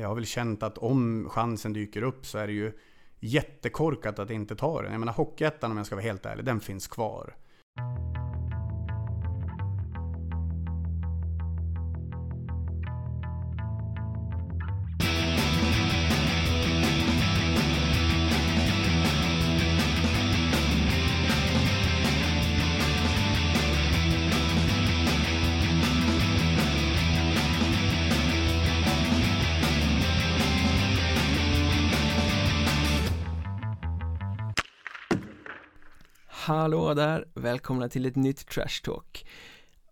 [0.00, 2.72] jag har väl känt att om chansen dyker upp så är det ju
[3.20, 4.92] jättekorkat att inte ta den.
[4.92, 7.34] Jag menar Hockeyettan om jag ska vara helt ärlig, den finns kvar.
[36.48, 37.24] Hallå där!
[37.34, 39.26] Välkomna till ett nytt Trash Talk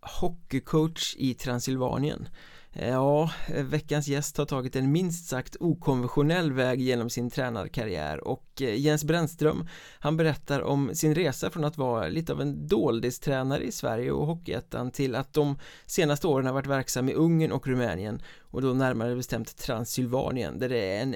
[0.01, 2.29] Hockeycoach i Transylvanien
[2.73, 8.27] eh, Ja, eh, veckans gäst har tagit en minst sagt okonventionell väg genom sin tränarkarriär
[8.27, 9.67] och eh, Jens Brännström
[9.99, 14.27] han berättar om sin resa från att vara lite av en doldistränare i Sverige och
[14.27, 18.73] Hockeyettan till att de senaste åren har varit verksam i Ungern och Rumänien och då
[18.73, 21.15] närmare bestämt Transylvanien där det är en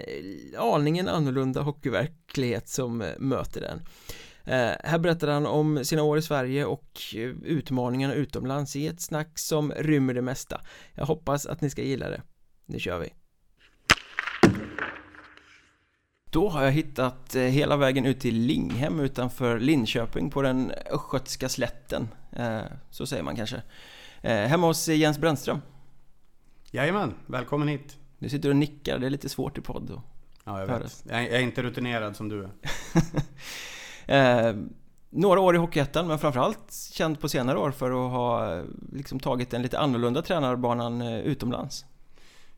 [0.57, 3.81] aningen annorlunda hockeyverklighet som möter den
[4.43, 9.39] här berättar han om sina år i Sverige och eh, utmaningarna utomlands i ett snack
[9.39, 10.61] som rymmer det mesta.
[10.93, 12.21] Jag hoppas att ni ska gilla det.
[12.65, 13.13] Nu kör vi!
[16.31, 21.49] Då har jag hittat eh, hela vägen ut till Linghem utanför Linköping på den östgötska
[21.49, 22.07] slätten.
[22.89, 23.61] Så säger man kanske.
[24.21, 25.61] Hemma hos Jens Brännström.
[26.71, 27.97] Jajamän, välkommen hit.
[28.19, 30.01] Du sitter och nickar, det är lite svårt i podd.
[30.43, 31.03] Ja, jag vet.
[31.09, 32.49] Jag är inte rutinerad som du är.
[34.11, 34.55] Eh,
[35.09, 39.19] några år i Hockeyettan men framförallt känd på senare år för att ha eh, liksom
[39.19, 41.85] tagit den lite annorlunda tränarbanan eh, utomlands.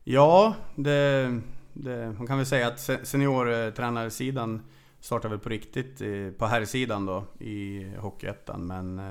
[0.03, 1.39] Ja, det,
[1.73, 4.61] det, man kan väl säga att seniortränarsidan
[4.99, 6.01] startade väl på riktigt
[6.37, 9.05] på herrsidan då i Hockeyettan men eh,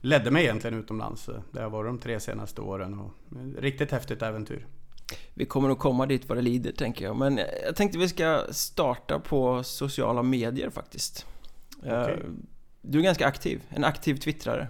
[0.00, 1.30] ledde mig egentligen utomlands.
[1.50, 3.12] Det har varit de tre senaste åren och
[3.58, 4.66] riktigt häftigt äventyr.
[5.34, 8.44] Vi kommer nog komma dit vad det lider tänker jag Men jag tänkte vi ska
[8.50, 11.26] starta på sociala medier faktiskt
[11.78, 12.16] okay.
[12.82, 14.68] Du är ganska aktiv, en aktiv twittrare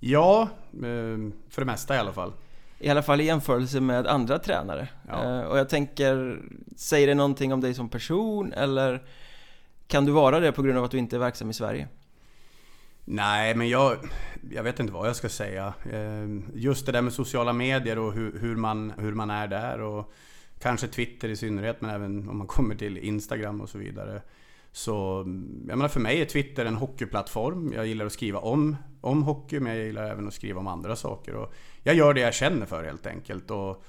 [0.00, 0.42] Ja,
[0.72, 2.32] eh, för det mesta i alla fall
[2.78, 5.40] I alla fall i jämförelse med andra tränare ja.
[5.40, 6.40] Eh, och jag tänker,
[6.76, 9.02] säger det någonting om dig som person eller
[9.86, 11.88] kan du vara det på grund av att du inte är verksam i Sverige?
[13.04, 13.96] Nej, men jag,
[14.50, 15.74] jag vet inte vad jag ska säga.
[15.92, 19.80] Eh, just det där med sociala medier och hur, hur, man, hur man är där
[19.80, 20.12] och
[20.58, 24.22] kanske Twitter i synnerhet, men även om man kommer till Instagram och så vidare.
[24.72, 24.92] Så
[25.68, 27.72] jag menar för mig är Twitter en hockeyplattform.
[27.72, 30.96] Jag gillar att skriva om, om hockey, men jag gillar även att skriva om andra
[30.96, 31.34] saker.
[31.34, 33.50] Och jag gör det jag känner för helt enkelt.
[33.50, 33.84] Och,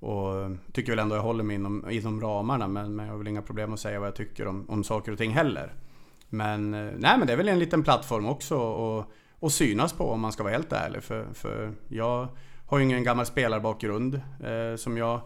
[0.00, 3.28] och tycker väl ändå jag håller mig inom, inom ramarna, men, men jag har väl
[3.28, 5.72] inga problem att säga vad jag tycker om, om saker och ting heller.
[6.28, 8.98] Men, eh, nej, men det är väl en liten plattform också
[9.40, 11.02] att, synas på om man ska vara helt ärlig.
[11.02, 12.28] För, för jag
[12.66, 15.20] har ju ingen gammal spelarbakgrund eh, som jag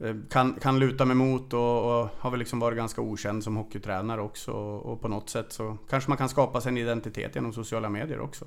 [0.00, 3.56] eh, kan, kan luta mig mot och, och, har väl liksom varit ganska okänd som
[3.56, 4.52] hockeytränare också.
[4.52, 7.88] Och, och, på något sätt så kanske man kan skapa sig en identitet genom sociala
[7.88, 8.44] medier också.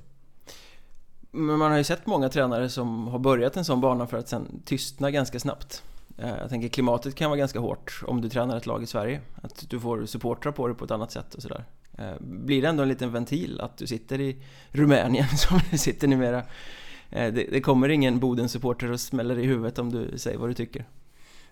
[1.32, 4.30] Men man har ju sett många tränare som har börjat en sån bana för att
[4.30, 5.84] sen tystna ganska snabbt.
[6.18, 9.22] Eh, jag tänker klimatet kan vara ganska hårt om du tränar ett lag i Sverige.
[9.42, 11.66] Att du får supportrar på dig på ett annat sätt och sådär.
[11.98, 14.38] Eh, blir det ändå en liten ventil att du sitter i
[14.72, 16.38] Rumänien som du sitter numera?
[17.10, 20.54] Eh, det, det kommer ingen Boden-supporter och smäller i huvudet om du säger vad du
[20.54, 20.86] tycker.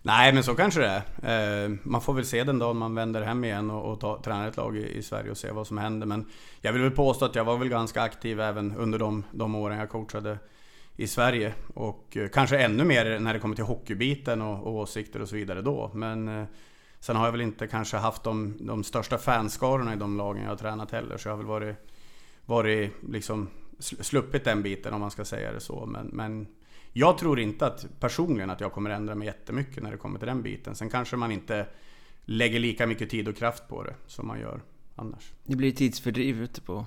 [0.01, 1.87] Nej, men så kanske det är.
[1.87, 4.57] Man får väl se den dagen man vänder hem igen och, och ta, tränar ett
[4.57, 6.07] lag i, i, Sverige och se vad som händer.
[6.07, 6.25] Men
[6.61, 9.79] jag vill väl påstå att jag var väl ganska aktiv även under de, de åren
[9.79, 10.37] jag coachade
[10.95, 11.53] i Sverige.
[11.73, 15.35] Och eh, kanske ännu mer när det kommer till hockeybiten och, och åsikter och så
[15.35, 15.91] vidare då.
[15.93, 16.45] Men eh,
[16.99, 20.49] sen har jag väl inte kanske haft de, de största fanskarorna i de lagen jag
[20.49, 21.17] har tränat heller.
[21.17, 21.75] Så jag har väl varit,
[22.45, 25.85] varit liksom sluppit den biten om man ska säga det så.
[25.85, 26.47] Men, men
[26.93, 30.27] jag tror inte att personligen att jag kommer ändra mig jättemycket när det kommer till
[30.27, 30.75] den biten.
[30.75, 31.67] Sen kanske man inte
[32.25, 34.61] lägger lika mycket tid och kraft på det som man gör
[34.95, 35.33] annars.
[35.43, 36.85] Det blir tidsfördriv ute på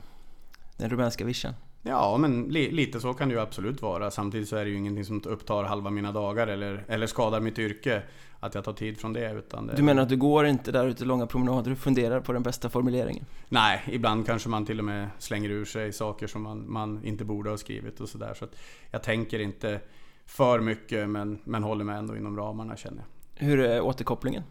[0.76, 1.54] den rumänska vischan.
[1.82, 4.10] Ja, men li lite så kan det ju absolut vara.
[4.10, 7.58] Samtidigt så är det ju ingenting som upptar halva mina dagar eller, eller skadar mitt
[7.58, 8.02] yrke.
[8.40, 9.32] Att jag tar tid från det.
[9.32, 9.76] Utan det...
[9.76, 12.68] Du menar att du går inte där ute långa promenader och funderar på den bästa
[12.68, 13.24] formuleringen?
[13.48, 17.24] Nej, ibland kanske man till och med slänger ur sig saker som man, man inte
[17.24, 18.34] borde ha skrivit och sådär.
[18.34, 18.46] Så
[18.90, 19.80] jag tänker inte
[20.26, 23.04] för mycket men, men håller mig ändå inom ramarna känner
[23.36, 23.46] jag.
[23.46, 24.42] Hur är återkopplingen?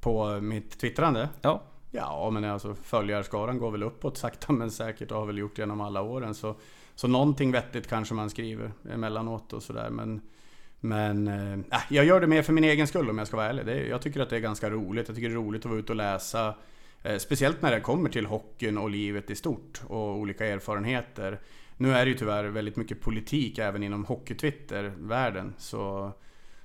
[0.00, 1.28] På mitt twittrande?
[1.42, 1.62] Ja.
[1.90, 5.80] Ja, men alltså följarskaran går väl uppåt sakta men säkert och har väl gjort genom
[5.80, 6.34] alla åren.
[6.34, 6.56] Så,
[6.94, 9.90] så någonting vettigt kanske man skriver emellanåt och sådär.
[9.90, 10.20] Men,
[10.80, 13.48] men eh, äh, jag gör det mer för min egen skull om jag ska vara
[13.48, 13.66] ärlig.
[13.66, 15.08] Det, jag tycker att det är ganska roligt.
[15.08, 16.54] Jag tycker det är roligt att vara ute och läsa.
[17.02, 21.40] Eh, speciellt när det kommer till hockeyn och livet i stort och olika erfarenheter.
[21.76, 25.54] Nu är det ju tyvärr väldigt mycket politik även inom hockeytwitter-världen.
[25.58, 26.12] Så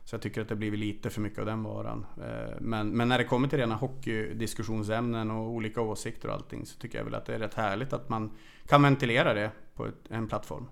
[0.05, 2.05] så jag tycker att det blivit lite för mycket av den varan.
[2.17, 6.79] Eh, men, men när det kommer till rena hockeydiskussionsämnen och olika åsikter och allting så
[6.79, 8.31] tycker jag väl att det är rätt härligt att man
[8.67, 10.67] kan ventilera det på ett, en plattform.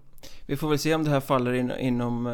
[0.45, 2.33] Vi får väl se om det här faller in, inom eh,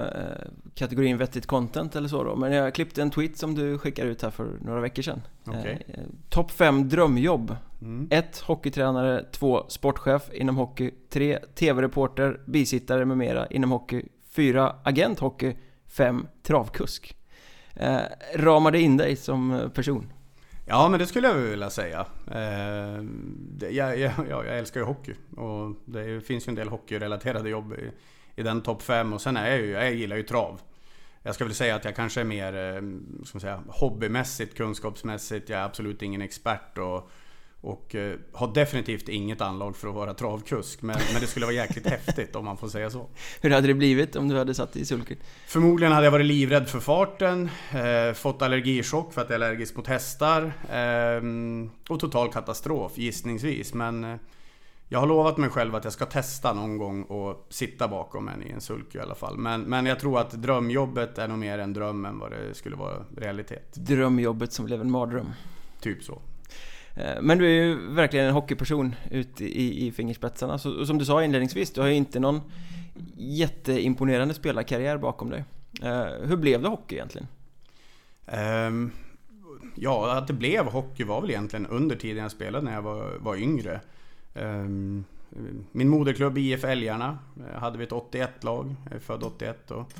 [0.75, 2.35] kategorin vettigt content eller så då.
[2.35, 5.21] Men jag klippte en tweet som du skickade ut här för några veckor sedan.
[5.47, 5.77] Okay.
[5.87, 7.51] Eh, Topp 5 drömjobb.
[7.51, 7.81] 1.
[7.81, 8.07] Mm.
[8.43, 9.25] Hockeytränare.
[9.31, 9.65] 2.
[9.67, 10.91] Sportchef inom hockey.
[11.09, 11.39] 3.
[11.55, 14.05] TV-reporter, bisittare med mera inom hockey.
[14.31, 14.75] 4.
[14.83, 15.55] Agent hockey.
[15.89, 17.15] Fem Travkusk.
[17.75, 18.01] Eh,
[18.35, 20.13] ramar det in dig som eh, person?
[20.65, 21.99] Ja, men det skulle jag vilja säga.
[22.27, 23.03] Eh,
[23.33, 27.73] det, jag, jag, jag, älskar ju hockey och det finns ju en del hockeyrelaterade jobb
[27.73, 27.91] i,
[28.35, 30.61] i den topp 5 och sen är jag ju, jag gillar ju trav.
[31.23, 32.81] Jag ska väl säga att jag kanske är mer eh,
[33.25, 35.49] ska man säga, hobbymässigt, kunskapsmässigt.
[35.49, 37.09] Jag är absolut ingen expert och
[37.61, 40.81] och eh, har definitivt inget anlag för att vara travkusk.
[40.81, 43.07] Men, men det skulle vara jäkligt häftigt om man får säga så.
[43.41, 45.17] Hur hade det blivit om du hade satt i sulken?
[45.47, 49.75] Förmodligen hade jag varit livrädd för farten, eh, fått allergichock för att jag är allergisk
[49.75, 50.53] mot hästar.
[50.71, 51.21] Eh,
[51.89, 53.73] och total katastrof gissningsvis.
[53.73, 54.15] Men eh,
[54.91, 58.43] jag har lovat mig själv att jag ska testa någon gång och sitta bakom en
[58.43, 59.37] i en sulky i alla fall.
[59.37, 62.75] Men, men jag tror att drömjobbet är nog mer en dröm än vad det skulle
[62.75, 63.73] vara realitet.
[63.73, 65.29] Drömjobbet som blev en mardröm?
[65.81, 66.21] Typ så.
[66.99, 70.57] Eh, men du är ju verkligen en hockeyperson ut i, i fingerspetsarna.
[70.57, 72.41] Så, som du sa inledningsvis, du har ju inte någon
[73.17, 75.43] jätteimponerande spelarkarriär bakom dig.
[75.81, 77.27] Eh, hur blev det hockey egentligen?
[78.67, 78.91] Um,
[79.75, 83.17] ja, att det blev hockey var väl egentligen under tiden jag spelade när jag var,
[83.19, 83.81] var yngre.
[84.33, 85.05] Um,
[85.71, 89.91] min moderklubb IF Älgarna eh, hade vi ett 81-lag, jag är född 81 och,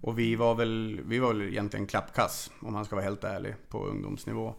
[0.00, 3.54] och vi var väl, vi var väl egentligen klappkass om man ska vara helt ärlig
[3.68, 4.54] på ungdomsnivå.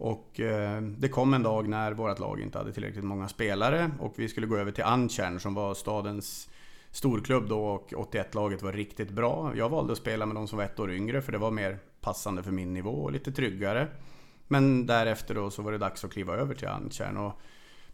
[0.00, 4.14] Och eh, det kom en dag när vårt lag inte hade tillräckligt många spelare och
[4.16, 6.48] vi skulle gå över till Antjärn som var stadens
[6.90, 9.52] storklubb då och 81-laget var riktigt bra.
[9.56, 11.78] Jag valde att spela med de som var ett år yngre för det var mer
[12.00, 13.88] passande för min nivå och lite tryggare.
[14.48, 17.32] Men därefter då så var det dags att kliva över till Antjärn och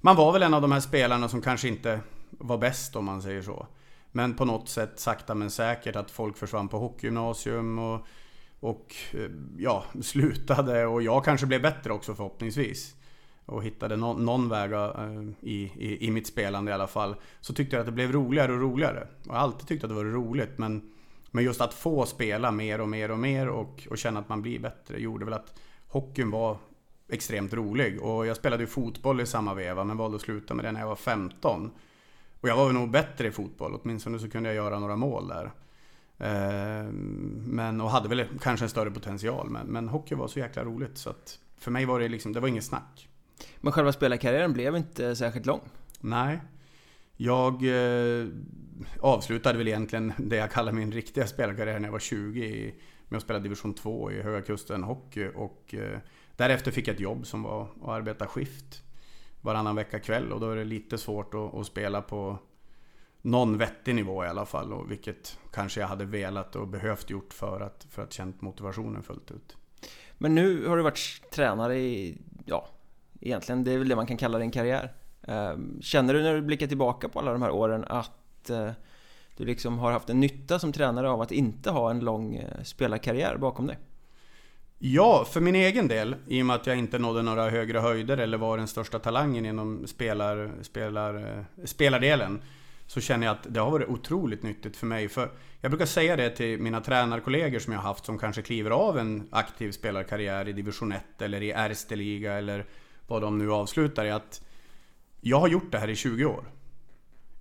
[0.00, 2.00] man var väl en av de här spelarna som kanske inte
[2.30, 3.66] var bäst om man säger så.
[4.12, 8.06] Men på något sätt sakta men säkert att folk försvann på hockeygymnasium och
[8.66, 12.96] och eh, ja, slutade och jag kanske blev bättre också förhoppningsvis.
[13.46, 17.16] Och hittade någon, någon väg eh, i, i, i mitt spelande i alla fall.
[17.40, 19.08] Så tyckte jag att det blev roligare och roligare.
[19.26, 20.90] Jag har alltid tyckt att det var roligt men,
[21.30, 24.42] men just att få spela mer och mer och mer och, och känna att man
[24.42, 26.58] blir bättre gjorde väl att hockeyn var
[27.08, 28.02] extremt rolig.
[28.02, 30.80] Och jag spelade ju fotboll i samma veva men valde att sluta med det när
[30.80, 31.70] jag var 15.
[32.40, 35.28] Och jag var väl nog bättre i fotboll, åtminstone så kunde jag göra några mål
[35.28, 35.50] där.
[36.18, 36.92] Eh,
[37.46, 39.50] men, och hade väl kanske en större potential.
[39.50, 42.40] Men, men hockey var så jäkla roligt så att för mig var det liksom, det
[42.40, 43.08] var inget snack.
[43.56, 45.60] Men själva spelarkarriären blev inte särskilt lång?
[46.00, 46.40] Nej.
[47.16, 48.26] Jag eh,
[49.00, 52.74] avslutade väl egentligen det jag kallar min riktiga spelarkarriär när jag var 20
[53.08, 55.28] med att spela division 2 i Höga Kusten Hockey.
[55.34, 55.98] Och eh,
[56.36, 58.82] därefter fick jag ett jobb som var att arbeta skift
[59.40, 62.38] varannan vecka kväll och då är det lite svårt att, att spela på
[63.26, 64.72] någon vettig nivå i alla fall.
[64.72, 69.02] Och vilket kanske jag hade velat och behövt gjort för att, för att känt motivationen
[69.02, 69.56] fullt ut.
[70.18, 72.68] Men nu har du varit tränare i, ja,
[73.20, 74.92] egentligen det är väl det man kan kalla din karriär.
[75.22, 78.70] Ehm, känner du när du blickar tillbaka på alla de här åren att eh,
[79.36, 82.62] du liksom har haft en nytta som tränare av att inte ha en lång eh,
[82.62, 83.78] spelarkarriär bakom dig?
[84.78, 88.18] Ja, för min egen del, i och med att jag inte nådde några högre höjder
[88.18, 92.40] eller var den största talangen inom spelar, spelar, eh, spelardelen
[92.86, 95.08] så känner jag att det har varit otroligt nyttigt för mig.
[95.08, 98.70] För jag brukar säga det till mina tränarkollegor som jag har haft som kanske kliver
[98.70, 102.66] av en aktiv spelarkarriär i division 1 eller i Ersteliga eller
[103.06, 104.04] vad de nu avslutar.
[104.04, 104.42] Är att
[105.20, 106.44] jag har gjort det här i 20 år.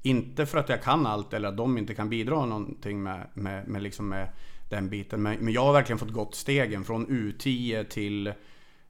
[0.01, 3.67] Inte för att jag kan allt eller att de inte kan bidra någonting med, med,
[3.67, 4.29] med, liksom med
[4.69, 5.21] den biten.
[5.21, 8.33] Men, men jag har verkligen fått gått stegen från U10 till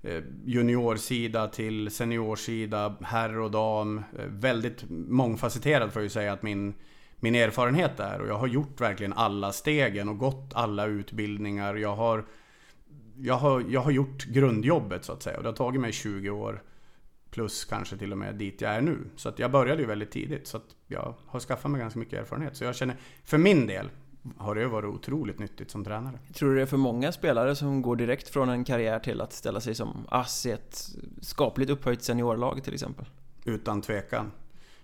[0.05, 3.97] Eh, juniorsida till seniorsida, herr och dam.
[3.97, 6.73] Eh, väldigt mångfacetterad får jag ju säga att min,
[7.15, 8.21] min erfarenhet är.
[8.21, 11.75] Och jag har gjort verkligen alla stegen och gått alla utbildningar.
[11.75, 12.25] Jag har,
[13.17, 15.37] jag har, jag har gjort grundjobbet så att säga.
[15.37, 16.63] Och det har tagit mig 20 år.
[17.31, 18.97] Plus kanske till och med dit jag är nu.
[19.15, 20.47] Så att jag började ju väldigt tidigt.
[20.47, 22.57] Så att jag har skaffat mig ganska mycket erfarenhet.
[22.57, 23.89] Så jag känner, för min del,
[24.37, 26.19] har det varit otroligt nyttigt som tränare.
[26.33, 29.33] Tror du det är för många spelare som går direkt från en karriär till att
[29.33, 30.89] ställa sig som ass i ett
[31.21, 33.05] skapligt upphöjt seniorlag till exempel?
[33.45, 34.31] Utan tvekan.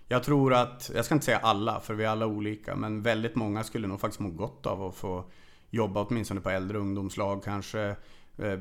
[0.08, 3.34] Jag tror att, jag ska inte säga alla, för vi är alla olika, men väldigt
[3.34, 5.24] många skulle nog faktiskt må gott av att få
[5.70, 7.96] jobba åtminstone på äldre ungdomslag, kanske
[8.36, 8.58] eh,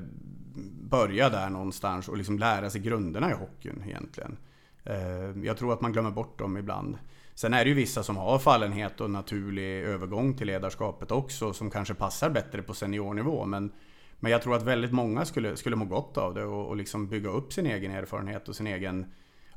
[0.89, 4.37] börja där någonstans och liksom lära sig grunderna i hockeyn egentligen.
[4.83, 6.97] Eh, jag tror att man glömmer bort dem ibland.
[7.35, 11.69] Sen är det ju vissa som har fallenhet och naturlig övergång till ledarskapet också som
[11.69, 13.45] kanske passar bättre på seniornivå.
[13.45, 13.71] Men,
[14.19, 17.07] men jag tror att väldigt många skulle, skulle må gott av det och, och liksom
[17.07, 19.05] bygga upp sin egen erfarenhet och sin egen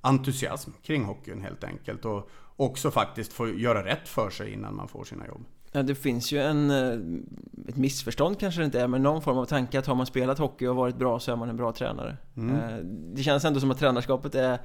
[0.01, 2.05] entusiasm kring hockeyn helt enkelt.
[2.05, 5.45] Och också faktiskt få göra rätt för sig innan man får sina jobb.
[5.77, 9.39] Ja, det finns ju en, eh, ett missförstånd kanske det inte är, men någon form
[9.39, 11.73] av tanke att har man spelat hockey och varit bra så är man en bra
[11.73, 12.17] tränare.
[12.37, 12.57] Mm.
[12.57, 12.77] Eh,
[13.15, 14.59] det känns ändå som att tränarskapet är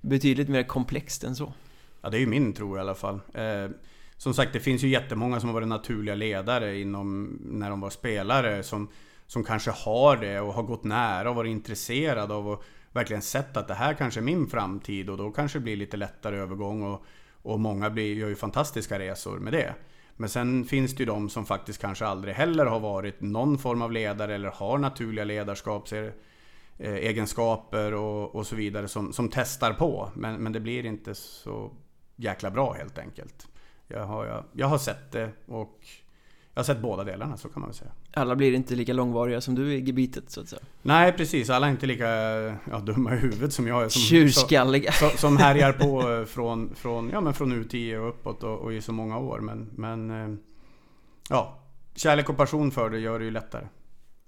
[0.00, 1.52] betydligt mer komplext än så.
[2.06, 3.20] Ja, det är ju min tro i alla fall.
[3.34, 3.70] Eh,
[4.16, 7.90] som sagt, det finns ju jättemånga som har varit naturliga ledare inom, när de var
[7.90, 8.88] spelare som,
[9.26, 13.56] som kanske har det och har gått nära och varit intresserade av och verkligen sett
[13.56, 16.82] att det här kanske är min framtid och då kanske det blir lite lättare övergång
[16.82, 17.04] och,
[17.42, 19.74] och många blir, gör ju fantastiska resor med det.
[20.16, 23.82] Men sen finns det ju de som faktiskt kanske aldrig heller har varit någon form
[23.82, 26.22] av ledare eller har naturliga ledarskapsegenskaper
[26.78, 30.10] eh, egenskaper och, och så vidare som, som testar på.
[30.14, 31.72] Men, men det blir inte så
[32.16, 33.48] jäkla bra helt enkelt.
[33.88, 35.80] Jag har, jag, jag har sett det och
[36.54, 37.90] jag har sett båda delarna, så kan man väl säga.
[38.12, 40.62] Alla blir inte lika långvariga som du i gebitet, så att säga?
[40.82, 41.50] Nej, precis.
[41.50, 42.08] Alla är inte lika
[42.70, 43.88] ja, dumma i huvudet som jag är.
[43.88, 44.92] Som, Tjurskalliga!
[44.92, 48.80] Som, som härjar på från, från, ja, men från U10 och uppåt och, och i
[48.80, 49.40] så många år.
[49.40, 50.38] Men, men eh,
[51.30, 51.58] ja,
[51.94, 53.66] kärlek och passion för det gör det ju lättare.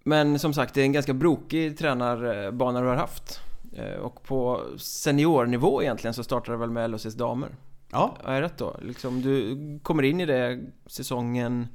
[0.04, 3.40] Men som sagt, det är en ganska brokig tränarbana du har haft.
[3.76, 7.48] Eh, och på seniornivå egentligen så startade du väl med LHCs damer?
[7.90, 8.16] Ja.
[8.24, 8.76] Är jag rätt då?
[8.82, 11.68] Liksom, du kommer in i det säsongen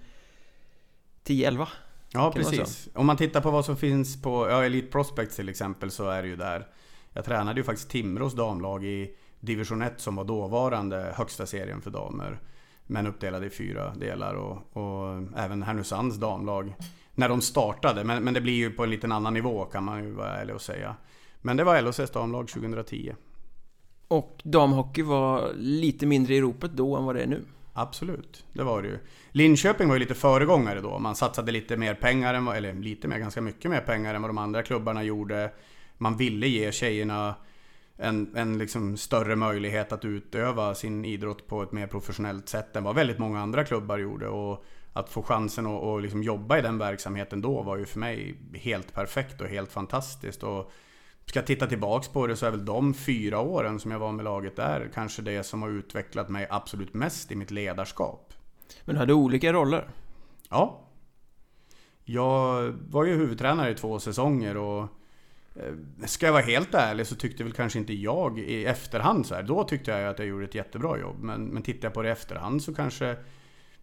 [1.25, 1.67] 10-11?
[2.13, 2.89] Ja, precis.
[2.93, 6.21] Om man tittar på vad som finns på ja, Elite Prospects till exempel så är
[6.21, 6.67] det ju där.
[7.13, 11.91] Jag tränade ju faktiskt Timrås damlag i division 1 som var dåvarande högsta serien för
[11.91, 12.39] damer.
[12.87, 16.75] Men uppdelade i fyra delar och, och även Härnösands damlag
[17.15, 18.03] när de startade.
[18.03, 20.55] Men, men det blir ju på en liten annan nivå kan man ju vara ärlig
[20.55, 20.95] och säga.
[21.41, 23.13] Men det var LHCs damlag 2010.
[24.13, 27.45] Och damhockey var lite mindre i ropet då än vad det är nu?
[27.73, 28.97] Absolut, det var det ju.
[29.31, 30.99] Linköping var ju lite föregångare då.
[30.99, 34.29] Man satsade lite mer pengar, än, eller lite mer, ganska mycket mer pengar än vad
[34.29, 35.51] de andra klubbarna gjorde.
[35.97, 37.35] Man ville ge tjejerna
[37.97, 42.83] en, en liksom större möjlighet att utöva sin idrott på ett mer professionellt sätt än
[42.83, 44.27] vad väldigt många andra klubbar gjorde.
[44.27, 47.99] Och att få chansen att och liksom jobba i den verksamheten då var ju för
[47.99, 50.43] mig helt perfekt och helt fantastiskt.
[50.43, 50.71] Och
[51.25, 54.11] Ska jag titta tillbaks på det så är väl de fyra åren som jag var
[54.11, 58.33] med laget där kanske det som har utvecklat mig absolut mest i mitt ledarskap.
[58.85, 59.89] Men du hade olika roller?
[60.49, 60.79] Ja.
[62.03, 64.81] Jag var ju huvudtränare i två säsonger och
[65.55, 69.35] eh, Ska jag vara helt ärlig så tyckte väl kanske inte jag i efterhand så
[69.35, 69.43] här.
[69.43, 71.15] Då tyckte jag att jag gjorde ett jättebra jobb.
[71.19, 73.15] Men, men tittar jag på det i efterhand så kanske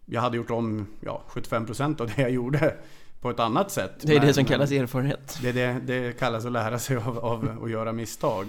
[0.05, 2.75] jag hade gjort om ja, 75% av det jag gjorde
[3.21, 3.93] på ett annat sätt.
[4.01, 5.39] Det är men, det som kallas erfarenhet.
[5.41, 8.45] Det, det, det kallas att lära sig av, av att göra misstag.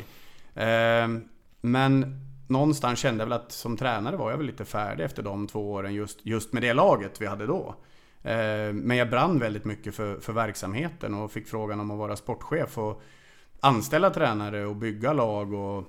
[0.54, 1.08] Eh,
[1.60, 5.46] men någonstans kände jag väl att som tränare var jag väl lite färdig efter de
[5.46, 7.74] två åren just, just med det laget vi hade då.
[8.22, 12.16] Eh, men jag brann väldigt mycket för, för verksamheten och fick frågan om att vara
[12.16, 13.02] sportchef och
[13.60, 15.84] anställa tränare och bygga lag och,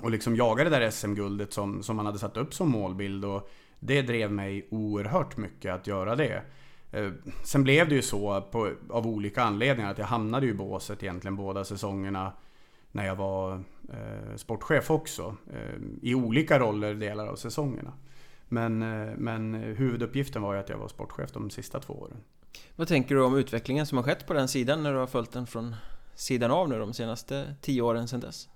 [0.00, 3.24] och liksom jaga det där SM-guldet som, som man hade satt upp som målbild.
[3.24, 6.42] Och det drev mig oerhört mycket att göra det.
[6.90, 7.10] Eh,
[7.44, 11.36] sen blev det ju så på, av olika anledningar att jag hamnade i båset egentligen
[11.36, 12.32] båda säsongerna
[12.92, 13.52] när jag var
[13.92, 15.36] eh, sportchef också.
[15.52, 17.92] Eh, I olika roller delar av säsongerna.
[18.48, 22.16] Men, eh, men huvuduppgiften var ju att jag var sportchef de sista två åren.
[22.76, 25.32] Vad tänker du om utvecklingen som har skett på den sidan när du har följt
[25.32, 25.74] den från
[26.14, 28.48] sidan av nu de senaste tio åren sedan dess?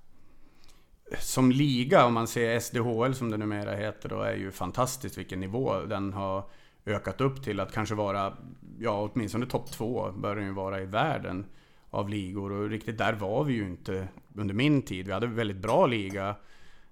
[1.19, 5.41] Som liga, om man ser SDHL som det numera heter, då är ju fantastiskt vilken
[5.41, 6.45] nivå den har
[6.87, 8.37] ökat upp till att kanske vara,
[8.79, 11.47] ja åtminstone topp två bör den ju vara i världen
[11.91, 12.53] av ligor.
[12.53, 15.07] Och riktigt där var vi ju inte under min tid.
[15.07, 16.29] Vi hade en väldigt bra liga.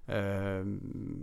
[0.07, 0.63] Eh,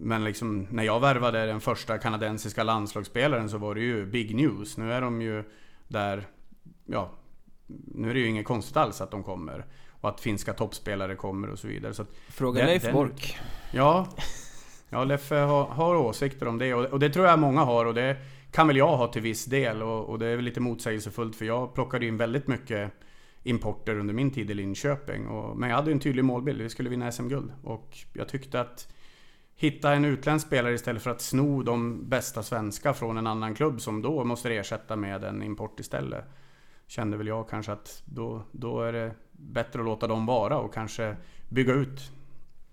[0.01, 4.77] men liksom, när jag värvade den första kanadensiska landslagsspelaren så var det ju big news.
[4.77, 5.45] Nu är de ju
[5.89, 6.27] där,
[6.85, 7.11] ja,
[7.95, 9.65] nu är det ju inget konstigt alls att de kommer.
[10.01, 11.95] Och att finska toppspelare kommer och så vidare.
[11.95, 13.39] Så Fråga Leif Bork.
[13.73, 14.09] Ja,
[14.89, 17.87] ja Leffe har, har åsikter om det och, och det tror jag många har.
[17.87, 18.17] Och det,
[18.57, 21.45] kan väl jag ha till viss del och, och det är väl lite motsägelsefullt för
[21.45, 22.93] jag plockade in väldigt mycket
[23.43, 25.27] importer under min tid i Linköping.
[25.27, 27.53] Och, men jag hade en tydlig målbild, vi skulle vinna SM-guld.
[27.65, 28.93] Och jag tyckte att
[29.55, 33.81] hitta en utländsk spelare istället för att sno de bästa svenska från en annan klubb
[33.81, 36.25] som då måste ersätta med en import istället.
[36.87, 40.75] Kände väl jag kanske att då, då är det bättre att låta dem vara och
[40.75, 41.17] kanske
[41.49, 42.13] bygga ut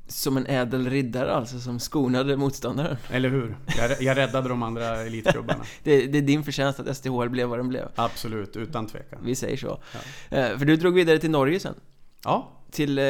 [0.08, 2.98] som en ädel riddare alltså, som skonade motståndaren.
[3.10, 3.58] Eller hur?
[3.78, 5.64] Jag, jag räddade de andra elitklubbarna.
[5.84, 7.88] det, det, är din förtjänst att STHL blev vad den blev.
[7.96, 9.20] Absolut, utan tvekan.
[9.24, 9.80] Vi säger så.
[9.94, 10.38] Ja.
[10.38, 11.76] Eh, för du drog vidare till Norge sen.
[12.24, 12.52] Ja.
[12.72, 13.06] Till eh,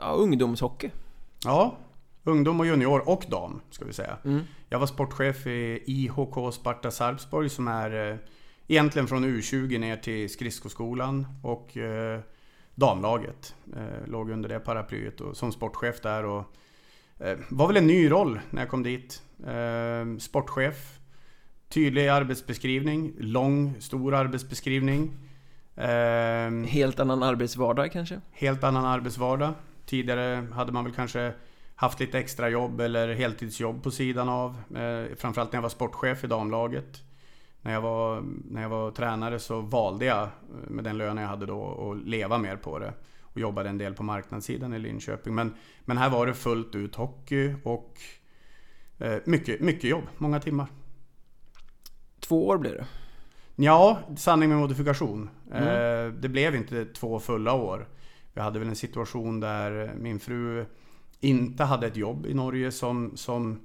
[0.00, 0.90] ja, ungdomshockey.
[1.44, 1.78] Ja.
[2.24, 4.16] Ungdom och junior och dam, ska vi säga.
[4.24, 4.40] Mm.
[4.68, 8.16] Jag var sportchef i IHK Sparta Sarpsborg som är eh,
[8.68, 11.76] egentligen från U20 ner till skridskoskolan och
[12.74, 13.54] damlaget.
[13.76, 16.44] Eh, låg under det paraplyet och som sportchef där och
[17.18, 19.22] eh, var väl en ny roll när jag kom dit.
[19.46, 20.98] Eh, sportchef,
[21.68, 25.10] tydlig arbetsbeskrivning, lång, stor arbetsbeskrivning.
[25.76, 28.20] Eh, Helt annan arbetsvardag kanske?
[28.32, 29.52] helt annan arbetsvardag.
[29.86, 31.32] Tidigare hade man väl kanske
[31.74, 34.50] haft lite extra jobb eller heltidsjobb på sidan av.
[34.76, 37.02] Eh, framförallt när jag var sportchef i damlaget.
[37.62, 40.28] När jag, var, när jag var tränare så valde jag, eh,
[40.68, 42.94] med den lönen jag hade då, att leva mer på det.
[43.22, 45.34] Och jobbade en del på marknadssidan i Linköping.
[45.34, 45.54] Men,
[45.84, 47.98] men här var det fullt ut hockey och
[48.98, 50.66] eh, mycket, mycket jobb, många timmar.
[52.20, 52.86] Två år blev det.
[53.56, 55.30] Ja, sanning med modifikation.
[55.52, 55.68] Mm.
[55.68, 57.88] Eh, det blev inte två fulla år.
[58.34, 60.66] Vi hade väl en situation där min fru
[61.20, 63.60] inte hade ett jobb i Norge som, som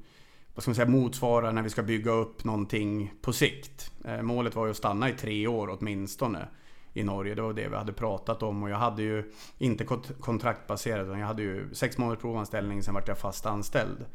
[0.57, 3.91] vad ska man säga, motsvarar när vi ska bygga upp någonting på sikt.
[4.05, 6.47] Eh, målet var ju att stanna i tre år åtminstone
[6.93, 7.35] i Norge.
[7.35, 9.85] Det var det vi hade pratat om och jag hade ju inte
[10.19, 14.05] kontraktbaserat utan jag hade ju sex månaders provanställning sen vart jag fast anställd.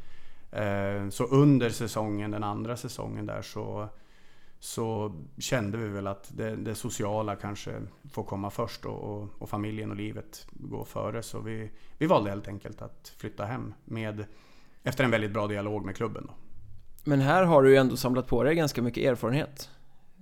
[0.51, 3.89] Eh, så under säsongen, den andra säsongen där så
[4.59, 7.81] så kände vi väl att det, det sociala kanske
[8.11, 11.23] får komma först och, och, och familjen och livet går före.
[11.23, 14.25] Så vi, vi valde helt enkelt att flytta hem med,
[14.83, 16.25] efter en väldigt bra dialog med klubben.
[16.27, 16.33] Då.
[17.03, 19.69] Men här har du ju ändå samlat på dig ganska mycket erfarenhet.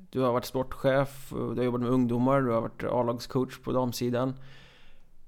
[0.10, 4.34] Du har varit sportchef, du har jobbat med ungdomar, du har varit A-lagscoach på damsidan.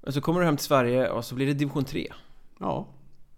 [0.00, 2.12] Och så kommer du hem till Sverige och så blir det division 3.
[2.60, 2.86] Ja,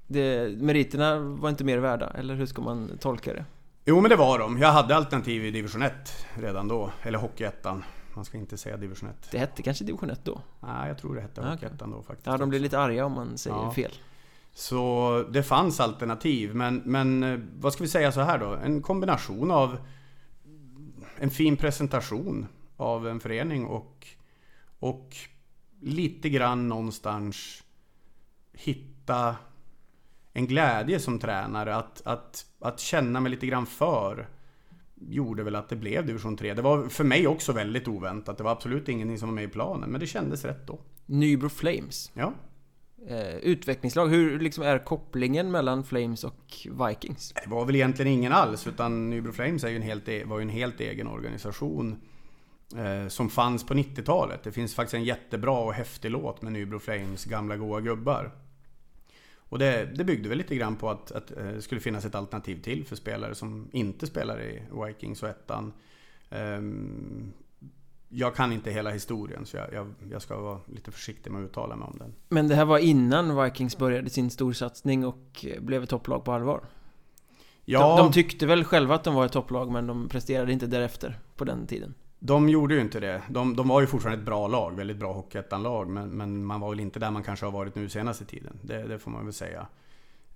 [0.07, 3.45] Det, meriterna var inte mer värda, eller hur ska man tolka det?
[3.85, 4.59] jo men det var de.
[4.59, 5.93] Jag hade alternativ i division 1
[6.35, 7.85] redan då, eller Hockeyettan.
[8.15, 9.29] Man ska inte säga division 1.
[9.31, 10.41] Det hette kanske division 1 då?
[10.61, 11.51] Nej, jag tror det hette Ah.
[11.51, 12.27] Hockeyettan då faktiskt.
[12.27, 13.71] Ja, de blir lite arga om man säger Ja.
[13.73, 13.93] fel.
[14.59, 18.55] Så det fanns alternativ, men, men eh, vad ska vi säga så här då?
[18.55, 19.79] En kombination av
[21.17, 22.47] en fin presentation
[22.77, 24.07] av en förening och,
[24.79, 25.17] och
[25.81, 27.65] lite grann någonstans
[28.53, 29.37] hitta
[30.33, 31.77] en glädje som tränare.
[31.77, 34.29] Att, att, att känna mig lite grann för
[34.95, 36.55] gjorde väl att det blev division 3.
[36.55, 38.39] Det var för mig också väldigt oväntat.
[38.39, 40.79] Det var absolut ingenting som var med i planen, men det kändes rätt då.
[41.07, 42.11] Nybro Flames.
[42.15, 42.33] Ja.
[43.09, 47.33] Eh, utvecklingslag, hur liksom är kopplingen mellan Flames och Vikings?
[47.45, 50.39] Det var väl egentligen ingen alls, utan Nybro Flames är ju en helt, e- var
[50.39, 51.97] ju en helt egen organisation.
[52.77, 54.43] Eh, som fanns på 90-talet.
[54.43, 58.31] Det finns faktiskt en jättebra och häftig låt med Nybro Flames gamla goa gubbar.
[59.37, 62.15] Och det, det byggde väl lite grann på att, att eh, det skulle finnas ett
[62.15, 65.73] alternativ till för spelare som inte spelar i Vikings och ettan.
[66.31, 67.33] Ehm,
[68.09, 71.51] jag kan inte hela historien så jag, jag, jag ska vara lite försiktig med att
[71.51, 72.15] uttala mig om den.
[72.29, 76.61] Men det här var innan Vikings började sin storsatsning och blev ett topplag på allvar?
[77.65, 80.67] Ja, De, de tyckte väl själva att de var ett topplag men de presterade inte
[80.67, 81.95] därefter på den tiden.
[82.19, 83.23] De gjorde ju inte det.
[83.31, 85.89] De, de var ju fortfarande ett bra lag, väldigt bra Hockeyettan-lag.
[85.89, 88.59] Men, men man var väl inte där man kanske har varit nu senaste tiden.
[88.63, 89.67] Det, det får man väl säga.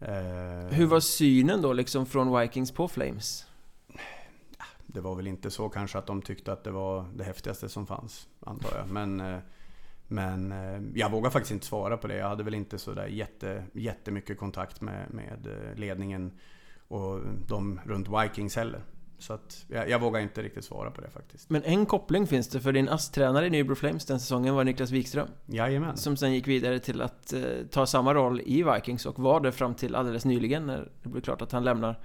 [0.00, 3.46] Eh, Hur var synen då liksom från Vikings på Flames?
[4.92, 7.86] Det var väl inte så kanske att de tyckte att det var det häftigaste som
[7.86, 8.90] fanns, antar jag.
[8.90, 9.38] Men, eh,
[10.08, 12.16] men eh, jag vågar faktiskt inte svara på det.
[12.16, 16.32] Jag hade väl inte sådär jätte, jättemycket kontakt med, med eh, ledningen
[16.88, 18.82] och de runt Vikings heller.
[19.18, 21.50] Så att jag, jag vågar inte riktigt svara på det faktiskt.
[21.50, 24.90] Men en koppling finns det för din ASS-tränare i Nybro Flames den säsongen var Niklas
[24.90, 25.28] Wikström.
[25.46, 25.96] Jajamän.
[25.96, 29.52] Som sen gick vidare till att eh, ta samma roll i Vikings och var det
[29.52, 32.00] fram till alldeles nyligen när det blev klart att han lämnar.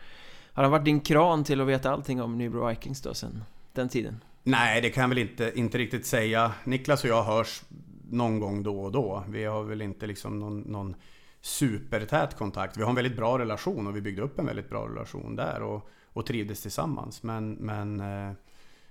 [0.55, 3.89] Har han varit din kran till att veta allting om Nybro Vikings då sen den
[3.89, 4.23] tiden?
[4.43, 6.51] Nej, det kan jag väl inte, inte riktigt säga.
[6.63, 7.61] Niklas och jag hörs
[8.09, 9.23] någon gång då och då.
[9.29, 10.95] Vi har väl inte liksom någon, någon
[11.41, 12.77] supertät kontakt.
[12.77, 15.61] Vi har en väldigt bra relation och vi byggde upp en väldigt bra relation där
[15.61, 17.23] och, och trivdes tillsammans.
[17.23, 18.29] Men, men eh,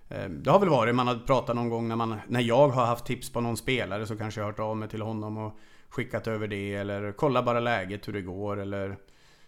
[0.08, 2.86] eh det har väl varit, man har pratat någon gång när, man, när jag har
[2.86, 5.58] haft tips på någon spelare så kanske jag har hört av mig till honom och
[5.88, 8.96] skickat över det eller kolla bara läget hur det går eller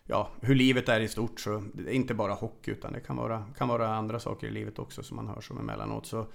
[0.07, 1.41] ja, hur livet är i stort.
[1.41, 4.51] Så det är inte bara hockey utan det kan vara, kan vara andra saker i
[4.51, 6.07] livet också som man hör som emellanåt.
[6.07, 6.27] Så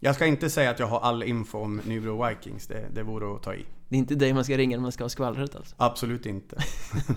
[0.00, 3.36] jag ska inte säga att jag har all info om Nybro Vikings, det, det vore
[3.36, 3.66] att ta i.
[3.88, 5.74] Det är inte dig man ska ringa när man ska ha skvallret alltså.
[5.78, 6.56] Absolut inte.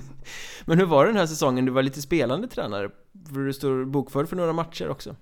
[0.65, 1.65] Men hur var det den här säsongen?
[1.65, 2.89] Du var lite spelande tränare.
[3.33, 5.15] För du står bokförd för några matcher också.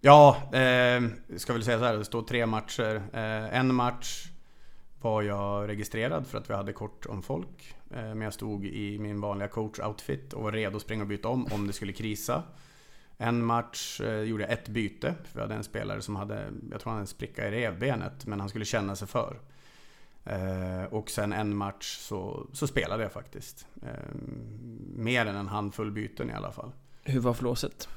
[0.00, 1.02] Ja, eh,
[1.36, 3.02] ska väl säga så här, det står tre matcher.
[3.12, 4.28] Eh, en match
[5.00, 7.74] var jag registrerad för att vi hade kort om folk.
[7.90, 11.28] Eh, men jag stod i min vanliga coach-outfit och var redo att springa och byta
[11.28, 12.42] om om det skulle krisa.
[13.18, 16.34] En match eh, gjorde jag ett byte, för vi hade en spelare som hade,
[16.70, 19.40] jag tror han hade en spricka i revbenet, men han skulle känna sig för.
[20.24, 23.66] Eh, och sen en match så, så spelade jag faktiskt.
[24.94, 26.72] Mer än en handfull byten i alla fall.
[27.02, 27.88] Hur var flåset?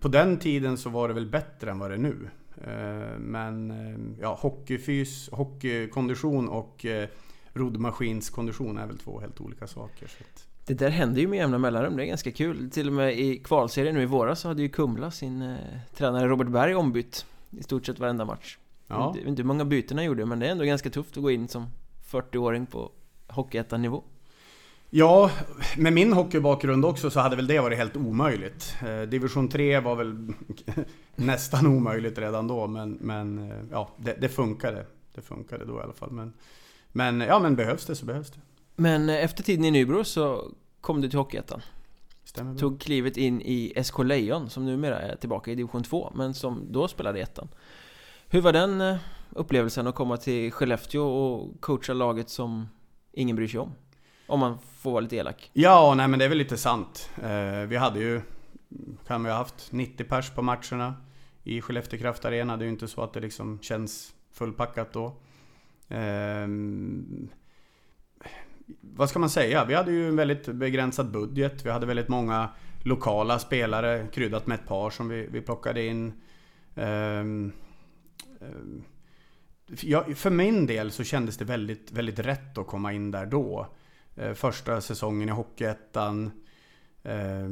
[0.00, 2.30] På den tiden så var det väl bättre än vad det är nu.
[2.60, 7.08] Eh, men eh, ja, hockeyfys, hockeykondition och eh,
[7.52, 10.10] roddmaskinskondition är väl två helt olika saker.
[10.66, 12.70] Det där händer ju med jämna mellanrum, det är ganska kul.
[12.70, 15.56] Till och med i kvalserien nu i våras så hade ju Kumla sin eh,
[15.94, 18.58] tränare Robert Berg ombytt i stort sett varenda match.
[18.86, 19.12] Ja.
[19.14, 21.22] Jag vet inte hur många byten han gjorde, men det är ändå ganska tufft att
[21.22, 21.66] gå in som
[22.10, 22.90] 40-åring på
[23.28, 24.02] Hockeyettan-nivå.
[24.92, 25.30] Ja,
[25.76, 28.76] med min hockeybakgrund också så hade väl det varit helt omöjligt.
[28.82, 30.32] Eh, division 3 var väl
[31.16, 34.86] nästan omöjligt redan då, men, men eh, ja, det, det funkade.
[35.14, 36.10] Det funkade då i alla fall.
[36.10, 36.32] Men,
[36.92, 38.40] men ja, men behövs det så behövs det.
[38.76, 41.62] Men eh, efter tiden i Nybro så kom du till Hockeyettan.
[42.58, 46.72] Tog klivet in i SK Lejon som numera är tillbaka i division 2, men som
[46.72, 47.48] då spelade i ettan.
[48.28, 48.98] Hur var den
[49.30, 52.68] upplevelsen att komma till Skellefteå och coacha laget som
[53.12, 53.72] ingen bryr sig om?
[54.30, 55.50] Om man får vara lite elak.
[55.52, 57.10] Ja, nej men det är väl lite sant.
[57.22, 58.20] Eh, vi hade ju,
[59.06, 60.94] kan vi ha haft 90 pers på matcherna
[61.44, 62.56] i Skellefteå Kraft Arena.
[62.56, 65.06] Det är ju inte så att det liksom känns fullpackat då.
[65.88, 66.48] Eh,
[68.80, 69.64] vad ska man säga?
[69.64, 71.66] Vi hade ju en väldigt begränsad budget.
[71.66, 72.48] Vi hade väldigt många
[72.82, 76.12] lokala spelare, kryddat med ett par som vi, vi plockade in.
[76.74, 77.24] Eh,
[79.80, 83.66] ja, för min del så kändes det väldigt, väldigt rätt att komma in där då.
[84.20, 86.30] Eh, första säsongen i Hockeyettan.
[87.02, 87.48] Eh,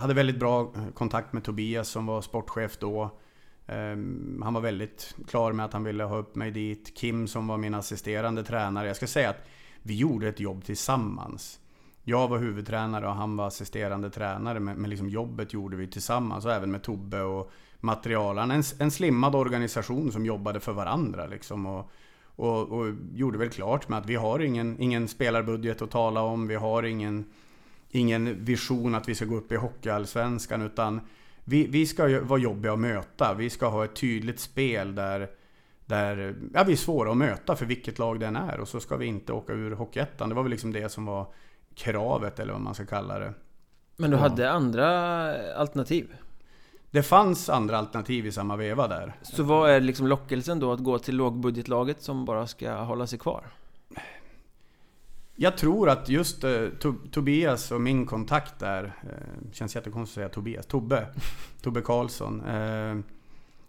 [0.00, 3.02] hade väldigt bra kontakt med Tobias som var sportchef då.
[3.66, 3.96] Eh,
[4.42, 6.96] han var väldigt klar med att han ville ha upp mig dit.
[6.96, 8.86] Kim som var min assisterande tränare.
[8.86, 9.46] Jag ska säga att
[9.82, 11.60] vi gjorde ett jobb tillsammans.
[12.02, 14.60] Jag var huvudtränare och han var assisterande tränare.
[14.60, 16.44] Men, men liksom jobbet gjorde vi tillsammans.
[16.44, 18.50] Och även med Tobbe och materialen.
[18.50, 21.26] En, en slimmad organisation som jobbade för varandra.
[21.26, 21.90] Liksom, och,
[22.40, 26.48] och, och, gjorde väl klart med att vi har ingen, ingen spelarbudget att tala om.
[26.48, 27.24] Vi har ingen,
[27.90, 30.62] ingen vision att vi ska gå upp i Hockeyallsvenskan.
[30.62, 31.00] Utan
[31.44, 33.34] vi, vi ska vara jobbiga att möta.
[33.34, 35.30] Vi ska ha ett tydligt spel där,
[35.86, 38.60] där ja, vi är svåra att möta för vilket lag den är.
[38.60, 40.28] Och så ska vi inte åka ur Hockeyettan.
[40.28, 41.26] Det var väl liksom det som var
[41.74, 43.34] kravet eller vad man ska kalla det.
[43.96, 44.86] Men du hade andra
[45.54, 46.14] alternativ?
[46.90, 49.16] Det fanns andra alternativ i samma veva där.
[49.22, 53.18] Så vad är liksom lockelsen då att gå till lågbudgetlaget som bara ska hålla sig
[53.18, 53.44] kvar?
[55.36, 60.14] Jag tror att just eh, to Tobias och min kontakt där, eh, känns jättekonstigt att
[60.14, 61.06] säga Tobias, Tobbe,
[61.62, 62.44] Tobbe Karlsson.
[62.44, 62.96] Eh,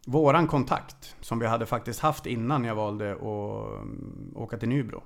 [0.05, 5.03] våran kontakt som vi hade faktiskt haft innan jag valde att åka till Nybro.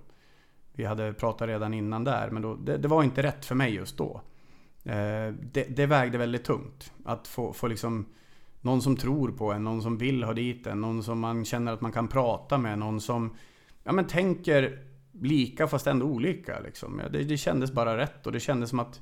[0.73, 3.73] Vi hade pratat redan innan där, men då, det, det var inte rätt för mig
[3.75, 4.21] just då.
[4.85, 6.93] Eh, det, det, vägde väldigt tungt.
[7.05, 8.05] Att få, få liksom
[8.61, 11.73] någon som tror på en, någon som vill ha dit en, någon som man känner
[11.73, 13.35] att man kan prata med, någon som
[13.83, 14.79] ja, men tänker
[15.11, 16.59] lika fast ändå olika.
[16.59, 17.01] Liksom.
[17.11, 19.01] Det, det kändes bara rätt och det kändes som att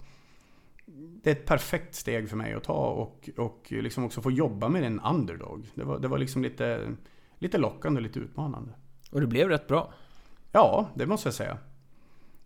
[1.23, 4.69] det är ett perfekt steg för mig att ta och, och liksom också få jobba
[4.69, 5.69] med en underdog.
[5.75, 6.95] Det var, det var liksom lite,
[7.37, 8.73] lite lockande och lite utmanande.
[9.11, 9.93] Och det blev rätt bra?
[10.51, 11.57] Ja, det måste jag säga.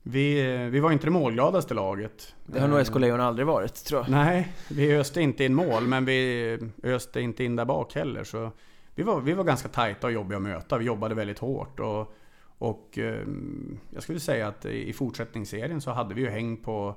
[0.09, 2.35] Vi, vi var inte det målgladaste laget.
[2.45, 4.09] Det har nog SK Lejon aldrig varit, tror jag.
[4.09, 8.23] Nej, vi öste inte in mål, men vi öste inte in där bak heller.
[8.23, 8.51] Så
[8.95, 10.77] vi var, vi var ganska tajta och jobbiga att möta.
[10.77, 11.79] Vi jobbade väldigt hårt.
[11.79, 12.15] Och,
[12.57, 16.95] och ehm, jag skulle säga att i fortsättningsserien så hade vi ju häng på,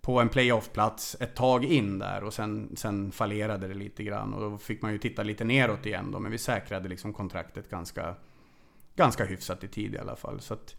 [0.00, 4.34] på en playoff-plats ett tag in där och sen, sen fallerade det lite grann.
[4.34, 7.70] Och då fick man ju titta lite neråt igen då, men vi säkrade liksom kontraktet
[7.70, 8.14] ganska,
[8.96, 10.40] ganska hyfsat i tid i alla fall.
[10.40, 10.76] Så att,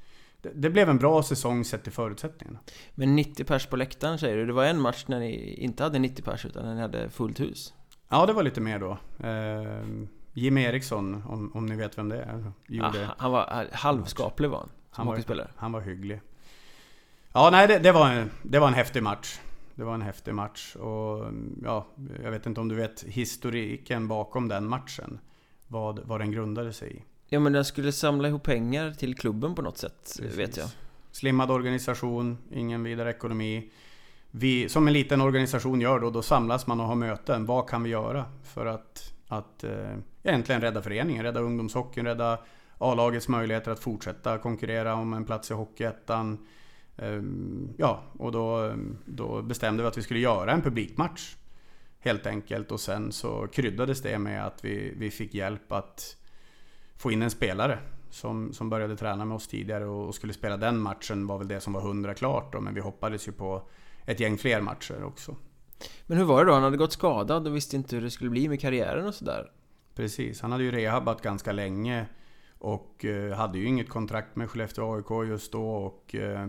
[0.56, 2.60] det blev en bra säsong sett till förutsättningarna.
[2.96, 4.46] Men 90 pers på läktaren säger du.
[4.46, 7.40] Det var en match när ni inte hade 90 pers utan när ni hade fullt
[7.40, 7.74] hus.
[8.10, 8.98] Ja, det var lite mer då.
[9.28, 12.52] Eh, Jim Eriksson, om, om ni vet vem det är.
[12.68, 13.08] Gjorde...
[13.10, 16.22] Ah, han var halvskaplig var han, som han var, han var hygglig.
[17.34, 19.40] Ja, nej, det, det, var en, det var en häftig match.
[19.76, 21.26] Det var en häftig match och
[21.64, 21.88] ja,
[22.24, 25.20] jag vet inte om du vet historiken bakom den matchen.
[25.68, 27.04] Vad, vad den grundade sig i.
[27.30, 30.38] Ja men den skulle samla ihop pengar till klubben på något sätt, Precis.
[30.38, 30.70] vet jag.
[31.12, 33.72] Slimmad organisation, ingen vidare ekonomi.
[34.32, 37.46] Vi, som en liten organisation gör då, då samlas man och har möten.
[37.46, 42.40] Vad kan vi göra för att, att eh, egentligen rädda föreningen, rädda ungdomshockeyn, rädda
[42.78, 46.48] A-lagets möjligheter att fortsätta konkurrera om en plats i Hockeyettan.
[46.98, 47.22] Eh,
[47.78, 48.74] ja, och då,
[49.06, 51.36] då bestämde vi att vi skulle göra en publikmatch.
[52.00, 56.18] Helt enkelt och sen så kryddades det med att vi, vi fick hjälp att
[56.98, 57.80] få in en spelare
[58.10, 61.62] som, som började träna med oss tidigare och, skulle spela den matchen var väl det
[61.62, 63.62] som var hundra klart då, men vi hoppades ju på
[64.06, 65.36] ett gäng fler matcher också.
[66.06, 66.54] Men hur var det då?
[66.54, 69.52] Han hade gått skadad och visste inte hur det skulle bli med karriären och sådär.
[69.96, 72.06] Precis, han hade ju rehabat ganska länge
[72.60, 76.48] Och eh, hade ju inget kontrakt med Skellefteå AIK just då och eh,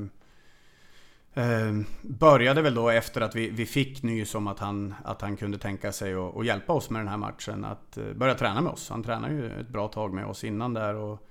[1.38, 5.37] eh, började väl då efter att vi, vi fick nys om att han, att han
[5.37, 8.61] kunde tänka sig att, att hjälpa oss med den här matchen att eh, börja träna
[8.61, 8.90] med oss.
[8.90, 11.29] Han tränade ju ett bra tag med oss innan där och,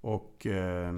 [0.00, 0.92] och eh,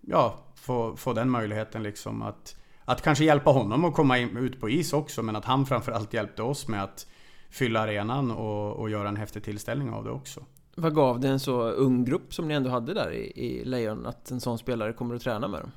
[0.00, 4.60] ja, få, få den möjligheten liksom att, att kanske hjälpa honom att komma in, ut
[4.60, 7.06] på is också men att han framförallt hjälpte oss med att
[7.50, 10.44] fylla arenan och, och göra en häftig tillställning av det också.
[10.74, 14.06] Vad gav det en så ung grupp som ni ändå hade där i, i Lejon
[14.06, 15.70] att en sån spelare kommer att träna med dem?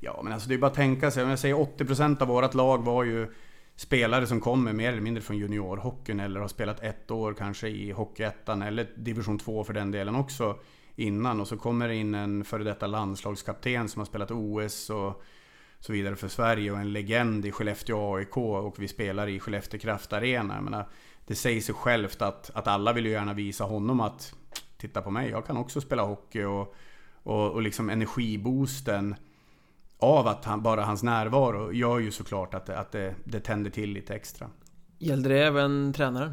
[0.00, 1.24] Ja, men alltså det är bara att tänka sig.
[1.24, 3.32] Om jag säger 80% av vårt lag var ju
[3.76, 7.90] spelare som kommer mer eller mindre från juniorhockeyn eller har spelat ett år kanske i
[7.90, 10.58] Hockeyettan eller division 2 för den delen också
[10.96, 11.40] innan.
[11.40, 15.22] Och så kommer det in en före detta landslagskapten som har spelat OS och
[15.80, 19.80] så vidare för Sverige och en legend i Skellefteå AIK och vi spelar i Skellefteå
[19.80, 20.54] Kraft Arena.
[20.54, 20.88] Jag menar,
[21.26, 24.34] det säger sig självt att, att alla vill ju gärna visa honom att
[24.76, 26.74] titta på mig, jag kan också spela hockey och,
[27.22, 29.14] och, och liksom energiboosten
[30.04, 33.90] av att han, bara hans närvaro gör ju såklart att, att det, det tänder till
[33.90, 34.48] lite extra.
[34.98, 36.32] Gällde det även tränaren?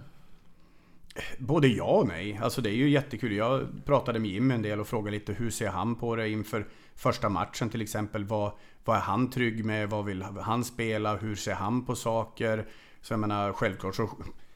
[1.38, 2.40] Både ja och nej.
[2.44, 3.32] Alltså det är ju jättekul.
[3.32, 6.68] Jag pratade med Jimmy en del och frågade lite hur ser han på det inför
[6.96, 8.26] första matchen till exempel.
[8.26, 8.52] Vad,
[8.86, 9.90] vad är han trygg med?
[9.90, 11.16] Vad vill han spela?
[11.16, 12.68] Hur ser han på saker?
[13.02, 14.10] Så jag menar självklart så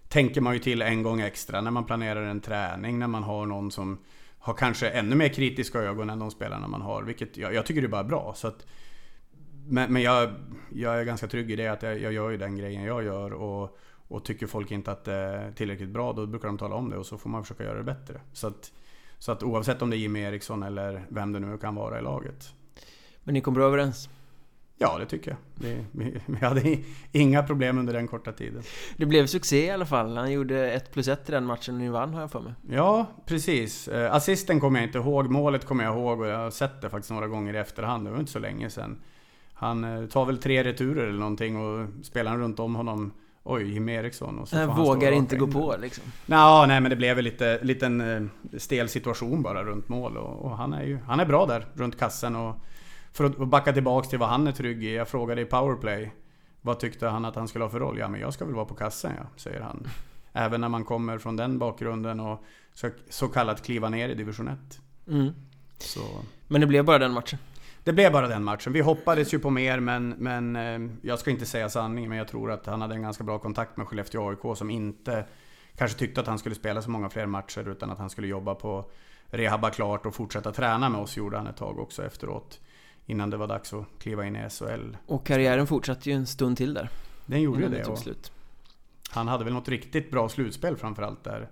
[0.07, 2.99] tänker man ju till en gång extra när man planerar en träning.
[2.99, 3.97] När man har någon som
[4.39, 7.03] har kanske ännu mer kritiska ögon än de spelarna man har.
[7.03, 8.33] Vilket jag, jag tycker det är bara bra.
[8.35, 8.65] Så att,
[9.67, 10.29] men, men jag,
[10.73, 13.33] jag, är ganska trygg i det att jag, jag gör ju den grejen jag gör.
[13.33, 16.89] Och, och tycker folk inte att det är tillräckligt bra, då brukar de tala om
[16.89, 18.21] det och så får man försöka göra det bättre.
[18.33, 18.71] Så att,
[19.19, 22.01] så att oavsett om det är Jimmy Eriksson eller vem det nu kan vara i
[22.01, 22.53] laget.
[23.23, 24.09] Men ni kom bra överens?
[24.77, 25.37] Ja, det tycker jag.
[25.55, 26.77] Det, vi, vi hade
[27.11, 28.63] inga problem under den korta tiden.
[28.97, 30.17] Det blev succé i alla fall.
[30.17, 32.53] Han gjorde 1 plus 1 i den matchen och ni vann har jag för mig.
[32.69, 33.87] Ja, precis.
[33.87, 35.29] Eh, assisten kommer jag inte ihåg.
[35.31, 38.07] Målet kommer jag ihåg och jag har sett det faktiskt några gånger i efterhand.
[38.07, 39.01] Det var inte så länge sedan.
[39.55, 43.13] Han eh, tar väl tre returer eller någonting och spelar runt om honom
[43.47, 44.39] Oj, Jim Eriksson.
[44.39, 46.03] Och så jag vågar inte gå på liksom.
[46.25, 50.17] Nå, nej, men det blev en lite, liten eh, stel situation bara runt mål.
[50.17, 52.35] Och, och, han är ju han är bra där runt kassen.
[52.35, 52.55] Och
[53.11, 54.95] för att backa tillbaks till vad han är trygg i.
[54.95, 56.11] Jag frågade i powerplay.
[56.61, 57.97] Vad tyckte han att han skulle ha för roll?
[57.97, 59.87] Ja, men jag ska väl vara på kassen ja, säger han.
[60.33, 64.47] Även när man kommer från den bakgrunden och så, så kallat kliva ner i division
[64.47, 64.57] 1.
[65.07, 65.33] Mm.
[65.77, 66.01] Så.
[66.47, 67.39] Men det blev bara den matchen?
[67.85, 68.73] Det blev bara den matchen.
[68.73, 72.27] Vi hoppades ju på mer men, men eh, jag ska inte säga sanningen men jag
[72.27, 75.25] tror att han hade en ganska bra kontakt med Skellefteå AIK som inte
[75.75, 78.55] kanske tyckte att han skulle spela så många fler matcher utan att han skulle jobba
[78.55, 78.85] på
[79.27, 82.59] rehabba klart och fortsätta träna med oss gjorde han ett tag också efteråt.
[83.05, 84.97] Innan det var dags att kliva in i SHL.
[85.05, 86.89] Och karriären fortsatte ju en stund till där.
[87.25, 87.85] Den gjorde ju det.
[87.85, 88.31] Tog slut.
[89.09, 91.49] Han hade väl något riktigt bra slutspel framförallt där.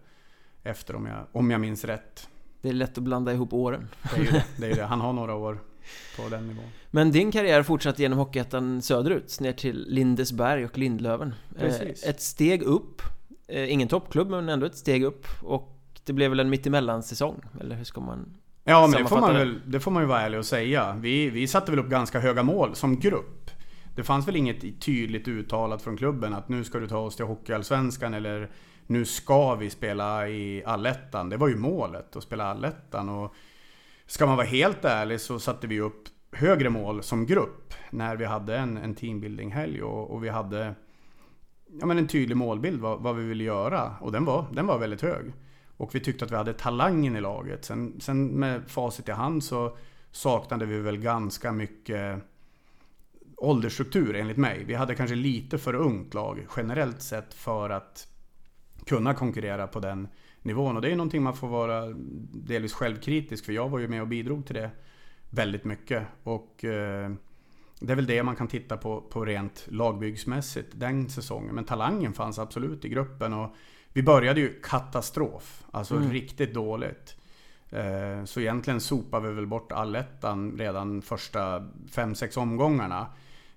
[0.63, 2.29] Efter om jag, om jag minns rätt.
[2.61, 3.87] Det är lätt att blanda ihop åren.
[4.01, 4.45] Det är ju det.
[4.57, 4.85] det, är det.
[4.85, 5.59] Han har några år
[6.17, 6.65] på den nivån.
[6.91, 11.33] Men din karriär fortsatte genom Hockeyettan söderut, ner till Lindesberg och Lindlöven.
[11.59, 12.03] Precis.
[12.03, 13.01] Eh, ett steg upp,
[13.47, 15.27] eh, ingen toppklubb men ändå ett steg upp.
[15.41, 19.33] Och det blev väl en mittemellan-säsong, eller hur ska man Ja men det får man,
[19.33, 20.95] väl, det får man ju vara ärlig och säga.
[20.99, 23.51] Vi, vi satte väl upp ganska höga mål som grupp.
[23.95, 27.25] Det fanns väl inget tydligt uttalat från klubben att nu ska du ta oss till
[27.25, 28.51] Hockeyallsvenskan eller
[28.87, 31.29] nu ska vi spela i Allettan.
[31.29, 33.09] Det var ju målet, att spela Allettan.
[33.09, 33.35] Och
[34.05, 38.25] Ska man vara helt ärlig så satte vi upp högre mål som grupp när vi
[38.25, 40.75] hade en, en teambuilding-helg och, och, vi hade
[41.79, 43.95] ja, men en tydlig målbild vad, vad, vi ville göra.
[44.01, 45.33] Och den var, den var väldigt hög.
[45.77, 47.65] Och vi tyckte att vi hade talangen i laget.
[47.65, 49.77] Sen, sen med facit i hand så
[50.11, 52.23] saknade vi väl ganska mycket
[53.37, 54.63] åldersstruktur enligt mig.
[54.63, 58.07] Vi hade kanske lite för ungt lag generellt sett för att
[58.85, 60.07] kunna konkurrera på den
[60.43, 60.75] nivån.
[60.75, 61.93] Och det är någonting man får vara
[62.31, 64.71] delvis självkritisk för jag var ju med och bidrog till det
[65.29, 66.07] väldigt mycket.
[66.23, 67.11] Och eh,
[67.79, 71.55] det är väl det man kan titta på, på rent lagbyggsmässigt den säsongen.
[71.55, 73.33] Men talangen fanns absolut i gruppen.
[73.33, 73.55] Och
[73.93, 75.63] vi började ju katastrof.
[75.71, 76.11] Alltså mm.
[76.11, 77.15] riktigt dåligt.
[77.69, 83.07] Eh, så egentligen sopade vi väl bort allettan redan första 5-6 omgångarna.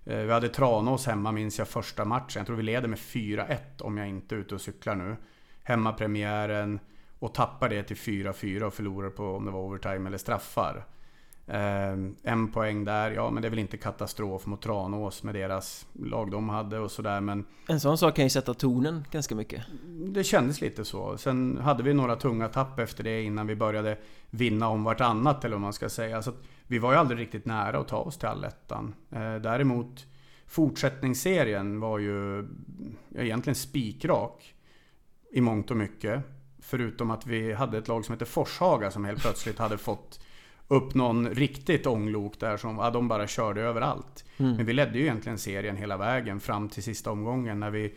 [0.05, 2.41] Eh, vi hade Tranås hemma minns jag första matchen.
[2.41, 5.17] Jag tror vi leder med 4-1 om jag inte är ute och cyklar nu
[5.67, 6.81] hemmapremiären
[7.19, 10.87] och tappar det till 4-4 och förlorar på om det var overtime eller straffar.
[11.47, 15.87] Eh, en poäng där, ja men det är väl inte katastrof mot Tranås med deras
[15.93, 17.45] lag de hade och sådär men...
[17.69, 19.63] En sån sak kan ju sätta tonen ganska mycket.
[20.15, 21.19] Det kändes lite så.
[21.19, 23.99] Sen hade vi några tunga tapp efter det innan vi började
[24.31, 26.23] vinna om vartannat eller vad man ska säga.
[26.23, 26.33] Så
[26.67, 28.95] vi var ju aldrig riktigt nära att ta oss till allettan.
[29.11, 30.07] Eh, däremot
[30.47, 32.49] fortsättningsserien var ju
[33.15, 34.56] egentligen spikrak
[35.37, 36.23] i mångt och mycket.
[36.59, 40.21] Förutom att vi hade ett lag som heter Forshaga som helt plötsligt hade fått
[40.69, 44.25] upp någon riktigt ånglok där som ja, de bara körde överallt.
[44.37, 44.57] Mm.
[44.57, 47.95] Men vi ledde ju egentligen serien hela vägen fram till sista omgången när vi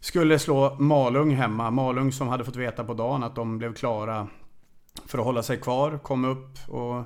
[0.00, 1.70] skulle slå Malung hemma.
[1.70, 4.28] Malung som hade fått veta på dagen att de blev klara
[5.06, 7.04] för att hålla sig kvar, kom upp och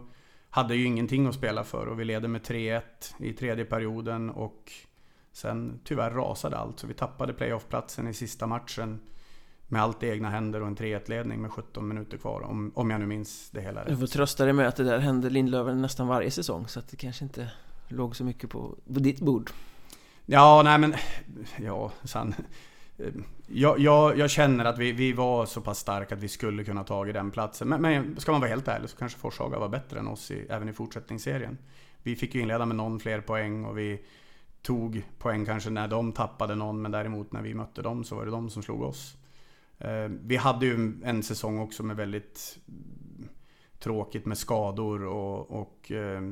[0.51, 2.83] hade ju ingenting att spela för och vi leder med 3-1
[3.19, 4.73] i tredje perioden och
[5.33, 9.01] sen tyvärr rasade allt så vi tappade playoffplatsen i sista matchen
[9.71, 13.01] med allt i egna händer och en 3-1-ledning med 17 minuter kvar om, om jag
[13.01, 13.89] nu minns det hela rätt.
[13.89, 16.89] Du får trösta dig med att det där hände Lindlöven nästan varje säsong så att
[16.89, 17.51] det kanske inte
[17.89, 19.51] låg så mycket på, på ditt bord.
[20.27, 20.95] Ja, nej men...
[21.57, 22.35] Ja, san,
[23.47, 26.85] jag, jag, jag, känner att vi, vi var så pass starka att vi skulle kunna
[26.85, 27.69] tagit den platsen.
[27.69, 30.47] Men, men ska man vara helt ärlig så kanske Forshaga var bättre än oss i,
[30.51, 31.59] även i fortsättningsserien.
[32.03, 34.01] Vi fick ju inleda med någon fler poäng och vi
[34.63, 36.83] tog poäng kanske när de tappade någon.
[36.83, 39.17] Men däremot när vi mötte dem så var det de som slog oss.
[39.81, 42.59] Eh, vi hade ju en säsong också med väldigt
[43.79, 46.23] tråkigt med skador och, och eh,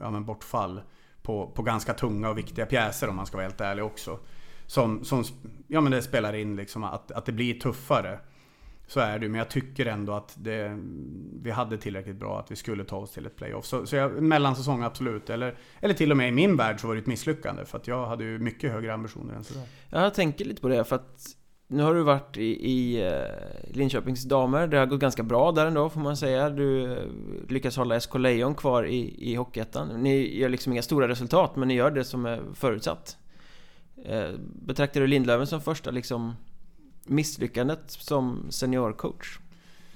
[0.00, 0.80] ja, men bortfall
[1.22, 4.18] på, på ganska tunga och viktiga pjäser om man ska vara helt ärlig också.
[4.66, 5.24] Som, som
[5.66, 8.20] ja, men det spelar in liksom att, att det blir tuffare.
[8.86, 10.78] Så är det men jag tycker ändå att det,
[11.42, 13.64] vi hade tillräckligt bra att vi skulle ta oss till ett playoff.
[13.64, 15.30] Så, så jag, mellansäsong absolut.
[15.30, 17.64] Eller, eller till och med i min värld så var det ett misslyckande.
[17.64, 19.66] För att jag hade ju mycket högre ambitioner än sådär.
[19.90, 21.26] Jag tänker lite på det för att
[21.70, 25.66] nu har du varit i, i eh, Linköpings damer, det har gått ganska bra där
[25.66, 26.50] ändå får man säga.
[26.50, 26.98] Du eh,
[27.48, 29.88] lyckas hålla SK Lejon kvar i, i Hockeyettan.
[30.02, 33.16] Ni gör liksom inga stora resultat, men ni gör det som är förutsatt.
[34.04, 34.30] Eh,
[34.66, 36.36] betraktar du Lindlöven som första liksom
[37.04, 39.38] misslyckandet som seniorcoach?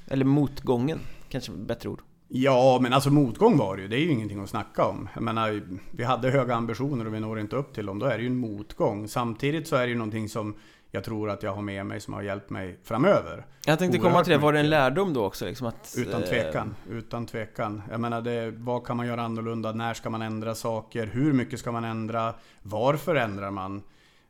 [0.07, 2.03] Eller motgången, kanske bättre ord?
[2.29, 3.89] Ja, men alltså motgång var det ju.
[3.89, 5.09] Det är ju ingenting att snacka om.
[5.15, 7.99] Jag menar, vi hade höga ambitioner och vi når inte upp till dem.
[7.99, 9.09] Då är det ju en motgång.
[9.09, 10.55] Samtidigt så är det ju någonting som
[10.95, 13.47] jag tror att jag har med mig som har hjälpt mig framöver.
[13.67, 15.45] Jag tänkte komma till det, var det en lärdom då också?
[15.45, 17.83] Liksom att, utan eh, tvekan, utan tvekan.
[17.91, 19.73] Jag menar, det, vad kan man göra annorlunda?
[19.73, 21.07] När ska man ändra saker?
[21.07, 22.35] Hur mycket ska man ändra?
[22.63, 23.83] Varför ändrar man?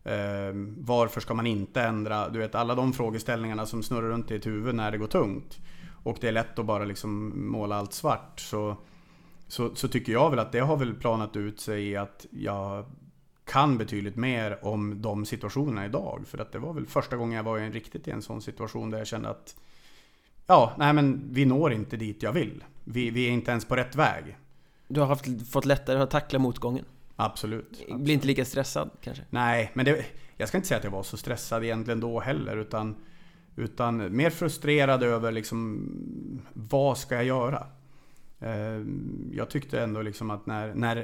[0.05, 2.29] Eh, varför ska man inte ändra?
[2.29, 5.59] Du vet, alla de frågeställningarna som snurrar runt i ett huvud när det går tungt.
[6.03, 8.41] Och det är lätt att bara liksom måla allt svart.
[8.41, 8.77] Så,
[9.49, 12.85] så, så tycker jag väl att det har väl planat ut sig i att jag
[13.45, 16.25] kan betydligt mer om de situationerna idag.
[16.27, 18.43] För att det var väl första gången jag var i en, riktigt i en sån
[18.43, 19.57] situation där jag kände att
[20.47, 22.65] Ja, nej men vi når inte dit jag vill.
[22.85, 24.37] Vi, vi är inte ens på rätt väg.
[24.89, 26.85] Du har haft, fått lättare att tackla motgången?
[27.17, 27.69] Absolut.
[27.71, 28.01] absolut.
[28.01, 29.23] Blir inte lika stressad kanske?
[29.31, 30.05] Nej, men det,
[30.37, 32.57] jag ska inte säga att jag var så stressad egentligen då heller.
[32.57, 32.97] Utan,
[33.57, 35.89] utan mer frustrerad över liksom,
[36.53, 37.67] vad ska jag göra?
[38.43, 38.85] Eh,
[39.33, 40.97] jag tyckte ändå liksom att när, när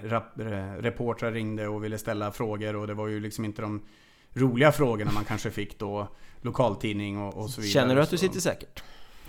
[0.83, 3.83] reportrar ringde och ville ställa frågor och det var ju liksom inte de
[4.33, 6.09] roliga frågorna man kanske fick då.
[6.41, 7.73] Lokaltidning och, och så vidare.
[7.73, 8.83] Känner du att du sitter säkert?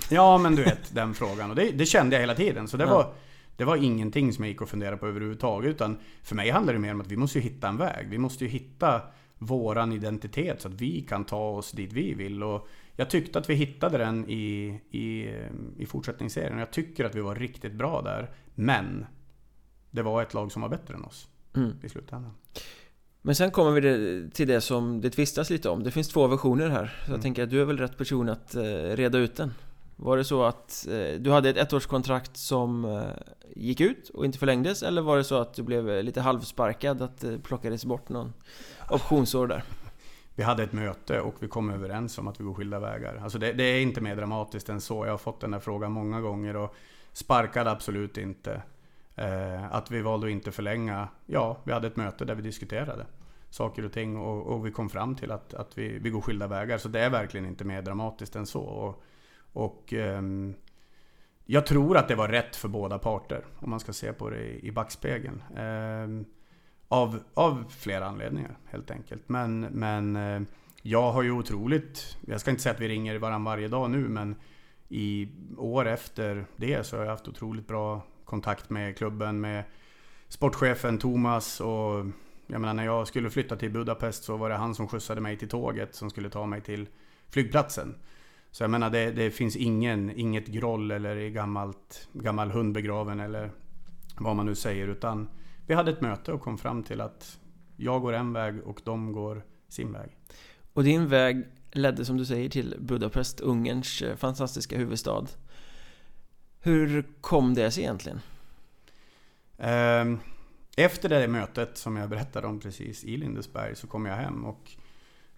[0.09, 1.49] Ja men du vet den frågan.
[1.49, 2.67] Och det, det kände jag hela tiden.
[2.67, 2.89] Så det, ja.
[2.89, 3.13] var,
[3.55, 5.69] det var ingenting som jag gick och funderade på överhuvudtaget.
[5.69, 8.09] Utan för mig handlar det mer om att vi måste hitta en väg.
[8.09, 9.01] Vi måste ju hitta
[9.37, 12.43] våran identitet så att vi kan ta oss dit vi vill.
[12.43, 12.67] Och
[12.99, 15.33] jag tyckte att vi hittade den i, i,
[15.77, 16.59] i fortsättningsserien.
[16.59, 18.29] Jag tycker att vi var riktigt bra där.
[18.55, 19.05] Men
[19.91, 21.71] det var ett lag som var bättre än oss mm.
[21.83, 22.31] i slutändan.
[23.21, 25.83] Men sen kommer vi till det som det tvistas lite om.
[25.83, 26.85] Det finns två versioner här.
[26.99, 27.15] Så mm.
[27.15, 28.63] jag tänker att du är väl rätt person att eh,
[28.95, 29.53] reda ut den.
[29.95, 33.01] Var det så att eh, du hade ett ettårskontrakt som eh,
[33.55, 34.83] gick ut och inte förlängdes?
[34.83, 38.33] Eller var det så att du blev lite halvsparkad, att det plockades bort någon
[38.89, 39.63] optionsår där?
[40.39, 43.19] Vi hade ett möte och vi kom överens om att vi går skilda vägar.
[43.23, 45.05] Alltså det, det, är inte mer dramatiskt än så.
[45.05, 46.75] Jag har fått den där frågan många gånger och
[47.13, 48.61] sparkade absolut inte.
[49.15, 53.05] Eh, att vi valde att inte förlänga, ja, vi hade ett möte där vi diskuterade
[53.49, 56.47] saker och ting och, och vi kom fram till att, att vi, vi går skilda
[56.47, 56.77] vägar.
[56.77, 58.61] Så det är verkligen inte mer dramatiskt än så.
[58.61, 59.03] Och,
[59.53, 60.21] och eh,
[61.45, 64.41] jag tror att det var rätt för båda parter, om man ska se på det
[64.41, 65.43] i, i backspegeln.
[65.55, 66.25] Eh,
[66.89, 69.29] av, av flera anledningar helt enkelt.
[69.29, 70.41] Men, men eh,
[70.81, 74.09] jag har ju otroligt, jag ska inte säga att vi ringer varandra varje dag nu
[74.09, 74.35] men
[74.89, 79.63] i år efter det så har jag haft otroligt bra kontakt med klubben, med
[80.27, 82.05] sportchefen Thomas och
[82.47, 85.37] jag menar när jag skulle flytta till Budapest så var det han som skjutsade mig
[85.37, 86.87] till tåget som skulle ta mig till
[87.29, 87.95] flygplatsen.
[88.51, 93.51] Så jag menar det, det finns ingen, inget groll eller gammalt, gammal hund begraven eller
[94.17, 95.29] vad man nu säger utan
[95.69, 97.39] vi hade ett möte och kom fram till att
[97.77, 100.17] jag går en väg och de går sin väg.
[100.73, 105.25] Och din väg ledde som du säger till Budapest, Ungerns eh, fantastiska huvudstad.
[106.59, 108.19] Hur kom det sig egentligen?
[109.57, 110.19] Ehm,
[110.77, 114.71] efter det mötet som jag berättade om precis i Lindesberg så kom jag hem och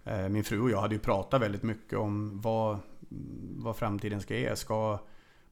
[0.04, 2.78] eh, min fru och jag hade ju pratat väldigt mycket om vad,
[3.56, 4.56] vad framtiden ska ge.
[4.56, 4.98] Ska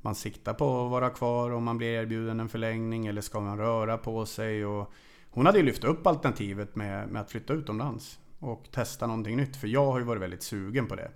[0.01, 3.59] man siktar på att vara kvar om man blir erbjuden en förlängning eller ska man
[3.59, 4.67] röra på sig?
[4.67, 4.93] Och
[5.31, 9.57] hon hade ju lyft upp alternativet med, med att flytta utomlands och testa någonting nytt.
[9.57, 11.11] För jag har ju varit väldigt sugen på det.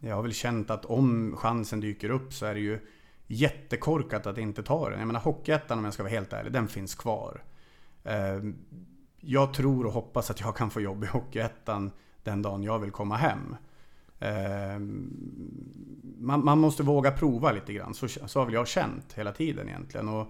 [0.00, 2.80] Jag har väl känt att om chansen dyker upp så är det ju
[3.26, 4.98] jättekorkat att inte ta den.
[4.98, 7.42] Jag menar Hockeyettan om jag ska vara helt ärlig, den finns kvar.
[8.04, 8.56] Ehm,
[9.20, 11.90] jag tror och hoppas att jag kan få jobb i Hockeyettan
[12.22, 13.56] den dagen jag vill komma hem.
[14.22, 15.10] Ehm,
[16.18, 17.94] man, man, måste våga prova lite grann.
[17.94, 20.08] Så, så har väl jag känt hela tiden egentligen.
[20.08, 20.26] Och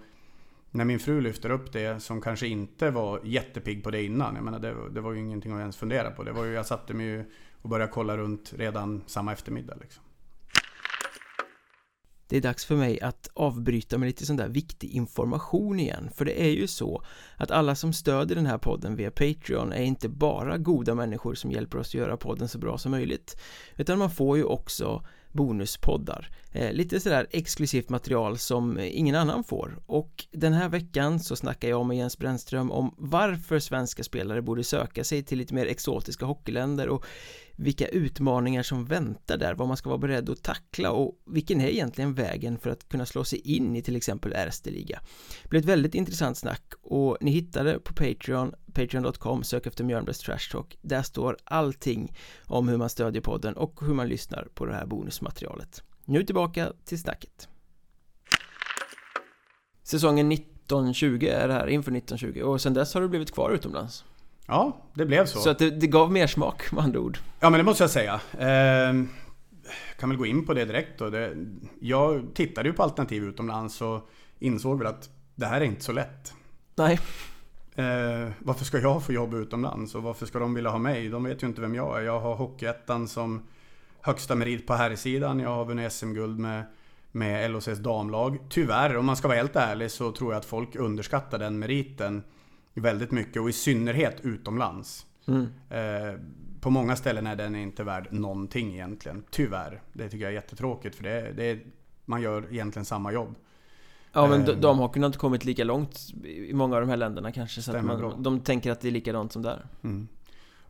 [0.71, 4.35] när min fru lyfter upp det som kanske inte var jättepigg på det innan.
[4.35, 6.23] Jag menar det, det var ju ingenting att ens fundera på.
[6.23, 7.25] Det var ju, jag satte mig ju
[7.63, 9.75] och började kolla runt redan samma eftermiddag.
[9.81, 10.03] Liksom.
[12.33, 16.11] Det är dags för mig att avbryta med lite sån där viktig information igen.
[16.15, 17.03] För det är ju så
[17.37, 21.53] att alla som stöder den här podden via Patreon är inte bara goda människor som
[21.53, 23.37] hjälper oss att göra podden så bra som möjligt
[23.77, 26.31] Utan man får ju också bonuspoddar.
[26.53, 29.79] Eh, Lite sådär exklusivt material som ingen annan får.
[29.87, 34.65] Och den här veckan så snackar jag med Jens Brännström om varför svenska spelare borde
[34.65, 37.05] söka sig till lite mer exotiska hockeyländer och
[37.57, 41.69] vilka utmaningar som väntar där, vad man ska vara beredd att tackla och vilken är
[41.69, 45.01] egentligen vägen för att kunna slå sig in i till exempel Erste-liga.
[45.43, 49.85] Det blev ett väldigt intressant snack och ni hittar det på Patreon, patreon.com, sök efter
[49.85, 50.79] Mjölnbergs Trash Talk.
[50.83, 54.87] Där står allting om hur man stödjer podden och hur man lyssnar på det här
[54.87, 55.83] bonusmaterialet.
[56.05, 57.49] Nu tillbaka till snacket.
[59.83, 64.05] Säsongen 1920 är det här, inför 1920 och sen dess har du blivit kvar utomlands.
[64.47, 65.39] Ja, det blev så.
[65.39, 67.19] Så att det, det gav mer smak med andra ord.
[67.41, 68.21] Ja, men det måste jag säga.
[68.39, 69.05] Eh,
[69.99, 71.11] kan väl gå in på det direkt då.
[71.11, 71.37] Det,
[71.81, 75.93] jag tittade ju på alternativ utomlands och insåg väl att det här är inte så
[75.93, 76.35] lätt.
[76.75, 76.99] Nej.
[77.75, 81.09] Eh, varför ska jag få jobb utomlands och varför ska de vilja ha mig?
[81.09, 82.03] De vet ju inte vem jag är.
[82.03, 83.43] Jag har Hockeyettan som
[84.01, 85.41] högsta merit på herrsidan.
[85.41, 86.65] Jag har vunnit SM-guld med,
[87.13, 88.39] med LHCs damlag.
[88.49, 92.23] Tyvärr, om man ska vara helt ärlig, så tror jag att folk underskattar den meriten
[92.81, 95.07] väldigt mycket och i synnerhet utomlands.
[95.29, 95.47] Mm.
[95.71, 96.21] Eh,
[96.61, 99.25] på många ställen är den inte värd någonting egentligen.
[99.31, 99.83] Tyvärr.
[99.93, 101.59] Det tycker jag är jättetråkigt för det, det
[102.05, 103.35] man gör egentligen samma jobb.
[104.13, 107.33] Ja men de, de har kunnat kommit lika långt i många av de här länderna
[107.33, 109.67] kanske så att man, de tänker att det är likadant som där.
[109.83, 110.09] Mm.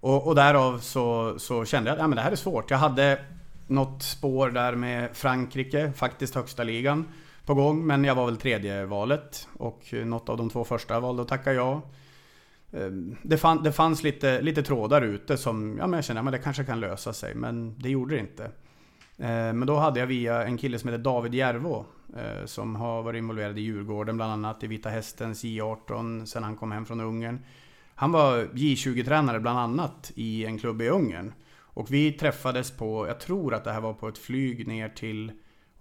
[0.00, 2.70] Och, och därav så, så kände jag att ja, men det här är svårt.
[2.70, 3.24] Jag hade
[3.66, 7.04] något spår där med Frankrike, faktiskt högsta ligan
[7.46, 7.86] på gång.
[7.86, 11.52] Men jag var väl tredje valet och något av de två första valde att tacka
[11.52, 11.82] ja.
[12.72, 16.32] Ehm, det, fann, det fanns lite, lite trådar ute som ja, men jag kände att
[16.32, 18.50] det kanske kan lösa sig, men det gjorde det inte.
[19.18, 21.84] Ehm, men då hade jag via en kille som heter David Järvå
[22.16, 26.56] eh, som har varit involverad i Djurgården bland annat, i Vita Hästens J18 sen han
[26.56, 27.40] kom hem från Ungern.
[27.94, 31.32] Han var J20-tränare bland annat i en klubb i Ungern.
[31.74, 35.32] Och vi träffades på, jag tror att det här var på ett flyg ner till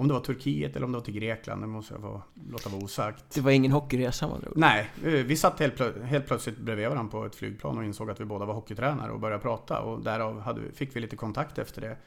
[0.01, 2.21] om det var Turkiet eller om det var till Grekland, det måste jag få
[2.51, 3.23] låta vara osagt.
[3.33, 7.11] Det var ingen hockeyresa man andra Nej, vi satt helt, plö helt plötsligt bredvid varandra
[7.11, 10.39] på ett flygplan och insåg att vi båda var hockeytränare och började prata och därav
[10.39, 11.97] hade, fick vi lite kontakt efter det.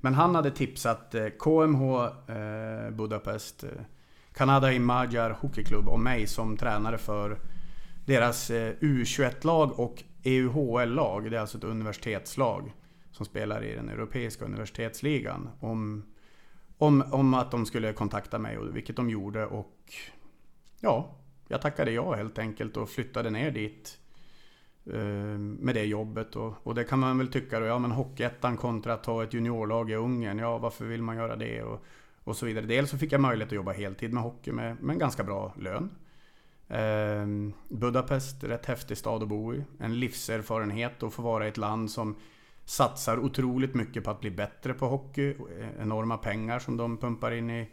[0.00, 3.70] Men han hade tipsat eh, KMH eh, Budapest, eh,
[4.34, 7.38] Kanada i Magyar Hockeyklubb och mig som tränare för
[8.06, 11.30] deras eh, U21-lag och EUHL-lag.
[11.30, 12.72] Det är alltså ett universitetslag
[13.12, 15.48] som spelar i den europeiska universitetsligan.
[15.60, 16.02] Om
[16.78, 19.46] om, om att de skulle kontakta mig, och vilket de gjorde.
[19.46, 19.94] Och
[20.80, 21.14] ja,
[21.48, 23.98] jag tackade ja helt enkelt och flyttade ner dit.
[24.92, 28.56] Eh, med det jobbet och, och, det kan man väl tycka då, ja men Hockeyettan
[28.56, 31.62] kontra att ta ett juniorlag i Ungern, ja varför vill man göra det?
[31.62, 31.84] Och,
[32.24, 32.66] och så vidare.
[32.66, 35.54] Dels så fick jag möjlighet att jobba heltid med hockey med, med en ganska bra
[35.58, 35.90] lön.
[36.68, 37.26] Eh,
[37.68, 39.64] Budapest, rätt häftig stad att bo i.
[39.78, 42.16] En livserfarenhet att få vara i ett land som
[42.64, 45.34] satsar otroligt mycket på att bli bättre på hockey.
[45.80, 47.68] Enorma pengar som de pumpar in i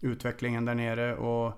[0.00, 1.52] utvecklingen där nere och,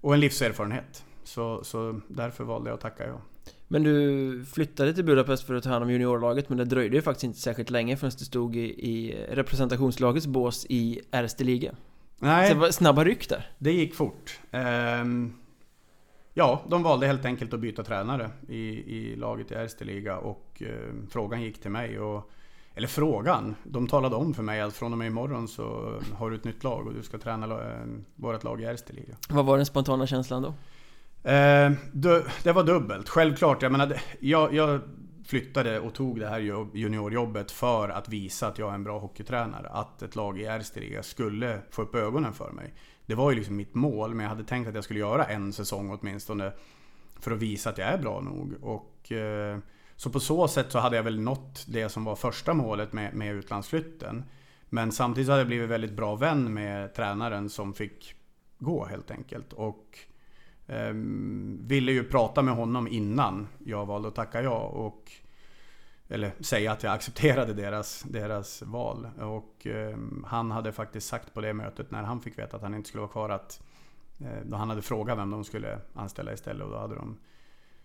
[0.00, 1.04] och en livserfarenhet.
[1.24, 3.20] Så, så därför valde jag att tacka ja.
[3.68, 7.02] Men du flyttade till Budapest för att ta hand om juniorlaget men det dröjde ju
[7.02, 11.74] faktiskt inte särskilt länge förrän du stod i, i representationslagets bås i Erste Liga.
[12.18, 12.48] Nej.
[12.48, 13.50] Så det var snabba ryck där.
[13.58, 14.40] Det gick fort.
[14.50, 15.34] Um,
[16.38, 18.58] Ja, de valde helt enkelt att byta tränare i,
[18.96, 22.00] i laget i Erste Liga och eh, frågan gick till mig.
[22.00, 22.30] Och,
[22.74, 26.36] eller frågan, de talade om för mig att från och med imorgon så har du
[26.36, 29.16] ett nytt lag och du ska träna eh, vårt lag i Erste Liga.
[29.28, 30.48] Vad var den spontana känslan då?
[31.30, 31.72] Eh,
[32.42, 33.08] det var dubbelt.
[33.08, 34.80] Självklart, jag menar, jag, jag
[35.26, 36.38] flyttade och tog det här
[36.76, 39.68] juniorjobbet för att visa att jag är en bra hockeytränare.
[39.68, 42.74] Att ett lag i Erste Liga skulle få upp ögonen för mig.
[43.06, 45.52] Det var ju liksom mitt mål, men jag hade tänkt att jag skulle göra en
[45.52, 46.52] säsong åtminstone.
[47.20, 48.54] För att visa att jag är bra nog.
[48.62, 49.58] Och, eh,
[49.96, 53.14] så på så sätt så hade jag väl nått det som var första målet med,
[53.14, 54.24] med utlandsflytten.
[54.68, 58.14] Men samtidigt hade jag blivit väldigt bra vän med tränaren som fick
[58.58, 59.52] gå helt enkelt.
[59.52, 59.98] Och
[60.66, 60.92] eh,
[61.60, 64.58] ville ju prata med honom innan jag valde att tacka ja.
[64.58, 65.12] Och,
[66.08, 69.08] eller säga att jag accepterade deras, deras val.
[69.20, 69.96] Och eh,
[70.26, 73.00] han hade faktiskt sagt på det mötet när han fick veta att han inte skulle
[73.00, 73.62] vara kvar att
[74.20, 77.18] eh, då han hade frågat vem de skulle anställa istället och då hade de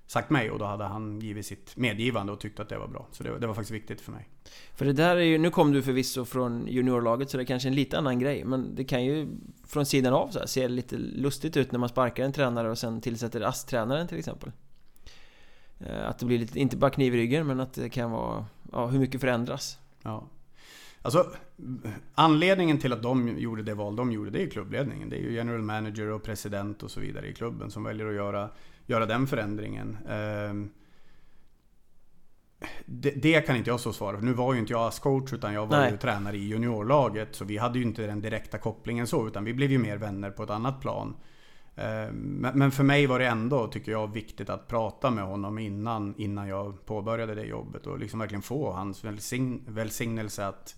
[0.07, 3.07] sagt mig och då hade han givit sitt medgivande och tyckte att det var bra.
[3.11, 4.29] Så det, det, var faktiskt viktigt för mig.
[4.75, 7.69] För det där är ju, nu kom du förvisso från juniorlaget så det är kanske
[7.69, 9.27] en lite annan grej men det kan ju
[9.67, 12.77] från sidan av så här, se lite lustigt ut när man sparkar en tränare och
[12.77, 14.51] sen tillsätter ASS-tränaren till exempel.
[15.85, 18.45] Eh, att det blir lite, inte bara kniv i ryggen men att det kan vara,
[18.71, 19.79] ja hur mycket förändras.
[20.01, 20.27] Ja.
[21.01, 21.31] Alltså,
[22.15, 25.09] anledningen till att de gjorde det val de gjorde, det är klubbledningen.
[25.09, 28.15] Det är ju general manager och president och så vidare i klubben som väljer att
[28.15, 28.49] göra
[28.85, 29.97] göra den förändringen.
[30.09, 30.69] Ehm,
[32.85, 34.25] det, det, kan inte jag så svara för.
[34.25, 35.91] Nu var ju inte jag ASS-coach utan jag var Nej.
[35.91, 37.35] ju tränare i juniorlaget.
[37.35, 40.31] Så vi hade ju inte den direkta kopplingen så utan vi blev ju mer vänner
[40.31, 41.15] på ett annat plan.
[41.81, 46.15] Eh, men för mig var det ändå, tycker jag, viktigt att prata med honom innan,
[46.17, 47.87] innan jag påbörjade det jobbet.
[47.87, 50.75] Och liksom verkligen få hans välsign välsignelse att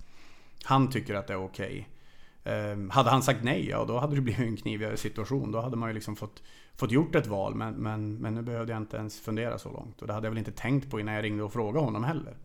[0.63, 1.89] han tycker att det är okej.
[2.41, 2.87] Okay.
[2.89, 5.51] Hade han sagt nej, ja då hade det blivit en knivigare situation.
[5.51, 6.43] Då hade man ju liksom fått,
[6.75, 7.55] fått gjort ett val.
[7.55, 10.01] Men, men, men nu behövde jag inte ens fundera så långt.
[10.01, 12.37] Och det hade jag väl inte tänkt på innan jag ringde och frågade honom heller.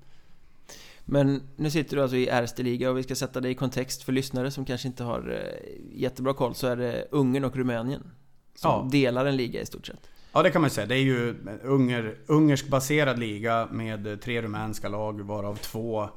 [1.04, 4.02] Men nu sitter du alltså i Erste liga och vi ska sätta det i kontext
[4.02, 8.11] för lyssnare som kanske inte har eh, jättebra koll så är det Ungern och Rumänien
[8.59, 8.88] som ja.
[8.90, 10.09] delar en liga i stort sett.
[10.32, 10.86] Ja det kan man säga.
[10.86, 16.09] Det är ju Unger, ungersk baserad liga med tre rumänska lag varav två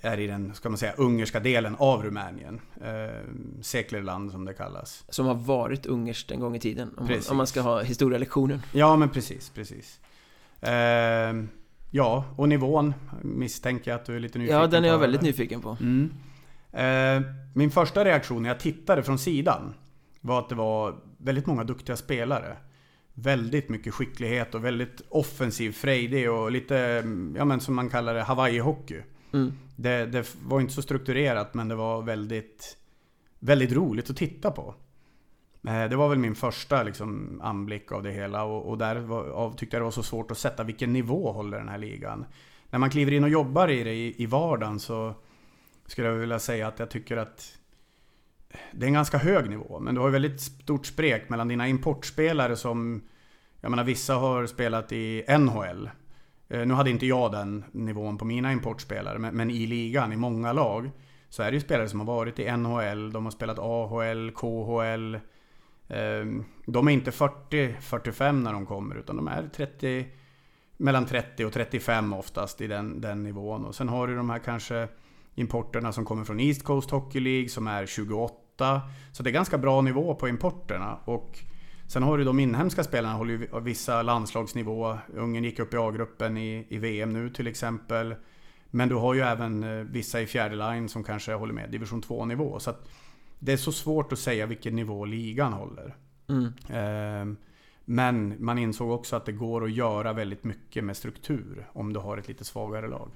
[0.00, 2.60] är i den, ska man säga, ungerska delen av Rumänien.
[2.80, 3.20] Eh,
[3.62, 5.04] Seklerland som det kallas.
[5.08, 8.62] Som har varit ungerskt en gång i tiden, om, man, om man, ska ha historielektionen.
[8.72, 10.00] Ja, men precis, precis.
[10.60, 10.72] Eh,
[11.90, 14.62] ja, och nivån misstänker jag att du är lite nyfiken på.
[14.62, 15.76] Ja, den är jag väldigt nyfiken på.
[15.80, 16.12] Mm.
[16.72, 17.22] Eh,
[17.54, 19.74] min första reaktion när jag tittade från sidan
[20.20, 20.94] var att det var
[21.26, 22.56] väldigt många duktiga spelare.
[23.14, 26.74] Väldigt mycket skicklighet och väldigt offensiv, frejdig och lite,
[27.36, 29.02] ja men som man kallar det, Hawaii-hockey.
[29.32, 29.52] Mm.
[29.76, 32.76] Det, det, var inte så strukturerat men det var väldigt,
[33.38, 34.74] väldigt roligt att titta på.
[35.66, 39.52] Eh, det var väl min första liksom, anblick av det hela och, och där var,
[39.52, 42.26] tyckte jag det var så svårt att sätta vilken nivå håller den här ligan.
[42.70, 45.14] När man kliver in och jobbar i det i, i vardagen så
[45.86, 47.58] skulle jag vilja säga att jag tycker att
[48.72, 49.80] det är en ganska hög nivå.
[49.80, 53.02] Men du har ju väldigt stort sprek mellan dina importspelare som
[53.60, 55.90] Jag menar vissa har spelat i NHL
[56.48, 60.52] eh, nu hade inte jag den nivån på mina importspelare, men, i ligan, i många
[60.52, 60.90] lag,
[61.28, 65.18] så är det ju spelare som har varit i NHL, de har spelat AHL, KHL.
[65.88, 70.06] Ehm, de är inte 40-45 när de kommer, utan de är 30,
[70.76, 73.64] mellan 30 och 35 oftast i den, den nivån.
[73.64, 74.88] Och sen har du de här kanske
[75.34, 78.34] importerna som kommer från East Coast Hockey League som är 28.
[79.12, 80.98] Så det är ganska bra nivå på importerna.
[81.04, 81.38] Och
[81.88, 84.98] Sen har du de inhemska spelarna, håller ju vissa landslagsnivå.
[85.14, 88.14] Ungern gick upp i A-gruppen i, i VM nu till exempel.
[88.70, 92.02] Men du har ju även eh, vissa i fjärde line som kanske håller med division
[92.02, 92.60] 2-nivå.
[92.60, 92.88] Så att
[93.38, 95.96] det är så svårt att säga vilken nivå ligan håller.
[96.28, 96.44] Mm.
[96.68, 97.38] Eh,
[97.84, 102.00] men man insåg också att det går att göra väldigt mycket med struktur om du
[102.00, 103.10] har ett lite svagare lag.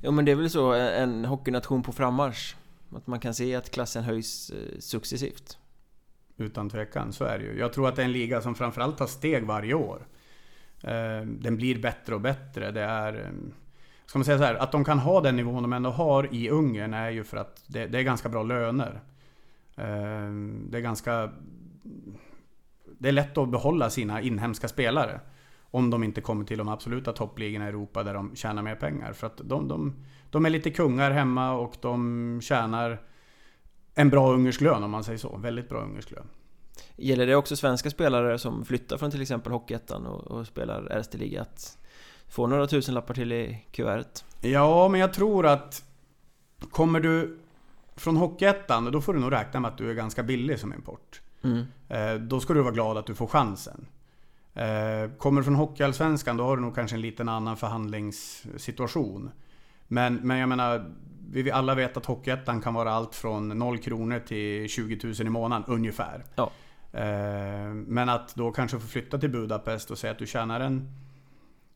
[0.00, 2.56] Ja men det är väl så en hockeynation på frammarsch.
[2.92, 5.58] Att man kan se att klassen höjs eh, successivt.
[6.36, 7.58] Utan tvekan, så är det ju.
[7.58, 10.06] Jag tror att det är en liga som framförallt tar steg varje år.
[10.82, 12.70] Eh, den blir bättre och bättre.
[12.70, 13.14] Det är...
[13.14, 13.30] Eh,
[14.06, 16.50] ska man säga så här, att de kan ha den nivån de ändå har i
[16.50, 19.00] Ungern är ju för att det, det är ganska bra löner.
[20.70, 21.30] Det är ganska...
[22.98, 25.20] Det är lätt att behålla sina inhemska spelare.
[25.70, 29.12] Om de inte kommer till de absoluta toppligorna i Europa där de tjänar mer pengar.
[29.12, 29.94] För att de, de,
[30.30, 33.02] de är lite kungar hemma och de tjänar
[33.94, 35.36] en bra ungersk lön om man säger så.
[35.36, 36.26] Väldigt bra ungersk lön.
[36.96, 41.40] Gäller det också svenska spelare som flyttar från till exempel Hockeyettan och, och spelar Erste
[41.40, 41.78] att
[42.28, 44.24] få några tusenlappar till i kuvertet?
[44.40, 45.84] Ja, men jag tror att
[46.70, 47.38] kommer du
[47.96, 51.20] från Hockeyettan, då får du nog räkna med att du är ganska billig som import.
[51.42, 51.64] Mm.
[51.88, 53.86] Eh, då ska du vara glad att du får chansen.
[54.58, 59.30] Eh, kommer du från Hockeyallsvenskan, då har du nog kanske en liten annan förhandlingssituation.
[59.88, 60.94] Men, men jag menar,
[61.30, 65.24] vi alla vet att Hockeyettan kan vara allt från 0 kronor till 20 000 i
[65.30, 66.24] månaden ungefär.
[66.34, 66.50] Ja.
[66.92, 70.92] Eh, men att då kanske få flytta till Budapest och säga att du tjänar en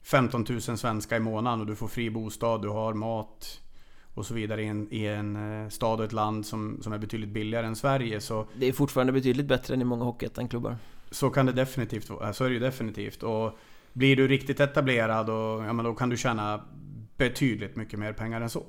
[0.03, 3.61] 15 000 svenska i månaden och du får fri bostad, du har mat
[4.14, 6.99] och så vidare i en, i en eh, stad och ett land som, som är
[6.99, 8.20] betydligt billigare än Sverige.
[8.20, 10.76] Så det är fortfarande betydligt bättre än i många Hockeyettan-klubbar.
[11.13, 12.33] Så kan det definitivt vara.
[12.33, 13.23] Så är det ju definitivt.
[13.23, 13.59] Och
[13.93, 16.65] blir du riktigt etablerad och, ja, men då kan du tjäna
[17.17, 18.65] betydligt mycket mer pengar än så.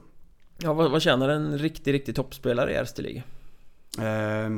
[0.58, 3.24] Ja, vad, vad tjänar en riktig, riktig toppspelare i Erste?
[4.00, 4.50] Eh,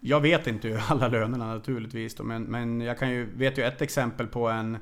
[0.00, 3.82] jag vet inte alla lönerna naturligtvis då, men, men jag kan ju, vet ju ett
[3.82, 4.78] exempel på en,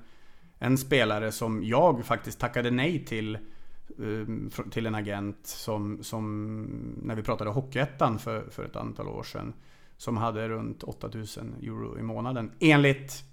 [0.59, 6.67] en spelare som jag faktiskt tackade nej till eh, till en agent som, som
[7.03, 9.53] när vi pratade Hockeyettan för, för ett antal år sedan
[10.03, 13.25] som hade runt 8000 euro i månaden enligt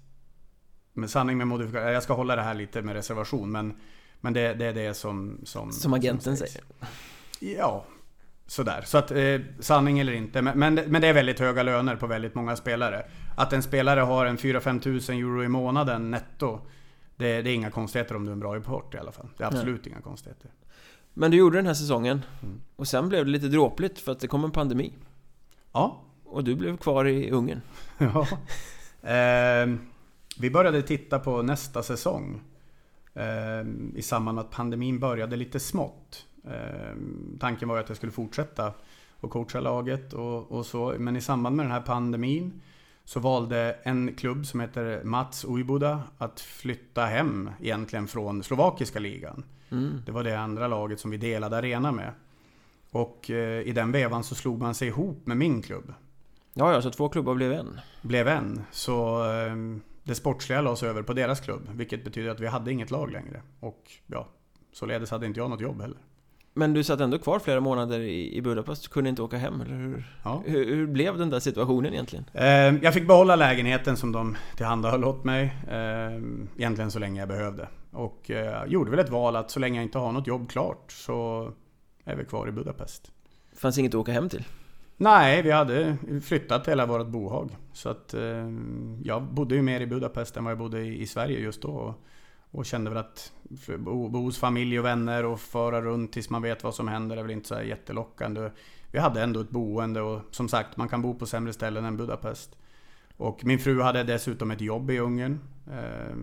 [0.92, 1.92] med sanning med modifikation.
[1.92, 3.76] Jag ska hålla det här lite med reservation men,
[4.20, 5.40] men det, det är det som...
[5.44, 6.64] Som, som agenten som säger?
[7.40, 7.84] Ja,
[8.46, 8.82] sådär.
[8.86, 10.42] Så att eh, sanning eller inte.
[10.42, 13.06] Men, men, men, det är väldigt höga löner på väldigt många spelare.
[13.36, 16.60] Att en spelare har en 4-5 tusen euro i månaden netto.
[17.16, 19.28] Det, det, är inga konstigheter om du är en bra import i alla fall.
[19.36, 19.92] Det är absolut Nej.
[19.92, 20.50] inga konstigheter.
[21.14, 22.24] Men du gjorde den här säsongen.
[22.42, 22.60] Mm.
[22.76, 24.92] Och sen blev det lite dråpligt för att det kom en pandemi.
[25.72, 26.00] Ja.
[26.30, 27.60] Och du blev kvar i Ungern.
[27.98, 28.26] ja.
[29.10, 29.74] Eh,
[30.38, 32.40] vi började titta på nästa säsong.
[33.14, 36.26] Eh, I samband med att pandemin började lite smått.
[36.44, 36.96] Eh,
[37.40, 38.72] tanken var att jag skulle fortsätta
[39.20, 40.94] och coacha laget och, och, så.
[40.98, 42.60] Men i samband med den här pandemin
[43.04, 49.44] så valde en klubb som heter Mats Ujbuda att flytta hem egentligen från slovakiska ligan.
[49.70, 50.02] Mm.
[50.06, 52.12] Det var det andra laget som vi delade arena med.
[52.90, 55.92] Och eh, i den vevan så slog man sig ihop med min klubb.
[56.54, 57.80] Ja, ja, så två klubbar blev en?
[58.02, 58.62] Blev en.
[58.70, 59.54] Så eh,
[60.04, 61.68] det sportsliga lades över på deras klubb.
[61.74, 63.42] Vilket betyder att vi hade inget lag längre.
[63.60, 64.28] Och ja,
[64.72, 65.98] således hade inte jag något jobb heller.
[66.54, 69.74] Men du satt ändå kvar flera månader i Budapest, du kunde inte åka hem, eller
[69.74, 70.16] hur?
[70.24, 70.42] Ja.
[70.46, 72.24] Hur, hur, blev den där situationen egentligen?
[72.34, 75.44] Eh, jag fick behålla lägenheten som de tillhandahöll åt mig.
[75.68, 76.22] Eh,
[76.56, 77.68] egentligen så länge jag behövde.
[77.90, 80.92] Och eh, gjorde väl ett val att så länge jag inte har något jobb klart
[80.92, 81.50] så
[82.04, 83.12] är vi kvar i Budapest.
[83.56, 84.44] Fanns inget att åka hem till?
[85.02, 87.56] Nej, vi hade flyttat hela vårt bohag.
[87.72, 88.50] Så att eh,
[89.02, 91.94] jag bodde ju mer i Budapest än vad jag bodde i Sverige just då.
[92.50, 93.32] Och kände väl att
[93.78, 97.16] bo, bo hos familj och vänner och föra runt tills man vet vad som händer
[97.16, 98.50] är väl inte så jättelockande.
[98.92, 101.96] Vi hade ändå ett boende och som sagt, man kan bo på sämre ställen än
[101.96, 102.56] Budapest.
[103.16, 105.40] Och min fru hade dessutom ett jobb i Ungern.
[105.66, 106.16] Eh,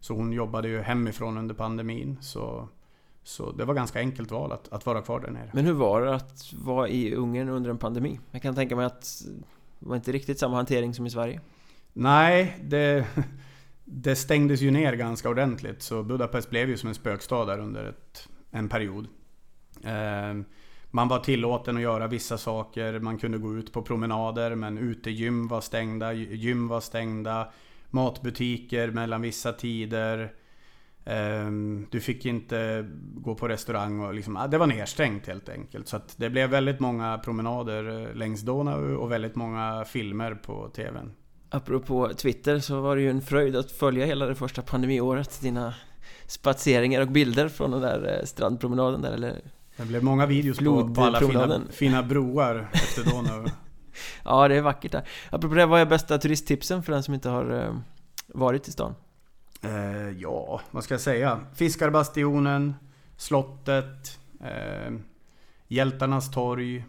[0.00, 2.18] så hon jobbade ju hemifrån under pandemin.
[2.20, 2.68] Så,
[3.24, 5.50] så det var ganska enkelt val att, att vara kvar där nere.
[5.54, 8.20] Men hur var det att vara i Ungern under en pandemi?
[8.30, 9.22] Jag kan tänka mig att
[9.78, 11.40] det var inte riktigt samma hantering som i Sverige.
[11.92, 13.06] Nej, det
[13.84, 17.84] det stängdes ju ner ganska ordentligt så Budapest blev ju som en spökstad där under
[17.84, 19.06] ett, en period.
[19.82, 20.44] Eh,
[20.90, 25.48] man var tillåten att göra vissa saker, man kunde gå ut på promenader men utegym
[25.48, 27.52] var stängda, gym var stängda,
[27.90, 30.32] matbutiker mellan vissa tider.
[31.06, 31.50] Eh,
[31.90, 35.88] du fick inte gå på restaurang och liksom, det var nedstängt helt enkelt.
[35.88, 41.12] Så det blev väldigt många promenader eh, längs Donau och väldigt många filmer på TVn.
[41.50, 45.74] Apropå Twitter så var det ju en fröjd att följa hela det första pandemiåret Dina
[46.26, 49.40] spaceringar och bilder från den där eh, strandpromenaden där eller
[49.76, 53.46] Det blev många videos på, på alla fina, fina broar efter Donau
[54.24, 57.28] Ja det är vackert där Apropå det, vad är bästa turisttipsen för den som inte
[57.28, 57.74] har eh,
[58.26, 58.94] varit i stan?
[59.64, 61.40] Eh, ja, vad ska jag säga?
[61.54, 62.74] Fiskarbastionen
[63.16, 64.92] Slottet eh,
[65.68, 66.84] Hjältarnas torg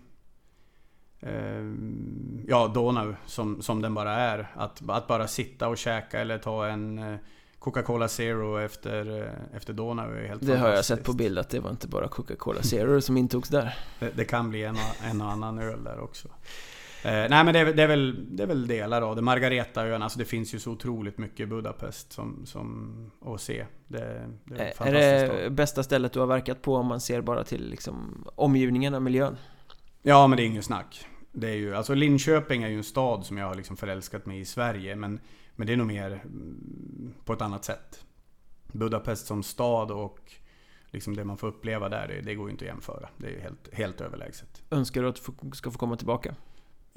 [1.25, 4.51] Ehm, ja, Donau som, som den bara är.
[4.55, 7.19] Att, att bara sitta och käka eller ta en eh,
[7.59, 11.49] Coca-Cola Zero efter, eh, efter Donau är helt Det har jag sett på bild att
[11.49, 13.77] det var inte bara Coca-Cola Zero som intogs där.
[13.99, 16.27] Det, det, kan bli en en och annan öl där också.
[17.05, 19.21] Eh, nej men det är, det, är väl, det är väl delar av det.
[19.21, 23.65] Margaretaön, alltså det finns ju så otroligt mycket i Budapest som, som att se.
[23.87, 25.53] Det, det är, är det stad.
[25.53, 29.37] bästa stället du har verkat på om man ser bara till liksom, omgivningen och miljön?
[30.01, 31.07] Ja men det är inget snack.
[31.31, 34.39] Det är ju, alltså Linköping är ju en stad som jag har liksom förälskat mig
[34.39, 34.95] i Sverige.
[34.95, 35.19] Men,
[35.55, 38.05] men det är nog mer mm, på ett annat sätt.
[38.71, 40.33] Budapest som stad och
[40.87, 43.09] liksom det man får uppleva där, det, det går ju inte att jämföra.
[43.17, 44.63] Det är ju helt, helt överlägset.
[44.69, 46.35] Önskar du att du ska få komma tillbaka?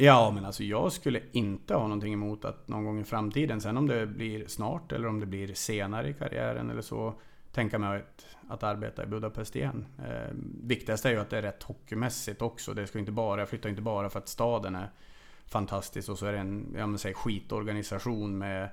[0.01, 3.77] Ja, men alltså jag skulle inte ha någonting emot att någon gång i framtiden, sen
[3.77, 7.15] om det blir snart eller om det blir senare i karriären eller så,
[7.53, 9.87] tänka mig att, att arbeta i Budapest igen.
[9.99, 12.75] Eh, viktigast är ju att det är rätt hockeymässigt också.
[12.75, 14.91] Det ska inte bara, jag flyttar inte bara för att staden är
[15.47, 18.69] fantastisk och så är det en jag säga, skitorganisation med,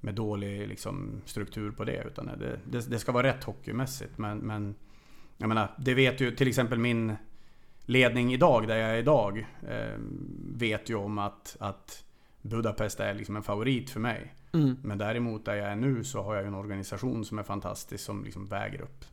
[0.00, 2.04] med dålig liksom, struktur på det.
[2.06, 4.18] Utan det, det, det, ska vara rätt hockeymässigt.
[4.18, 4.74] Men, men
[5.36, 7.16] jag menar, det vet ju till exempel min
[7.86, 9.98] ledning idag, där jag är idag, eh,
[10.54, 12.04] vet ju om att, att
[12.42, 14.34] Budapest är liksom en favorit för mig.
[14.52, 14.76] Mm.
[14.82, 18.24] Men däremot där jag är nu så har jag en organisation som är fantastisk som
[18.24, 19.04] liksom väger upp.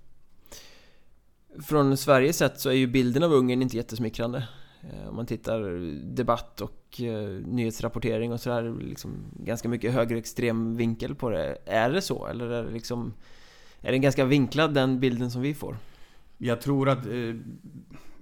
[1.63, 4.47] Från Sveriges sett så är ju bilden av Ungern inte jättesmickrande.
[4.82, 5.61] Eh, om man tittar
[6.15, 11.57] debatt och eh, nyhetsrapportering och sådär, liksom ganska mycket högerextrem vinkel på det.
[11.65, 12.28] Är det så?
[12.28, 13.13] Eller är det liksom...
[13.82, 15.78] Är den ganska vinklad den bilden som vi får?
[16.43, 17.36] jag tror att eh,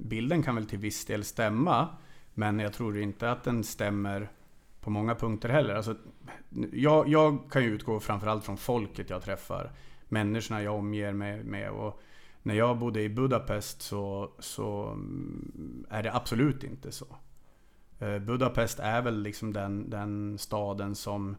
[0.01, 1.87] bilden kan väl till viss del stämma.
[2.33, 4.29] Men jag tror inte att den stämmer
[4.81, 5.75] på många punkter heller.
[5.75, 5.95] Alltså,
[6.71, 9.71] jag, jag kan ju utgå framförallt från folket jag träffar.
[10.09, 11.71] Människorna jag omger mig med.
[11.71, 12.01] Och
[12.43, 17.15] när jag bodde i Budapest så, så mm, är det absolut inte så.
[17.99, 21.35] Eh, Budapest är väl liksom den, den staden som,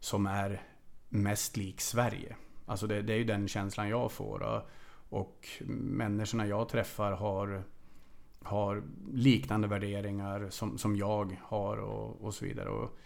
[0.00, 0.62] som är
[1.08, 2.36] mest lik Sverige.
[2.66, 4.64] Alltså det, det är ju den känslan jag får.
[5.08, 7.64] Och människorna jag träffar har,
[8.44, 8.82] har
[9.12, 12.68] liknande värderingar som, som jag har och, och så vidare.
[12.68, 12.98] Och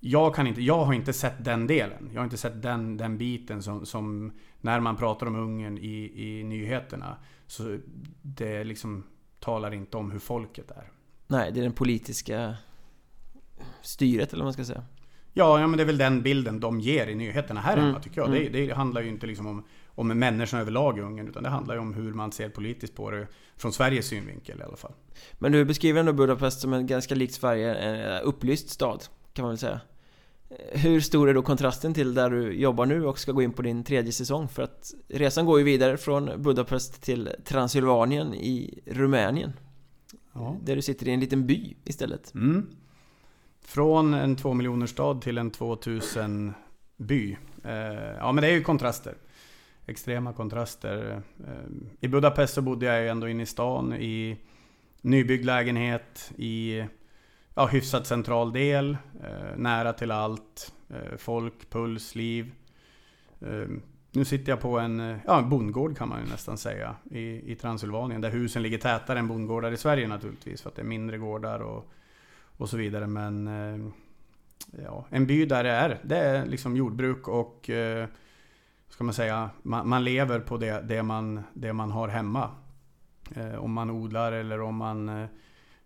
[0.00, 2.10] jag, kan inte, jag har inte sett den delen.
[2.12, 6.12] Jag har inte sett den, den biten som, som när man pratar om Ungern i,
[6.14, 7.16] i nyheterna.
[7.46, 7.78] Så
[8.22, 9.04] det liksom
[9.40, 10.90] talar inte om hur folket är.
[11.26, 12.56] Nej, det är den politiska
[13.82, 14.84] styret eller vad man ska säga.
[15.32, 18.02] Ja, ja men det är väl den bilden de ger i nyheterna här hemma mm.
[18.02, 18.28] tycker jag.
[18.28, 18.52] Mm.
[18.52, 19.64] Det, det, handlar ju inte liksom om,
[19.94, 23.10] om människorna överlag i Ungern utan det handlar ju om hur man ser politiskt på
[23.10, 23.26] det
[23.56, 24.92] från Sveriges synvinkel i alla fall.
[25.32, 29.50] Men du beskriver ändå Budapest som en ganska likt Sverige, en upplyst stad kan man
[29.50, 29.80] väl säga.
[30.72, 33.62] Hur stor är då kontrasten till där du jobbar nu och ska gå in på
[33.62, 34.48] din tredje säsong?
[34.48, 39.52] För att resan går ju vidare från Budapest till Transylvanien i Rumänien.
[40.32, 40.56] Ja.
[40.62, 42.34] Där du sitter i en liten by istället.
[42.34, 42.66] Mm.
[43.60, 46.54] Från en två miljoner stad till en 2000
[46.96, 47.36] by.
[47.64, 47.72] Eh,
[48.18, 49.14] ja men det är ju kontraster.
[49.86, 51.22] Extrema kontraster.
[51.46, 51.52] Eh,
[52.00, 54.38] I Budapest så bodde jag ju ändå inne i stan i
[55.00, 56.84] nybyggd lägenhet i
[57.54, 58.96] ja, hyfsat central del.
[59.22, 60.72] Eh, nära till allt.
[60.90, 62.52] Eh, folk, puls, liv.
[64.12, 68.20] Nu sitter jag på en ja, bondgård kan man ju nästan säga i, i Transylvanien
[68.20, 71.58] där husen ligger tätare än bondgårdar i Sverige naturligtvis för att det är mindre gårdar
[71.58, 71.90] och
[72.56, 73.06] och så vidare.
[73.06, 73.50] Men
[74.84, 77.70] ja, en by där det är, det är liksom jordbruk och
[78.88, 82.50] ska man säga, man, man, lever på det, det, man, det man har hemma.
[83.36, 85.28] Eh, om man odlar eller om man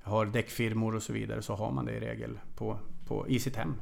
[0.02, 3.56] har däckfirmor och så vidare så har man det i regel på, på, i sitt
[3.56, 3.74] hem.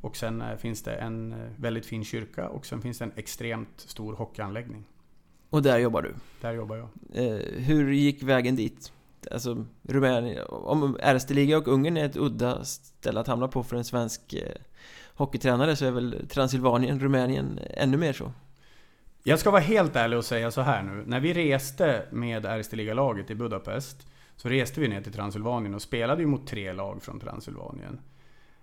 [0.00, 4.14] Och sen finns det en väldigt fin kyrka och sen finns det en extremt stor
[4.14, 4.84] hockeyanläggning.
[5.50, 6.14] Och där jobbar du?
[6.40, 6.88] Där jobbar jag.
[7.58, 8.92] Hur gick vägen dit?
[9.30, 13.84] alltså Rumänien, om Erste och Ungern är ett udda ställe att hamna på för en
[13.84, 14.56] svensk eh,
[15.14, 18.32] hockeytränare så är väl Transylvanien, Rumänien ännu mer så.
[19.22, 21.04] Jag ska vara helt ärlig och säga så här nu.
[21.06, 24.06] När vi reste med Erste laget i Budapest
[24.36, 28.00] så reste vi ner till Transylvanien och spelade ju mot tre lag från Transylvanien.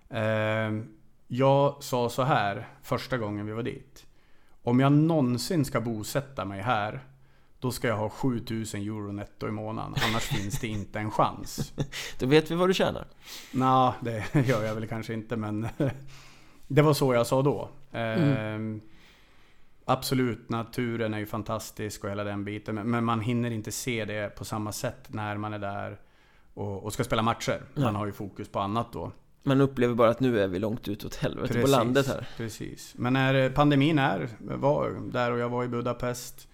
[0.08, 0.84] Eh,
[1.28, 4.06] jag sa så här första gången vi var dit.
[4.62, 7.04] Om jag någonsin ska bosätta mig här
[7.60, 11.72] då ska jag ha 7000 euro netto i månaden, annars finns det inte en chans.
[12.18, 13.06] Då vet vi vad du tjänar.
[13.52, 15.68] Nej, det gör jag väl kanske inte, men
[16.70, 17.68] det var så jag sa då.
[17.92, 18.76] Mm.
[18.76, 18.82] Eh,
[19.84, 24.36] absolut, naturen är ju fantastisk och hela den biten, men man hinner inte se det
[24.36, 25.98] på samma sätt när man är där
[26.54, 27.62] och, och ska spela matcher.
[27.74, 27.90] Man ja.
[27.90, 29.12] har ju fokus på annat då.
[29.42, 32.28] Man upplever bara att nu är vi långt ut åt helvete precis, på landet här.
[32.36, 32.94] Precis.
[32.96, 36.46] Men när pandemin är, var där och jag var i Budapest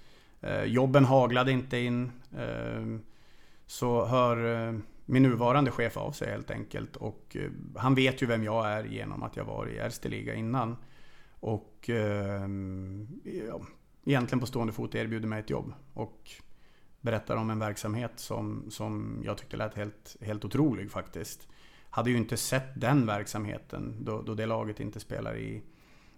[0.47, 2.13] Eh, jobben haglade inte in.
[2.39, 3.01] Eh,
[3.67, 6.97] så hör eh, min nuvarande chef av sig helt enkelt.
[6.97, 10.35] Och eh, han vet ju vem jag är genom att jag var i Erste Liga
[10.35, 10.77] innan.
[11.41, 12.49] Och eh,
[13.49, 13.61] ja,
[14.05, 15.73] egentligen på stående fot erbjuder mig ett jobb.
[15.93, 16.31] Och
[17.01, 21.49] berättar om en verksamhet som, som jag tyckte lät helt, helt otrolig faktiskt.
[21.91, 25.63] Hade ju inte sett den verksamheten då, då det laget inte spelar i,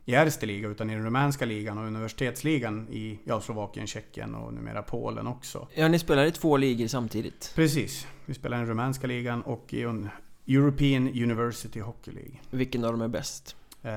[0.08, 4.54] i Erste liga utan i den rumänska ligan och universitetsligan i ja, Slovakien, Tjeckien och
[4.54, 5.68] numera Polen också.
[5.74, 7.52] Ja, ni spelar i två ligor samtidigt?
[7.54, 8.06] Precis.
[8.26, 10.08] Vi spelar i den rumänska ligan och i en
[10.46, 12.34] European University Hockey League.
[12.50, 13.56] Vilken av dem är bäst?
[13.82, 13.90] Eh,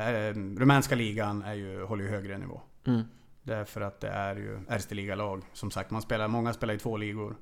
[0.58, 2.62] rumänska ligan är ju, håller ju högre nivå.
[2.88, 3.02] Mm.
[3.44, 5.44] Därför att det är ju Erste liga-lag.
[5.54, 7.36] Som sagt, man spelar, många spelar i två ligor.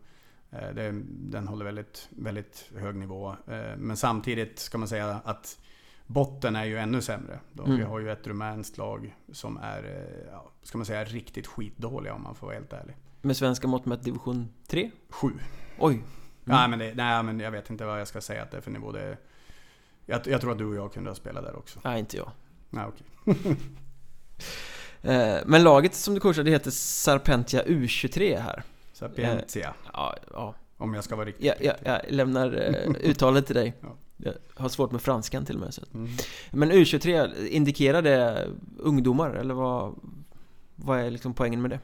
[0.51, 3.29] Eh, det, den håller väldigt, väldigt hög nivå.
[3.29, 5.59] Eh, men samtidigt ska man säga att
[6.09, 7.39] Botten är ju ännu sämre.
[7.53, 7.63] Då.
[7.63, 7.77] Mm.
[7.77, 12.13] Vi har ju ett rumänskt lag som är, eh, ja, ska man säga, riktigt skitdåliga
[12.13, 12.95] om man får vara helt ärlig.
[13.21, 14.91] Med svenska mått mätt division 3?
[15.09, 15.27] 7.
[15.79, 15.93] Oj!
[15.93, 16.05] Mm.
[16.43, 18.61] Nej, men det, nej men jag vet inte vad jag ska säga att det är
[18.61, 18.91] för nivå.
[18.91, 19.17] Det,
[20.05, 21.79] jag, jag tror att du och jag kunde ha spelat där också.
[21.83, 22.31] Nej, inte jag.
[22.69, 23.55] Nej, okej.
[25.01, 28.63] Eh, men laget som du coachade heter Sarpentia U23 här.
[28.93, 29.67] Sarpentia?
[29.67, 30.55] Eh, ja, ja.
[30.77, 32.55] Om jag ska vara riktigt ja, ja, Jag lämnar
[33.01, 33.73] uttalet till dig.
[33.81, 33.97] ja.
[34.23, 35.73] Jag har svårt med franskan till och med.
[35.73, 35.81] Så.
[35.93, 36.09] Mm.
[36.51, 38.47] Men U23, indikerar det
[38.77, 39.33] ungdomar?
[39.33, 39.95] Eller vad,
[40.75, 41.79] vad är liksom poängen med det?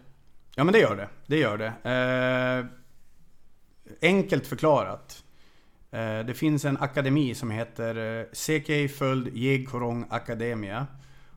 [0.55, 1.09] Ja men det gör det.
[1.27, 1.73] Det gör det.
[1.91, 2.65] Eh,
[4.01, 5.23] enkelt förklarat.
[5.91, 10.87] Eh, det finns en akademi som heter eh, Sekei Föld Jegkorong Akademia.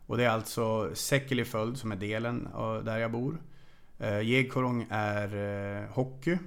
[0.07, 2.49] Och det är alltså Sekeli Föld som är delen
[2.85, 3.39] där jag bor.
[3.99, 6.39] Eh, Jegkorong är eh, hockey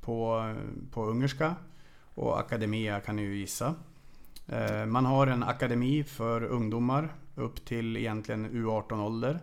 [0.00, 0.54] på,
[0.90, 1.54] på ungerska
[2.14, 3.74] och akademia kan ni ju gissa.
[4.48, 9.40] Eh, man har en akademi för ungdomar upp till egentligen U18-ålder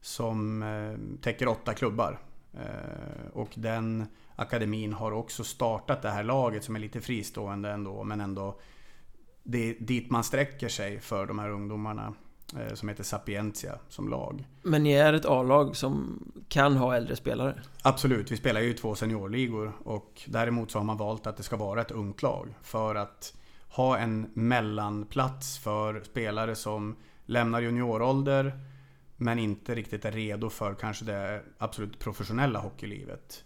[0.00, 2.18] som eh, täcker åtta klubbar.
[2.54, 8.04] Eh, och den akademin har också startat det här laget som är lite fristående ändå
[8.04, 8.60] men ändå
[9.42, 12.14] det är dit man sträcker sig för de här ungdomarna
[12.74, 14.48] som heter Sapientia som lag.
[14.62, 17.62] Men ni är ett A-lag som kan ha äldre spelare?
[17.82, 21.56] Absolut, vi spelar ju två seniorligor och däremot så har man valt att det ska
[21.56, 23.34] vara ett ungt lag för att
[23.70, 26.96] ha en mellanplats för spelare som
[27.26, 28.60] lämnar juniorålder
[29.16, 33.44] men inte riktigt är redo för kanske det absolut professionella hockeylivet.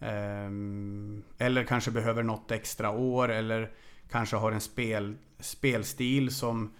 [0.00, 3.70] Ehm, eller kanske behöver något extra år eller
[4.10, 6.74] kanske har en spel, spelstil som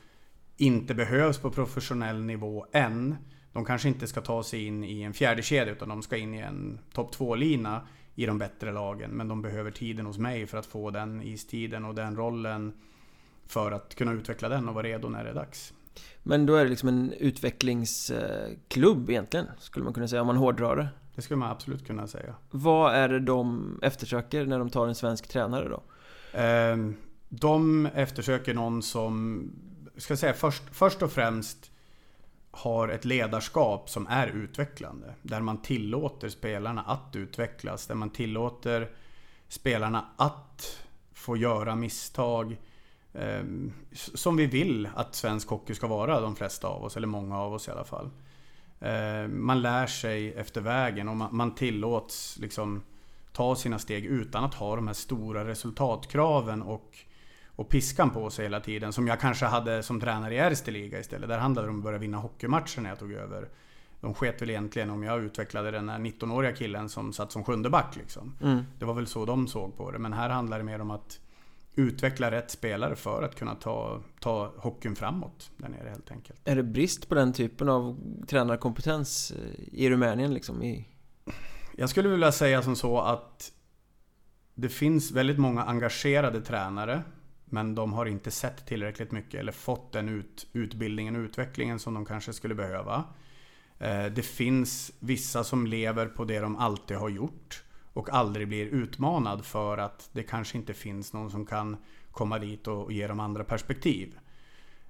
[0.57, 3.17] inte behövs på professionell nivå än.
[3.53, 6.35] De kanske inte ska ta sig in i en fjärde kedja utan de ska in
[6.35, 7.87] i en topp 2-lina
[8.19, 9.11] i de bättre lagen.
[9.11, 12.73] Men de behöver tiden hos mig för att få den istiden och den rollen
[13.47, 15.73] för att kunna utveckla den och vara redo när det är dags.
[16.23, 20.77] Men då är det liksom en utvecklingsklubb egentligen, skulle man kunna säga om man hårdrar
[20.77, 20.89] det?
[21.15, 22.35] Det skulle man absolut kunna säga.
[22.51, 25.83] Vad är det de eftersöker när de tar en svensk tränare då?
[26.33, 26.97] Ehm,
[27.29, 29.43] de eftersöker någon som,
[29.97, 31.71] ska säga först, först och främst
[32.59, 35.15] har ett ledarskap som är utvecklande.
[35.23, 37.87] Där man tillåter spelarna att utvecklas.
[37.87, 38.91] Där man tillåter
[39.49, 40.83] spelarna att
[41.13, 42.57] få göra misstag.
[43.13, 43.45] Eh,
[43.93, 47.55] som vi vill att svensk hockey ska vara, de flesta av oss, eller många av
[47.55, 48.11] oss i alla fall.
[48.81, 52.83] Eh, man lär sig efter vägen och man tillåts liksom
[53.33, 56.99] ta sina steg utan att ha de här stora resultatkraven och,
[57.59, 58.93] och piskan på sig hela tiden.
[58.93, 61.29] Som jag kanske hade som tränare i Erste Liga istället.
[61.29, 63.49] Där handlade det om att börja vinna hockeymatcher när jag tog över.
[64.01, 67.71] De sket väl egentligen om jag utvecklade den här 19-åriga killen som satt som sjunde
[67.71, 68.37] back liksom.
[68.43, 68.65] Mm.
[68.79, 69.99] Det var väl så de såg på det.
[69.99, 71.21] Men här handlar det mer om att
[71.75, 76.41] utveckla rätt spelare för att kunna ta, ta hockeyn framåt där nere helt enkelt.
[76.45, 79.33] Är det brist på den typen av tränarkompetens
[79.73, 80.63] i Rumänien liksom?
[80.63, 80.89] I...
[81.77, 83.53] Jag skulle vilja säga som så att
[84.55, 87.03] det finns väldigt många engagerade tränare
[87.51, 91.95] men de har inte sett tillräckligt mycket eller fått den ut, utbildningen och utvecklingen som
[91.95, 93.05] de kanske skulle behöva.
[93.79, 98.67] Eh, det finns vissa som lever på det de alltid har gjort och aldrig blir
[98.67, 101.77] utmanad för att det kanske inte finns någon som kan
[102.11, 104.19] komma dit och ge dem andra perspektiv.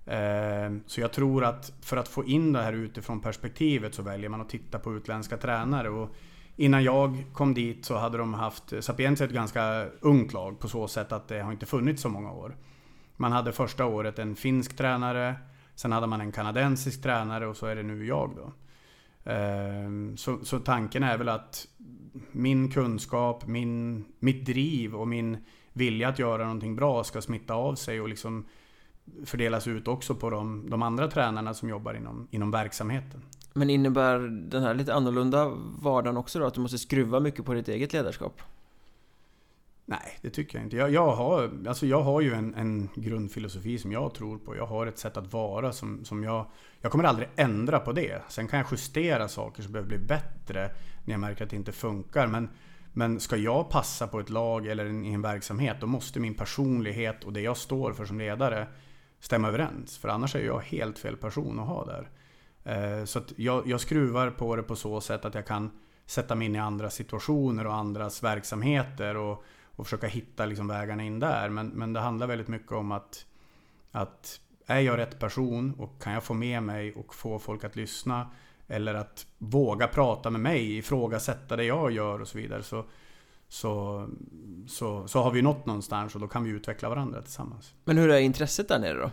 [0.06, 4.28] Eh, så jag tror att för att få in det här utifrån perspektivet så väljer
[4.28, 5.88] man att titta på utländska tränare.
[5.88, 6.14] Och
[6.58, 10.88] innan jag kom dit så hade de haft Sapienza ett ganska ungt lag på så
[10.88, 12.56] sätt att det har inte funnits så många år.
[13.16, 15.34] Man hade första året en finsk tränare,
[15.74, 18.52] sen hade man en kanadensisk tränare och så är det nu jag då.
[19.30, 21.66] Ehm, så, så tanken är väl att
[22.32, 25.36] min kunskap, min, mitt driv och min
[25.72, 28.46] vilja att göra någonting bra ska smitta av sig och liksom
[29.24, 33.22] fördelas ut också på de, de andra tränarna som jobbar inom, inom verksamheten.
[33.52, 34.18] Men innebär
[34.50, 35.48] den här lite annorlunda
[35.82, 38.42] vardagen också då att du måste skruva mycket på ditt eget ledarskap?
[39.90, 40.76] Nej, det tycker jag inte.
[40.76, 44.56] Jag, jag, har, alltså jag har ju en, en, grundfilosofi som jag tror på.
[44.56, 46.46] Jag har ett sätt att vara som, som jag...
[46.80, 48.22] Jag kommer aldrig ändra på det.
[48.28, 50.70] Sen kan jag justera saker som behöver bli bättre
[51.04, 52.26] när jag märker att det inte funkar.
[52.26, 52.48] Men,
[52.92, 57.24] men ska jag passa på ett lag eller i en verksamhet, då måste min personlighet
[57.24, 58.66] och det jag står för som ledare
[59.20, 59.98] stämma överens.
[59.98, 62.08] För annars är jag helt fel person att ha där.
[62.68, 65.70] Eh, så jag, jag skruvar på det på så sätt att jag kan
[66.06, 69.44] sätta mig in i andra situationer och andras verksamheter och,
[69.76, 71.48] och försöka hitta liksom vägarna in där.
[71.48, 73.26] Men, men det handlar väldigt mycket om att,
[73.92, 77.76] att är jag rätt person och kan jag få med mig och få folk att
[77.76, 78.30] lyssna
[78.66, 82.62] eller att våga prata med mig, ifrågasätta det jag gör och så vidare.
[82.62, 82.84] Så,
[83.48, 84.06] så,
[84.66, 87.74] så, så har vi nått någonstans och då kan vi utveckla varandra tillsammans.
[87.84, 89.10] Men hur är intresset där nere då?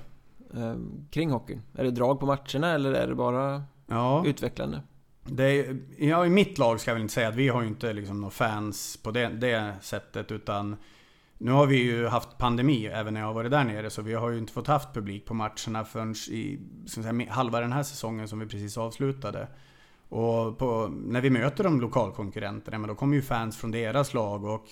[0.53, 1.61] Ehm, kring hockeyn?
[1.73, 4.23] Är det drag på matcherna eller är det bara ja.
[4.25, 4.81] utvecklande?
[5.37, 7.93] Är, ja, I mitt lag ska jag väl inte säga att vi har ju inte
[7.93, 10.75] liksom några fans på det, det sättet utan
[11.37, 14.13] nu har vi ju haft pandemi även när jag har varit där nere så vi
[14.13, 18.27] har ju inte fått haft publik på matcherna förrän i säga, halva den här säsongen
[18.27, 19.47] som vi precis avslutade.
[20.09, 24.43] Och på, när vi möter de lokalkonkurrenterna, men då kommer ju fans från deras lag
[24.43, 24.67] och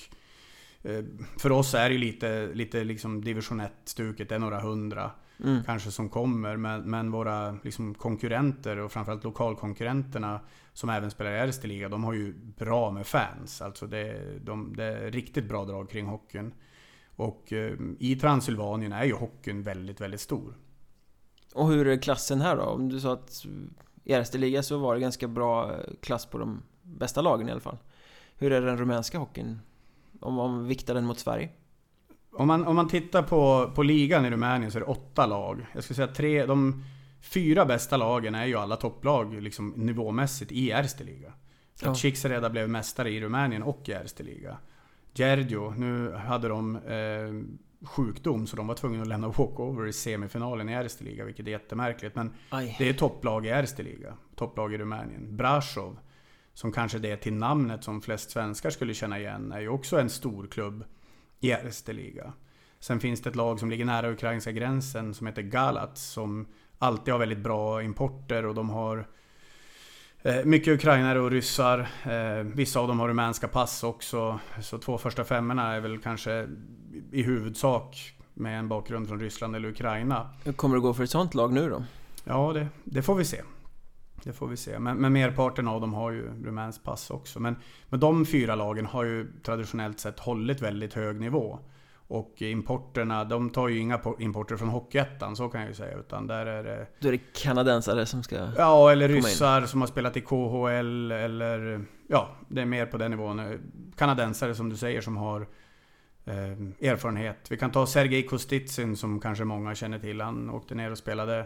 [0.81, 1.03] eh,
[1.37, 5.11] för oss är det ju lite, lite liksom division 1-stuket, det är några hundra
[5.43, 5.63] mm.
[5.63, 6.57] kanske som kommer.
[6.57, 10.39] Men, men våra liksom, konkurrenter och framförallt lokalkonkurrenterna
[10.73, 13.61] som även spelar i Erste Liga, de har ju bra med fans.
[13.61, 16.53] Alltså det, de, det är riktigt bra drag kring hockeyn.
[17.15, 20.57] Och eh, i Transylvanien är ju hockeyn väldigt, väldigt stor.
[21.53, 22.63] Och hur är klassen här då?
[22.63, 23.45] Om du sa att
[24.03, 27.61] i Erste Liga så var det ganska bra klass på de bästa lagen i alla
[27.61, 27.77] fall.
[28.37, 29.59] Hur är den rumänska hockeyn?
[30.19, 31.49] Om man viktar den mot Sverige?
[32.35, 35.65] Om man, om man tittar på, på ligan i Rumänien så är det åtta lag.
[35.73, 36.83] Jag skulle säga tre, de
[37.21, 41.33] fyra bästa lagen är ju alla topplag liksom, nivåmässigt i Erste Liga.
[41.75, 41.91] Så ja.
[41.91, 44.57] att Cixereda blev mästare i Rumänien och i Erste Liga.
[45.13, 50.69] Gergio, nu hade de eh, sjukdom så de var tvungna att lämna walkover i semifinalen
[50.69, 52.15] i Erste Liga, vilket är jättemärkligt.
[52.15, 52.75] Men Aj.
[52.79, 55.37] det är topplag i Erste Liga, topplag i Rumänien.
[55.37, 55.99] Brasov,
[56.53, 59.99] som kanske det är till namnet som flest svenskar skulle känna igen, är ju också
[59.99, 60.83] en stor klubb
[61.43, 62.33] Erste Liga.
[62.79, 66.47] Sen finns det ett lag som ligger nära ukrainska gränsen som heter Galat som
[66.79, 69.07] alltid har väldigt bra importer och de har
[70.21, 71.79] eh, mycket ukrainare och ryssar.
[72.03, 74.39] Eh, vissa av dem har rumänska pass också.
[74.61, 76.47] Så två första femmorna är väl kanske
[77.11, 80.29] i huvudsak med en bakgrund från Ryssland eller Ukraina.
[80.43, 81.83] Hur kommer det gå för ett sånt lag nu då?
[82.23, 83.41] Ja, det, det får vi se.
[84.23, 84.79] Det får vi se.
[84.79, 87.39] Men, men merparten av dem har ju rumänskt pass också.
[87.39, 87.55] Men,
[87.89, 91.59] men de fyra lagen har ju traditionellt sett hållit väldigt hög nivå.
[92.07, 95.97] Och importerna, de tar ju inga importer från Hockeyettan, så kan jag ju säga.
[95.97, 96.87] Utan där är det...
[96.99, 101.85] Då är det kanadensare som ska Ja, eller ryssar som har spelat i KHL eller...
[102.07, 103.59] Ja, det är mer på den nivån.
[103.97, 105.41] Kanadensare som du säger som har
[106.25, 107.37] eh, erfarenhet.
[107.49, 110.21] Vi kan ta Sergej Kostitsin som kanske många känner till.
[110.21, 111.45] Han åkte ner och spelade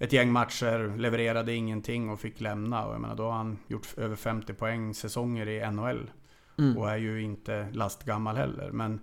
[0.00, 2.84] ett gäng matcher, levererade ingenting och fick lämna.
[2.84, 6.10] Och jag menar, då har han gjort över 50 poäng säsonger i NHL.
[6.58, 6.78] Mm.
[6.78, 8.70] Och är ju inte lastgammal heller.
[8.72, 9.00] Men,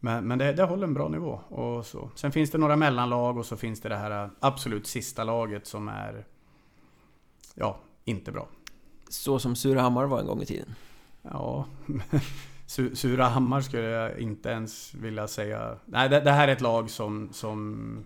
[0.00, 1.40] men, men det, det håller en bra nivå.
[1.48, 2.10] Och så.
[2.14, 5.88] Sen finns det några mellanlag och så finns det det här absolut sista laget som
[5.88, 6.26] är...
[7.54, 8.48] Ja, inte bra.
[9.08, 10.74] Så som Surahammar var en gång i tiden?
[11.22, 11.66] Ja,
[12.94, 15.76] Surahammar skulle jag inte ens vilja säga.
[15.84, 18.04] Nej, det, det här är ett lag som, som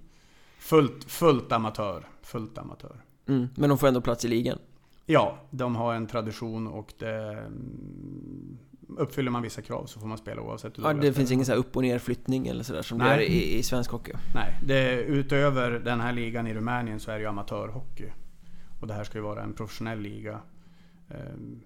[0.58, 2.06] fullt, fullt amatör.
[2.22, 3.04] Fullt amatör.
[3.28, 4.58] Mm, men de får ändå plats i ligan?
[5.06, 8.58] Ja, de har en tradition och det, mm,
[8.98, 11.54] uppfyller man vissa krav så får man spela oavsett hur Ja, det finns ingen så
[11.54, 13.08] upp och ner flyttning eller sådär som Nej.
[13.08, 14.12] det gör i, i svensk hockey?
[14.34, 18.12] Nej, det, utöver den här ligan i Rumänien så är det ju amatörhockey.
[18.80, 20.40] Och det här ska ju vara en professionell liga.
[21.10, 21.60] Ehm,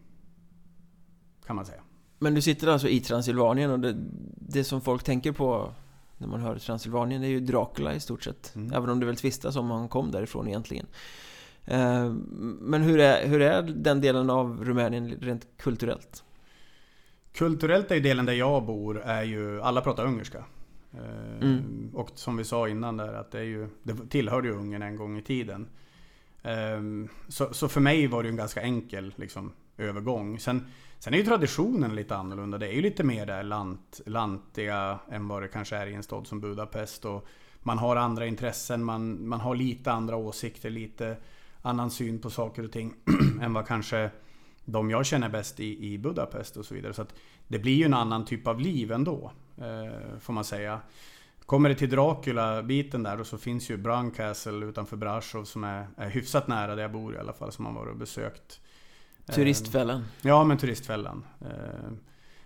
[1.47, 1.81] kan man säga.
[2.19, 3.97] Men du sitter alltså i Transylvanien och det,
[4.37, 5.75] det som folk tänker på
[6.19, 8.55] när man hör Transylvanien är ju Dracula i stort sett.
[8.55, 8.73] Mm.
[8.73, 10.87] Även om det väl tvistas om han kom därifrån egentligen.
[11.65, 12.13] Eh,
[12.61, 16.25] men hur är, hur är den delen av Rumänien rent kulturellt?
[17.33, 20.45] Kulturellt är ju delen där jag bor, är ju, alla pratar ungerska.
[20.93, 21.91] Eh, mm.
[21.95, 24.97] Och som vi sa innan där, att det, är ju, det tillhörde ju Ungern en
[24.97, 25.69] gång i tiden.
[26.43, 26.81] Eh,
[27.29, 30.39] så, så för mig var det en ganska enkel liksom, övergång.
[30.39, 30.67] Sen
[30.99, 32.59] Sen är ju traditionen lite annorlunda.
[32.59, 36.03] Det är ju lite mer där lant, lantiga än vad det kanske är i en
[36.03, 37.05] stad som Budapest.
[37.05, 37.27] Och
[37.63, 41.17] man har andra intressen, man, man har lite andra åsikter, lite
[41.63, 42.95] annan syn på saker och ting
[43.41, 44.11] än vad kanske
[44.65, 46.95] de jag känner bäst i, i Budapest och så vidare.
[46.95, 47.15] Så att
[47.49, 50.81] det blir ju en annan typ av liv ändå, eh, får man säga.
[51.47, 55.87] Kommer det till Dracula-biten där och så finns ju Brown Castle utanför Brasov som är,
[55.97, 58.61] är hyfsat nära där jag bor i alla fall, som man varit och besökt.
[59.35, 60.05] Turistfällan?
[60.23, 61.25] Ja, men Turistfällan.
[61.41, 61.91] Eh,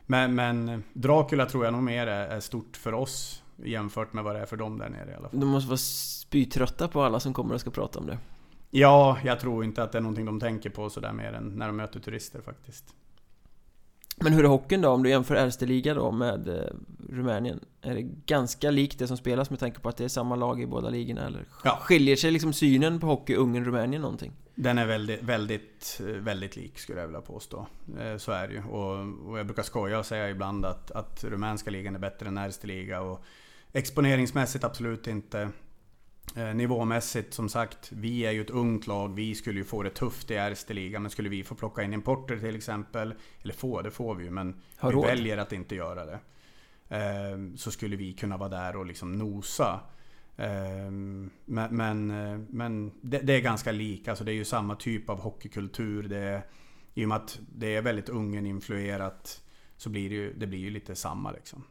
[0.07, 4.41] men, men Dracula tror jag nog mer är stort för oss jämfört med vad det
[4.41, 5.41] är för dem där nere i alla fall.
[5.41, 8.19] De måste vara spytrötta på alla som kommer och ska prata om det.
[8.71, 11.67] Ja, jag tror inte att det är någonting de tänker på sådär mer än när
[11.67, 12.95] de möter turister faktiskt.
[14.17, 14.89] Men hur är hockeyn då?
[14.89, 16.65] Om du jämför Erste Liga då med eh,
[17.09, 17.61] Rumänien?
[17.83, 20.63] Är det ganska likt det som spelas med tanke på att det är samma lag
[20.63, 21.27] i båda ligorna?
[21.27, 21.79] Eller ja.
[21.83, 24.33] skiljer sig liksom synen på hockey Ungern-Rumänien någonting?
[24.55, 27.67] Den är väldigt, väldigt, väldigt lik skulle jag vilja påstå.
[28.01, 28.63] Eh, så är det ju.
[28.65, 32.39] Och, och jag brukar skoja och säga ibland att, att rumänska ligan är bättre än
[32.39, 33.01] Erste Liga.
[33.01, 33.25] Och
[33.73, 35.49] exponeringsmässigt absolut inte.
[36.37, 39.15] Eh, nivåmässigt som sagt, vi är ju ett ungt lag.
[39.15, 41.01] Vi skulle ju få det tufft i Erste Liga.
[41.01, 44.31] Men skulle vi få plocka in importer till exempel, eller få, det får vi ju,
[44.31, 46.19] men vi väljer att inte göra det.
[46.89, 49.81] Eh, så skulle vi kunna vara där och liksom nosa.
[50.41, 54.77] Ehm, men, men, eh, men det, det, är ganska lika, alltså det är ju samma
[54.77, 56.03] typ av hockeykultur.
[56.03, 56.43] Det är,
[56.95, 59.43] I och med att det är väldigt Ungern-influerat
[59.77, 61.65] så blir det ju, det blir ju lite samma liksom.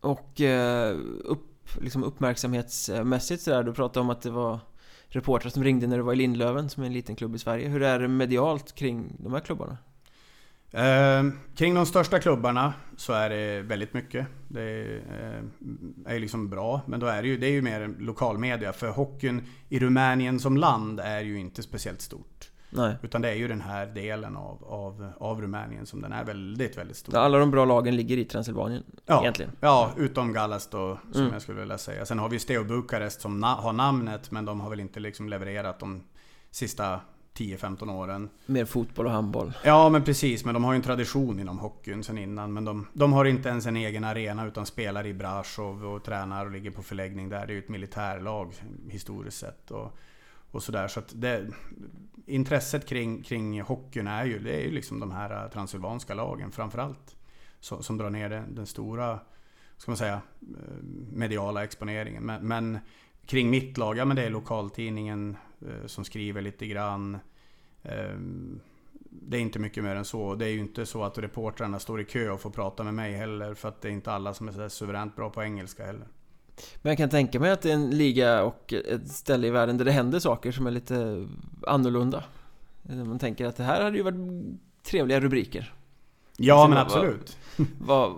[0.00, 4.60] Och eh, upp, liksom uppmärksamhetsmässigt sådär, du pratade om att det var
[5.08, 7.68] reportrar som ringde när du var i Lindlöven som är en liten klubb i Sverige.
[7.68, 9.78] Hur är det medialt kring de här klubbarna?
[10.70, 11.24] Eh,
[11.56, 14.26] kring de största klubbarna så är det väldigt mycket.
[14.48, 15.02] Det är,
[16.06, 18.72] eh, är liksom bra, men då är det, ju, det är ju mer lokalmedia.
[18.72, 22.50] För hockeyn i Rumänien som land är ju inte speciellt stort.
[22.74, 22.96] Nej.
[23.02, 26.78] Utan det är ju den här delen av, av, av Rumänien som den är väldigt,
[26.78, 27.16] väldigt stor.
[27.16, 29.52] Alla de bra lagen ligger i Transylvanien ja, egentligen.
[29.60, 31.32] Ja, utom Gallas då, som mm.
[31.32, 32.06] jag skulle vilja säga.
[32.06, 35.28] Sen har vi Steo Bukarest som na har namnet, men de har väl inte liksom
[35.28, 36.02] levererat de
[36.50, 37.00] sista
[37.34, 38.28] 10-15 åren.
[38.46, 39.52] Mer fotboll och handboll.
[39.64, 42.52] Ja men precis, men de har ju en tradition inom hockeyn sen innan.
[42.52, 46.44] Men de, de har inte ens en egen arena utan spelar i Brasov och tränar
[46.44, 47.46] och ligger på förläggning där.
[47.46, 48.54] Det är ju ett militärlag
[48.90, 49.70] historiskt sett.
[49.70, 49.98] Och,
[50.54, 50.88] och sådär.
[50.88, 51.50] Så att det,
[52.26, 56.52] intresset kring, kring hockeyn är ju, det är ju liksom de här eh, transylvanska lagen
[56.52, 57.16] framförallt.
[57.60, 59.20] Som, som drar ner den, den stora,
[59.76, 60.82] ska man säga, eh,
[61.12, 62.22] mediala exponeringen.
[62.22, 62.78] Men, men
[63.26, 67.18] kring mitt lag, ja men det är lokaltidningen eh, som skriver lite grann.
[67.82, 68.18] Eh,
[69.10, 70.34] det är inte mycket mer än så.
[70.34, 73.12] Det är ju inte så att reportrarna står i kö och får prata med mig
[73.12, 73.54] heller.
[73.54, 76.08] För att det är inte alla som är så suveränt bra på engelska heller.
[76.82, 79.78] Men jag kan tänka mig att det är en liga och ett ställe i världen
[79.78, 81.26] där det händer saker som är lite
[81.66, 82.24] annorlunda.
[82.82, 85.74] Man tänker att det här hade ju varit trevliga rubriker.
[86.36, 87.36] Ja, alltså, men absolut.
[87.78, 88.12] Vad,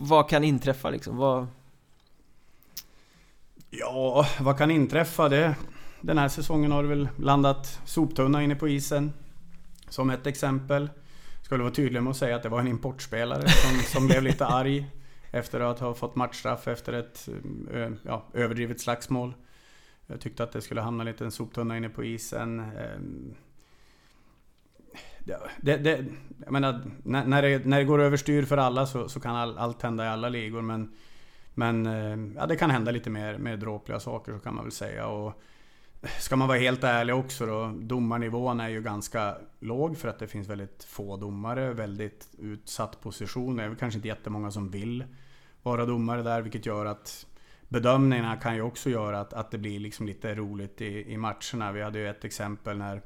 [0.00, 1.16] vad, kan inträffa liksom?
[1.16, 1.46] Vad...
[3.70, 5.28] Ja, vad kan inträffa?
[5.28, 5.54] Det,
[6.00, 9.12] den här säsongen har det väl landat soptunna inne på isen.
[9.88, 10.90] Som ett exempel.
[11.42, 14.46] Skulle vara tydlig med att säga att det var en importspelare som, som blev lite
[14.46, 14.86] arg.
[15.34, 17.28] Efter att ha fått matchstraff efter ett
[17.72, 19.34] eh, ja, överdrivet slagsmål.
[20.06, 22.60] Jag tyckte att det skulle hamna lite en soptunna inne på isen.
[22.60, 23.34] Ehm,
[25.60, 26.04] det, det,
[26.44, 29.58] jag menar, när, när, det, när det går överstyr för alla så, så kan all,
[29.58, 30.62] allt hända i alla ligor.
[30.62, 30.92] Men,
[31.54, 34.72] men ehm, ja, det kan hända lite mer, mer dråpliga saker så kan man väl
[34.72, 35.06] säga.
[35.06, 35.42] Och,
[36.18, 40.26] Ska man vara helt ärlig också då, domarnivån är ju ganska låg för att det
[40.26, 43.56] finns väldigt få domare, väldigt utsatt position.
[43.56, 45.04] Det är kanske inte jättemånga som vill
[45.62, 47.26] vara domare där, vilket gör att
[47.68, 51.72] bedömningarna kan ju också göra att, att det blir liksom lite roligt i, i matcherna.
[51.72, 53.02] Vi hade ju ett exempel när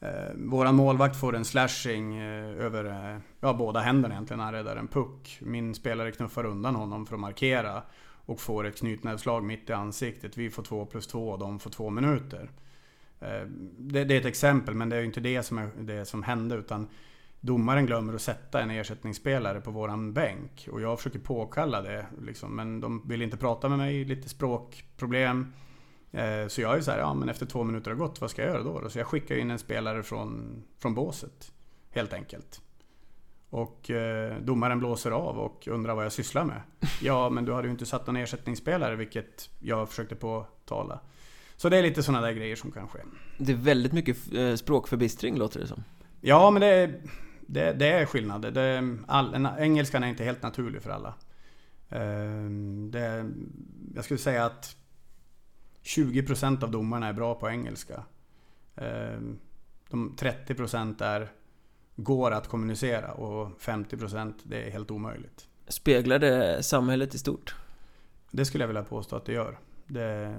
[0.00, 4.54] eh, våran målvakt får en slashing eh, över eh, ja, båda händerna egentligen när han
[4.54, 5.38] räddar en puck.
[5.40, 7.82] Min spelare knuffar undan honom för att markera
[8.26, 10.36] och får ett knytnävsslag mitt i ansiktet.
[10.36, 12.50] Vi får två plus två och de får två minuter.
[13.20, 13.46] Eh,
[13.78, 16.22] det, det, är ett exempel men det är ju inte det som, är, det som
[16.22, 16.88] hände utan
[17.44, 20.68] domaren glömmer att sätta en ersättningsspelare på våran bänk.
[20.72, 22.06] Och jag försöker påkalla det.
[22.22, 25.52] Liksom, men de vill inte prata med mig, lite språkproblem.
[26.12, 28.42] Eh, så jag är så här, ja men efter två minuter har gått, vad ska
[28.42, 28.90] jag göra då?
[28.90, 31.52] Så jag skickar in en spelare från, från båset.
[31.90, 32.60] Helt enkelt.
[33.50, 36.60] Och eh, domaren blåser av och undrar vad jag sysslar med.
[37.02, 41.00] Ja, men du hade ju inte satt någon ersättningsspelare, vilket jag försökte påtala.
[41.56, 42.98] Så det är lite sådana där grejer som kan ske.
[43.38, 45.84] Det är väldigt mycket eh, språkförbistring låter det som.
[46.20, 47.00] Ja, men det är,
[47.46, 48.54] det, det är skillnad.
[48.54, 51.14] Det, all, engelskan är inte helt naturlig för alla.
[51.90, 53.30] Ehm, det,
[53.94, 54.76] jag skulle säga att
[55.82, 58.02] 20% av domarna är bra på engelska.
[58.76, 59.38] Ehm,
[59.90, 61.28] de 30% är
[61.96, 65.48] går att kommunicera och 50% det är helt omöjligt.
[65.68, 67.54] Speglar det samhället i stort?
[68.30, 69.58] Det skulle jag vilja påstå att det gör.
[69.86, 70.36] Det,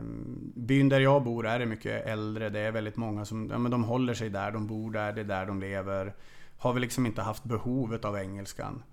[0.56, 2.50] byn där jag bor är det mycket äldre.
[2.50, 5.22] Det är väldigt många som ja, men de håller sig där, de bor där, det
[5.22, 6.14] är där de lever.
[6.58, 8.84] Har vi liksom inte haft behovet av engelskan.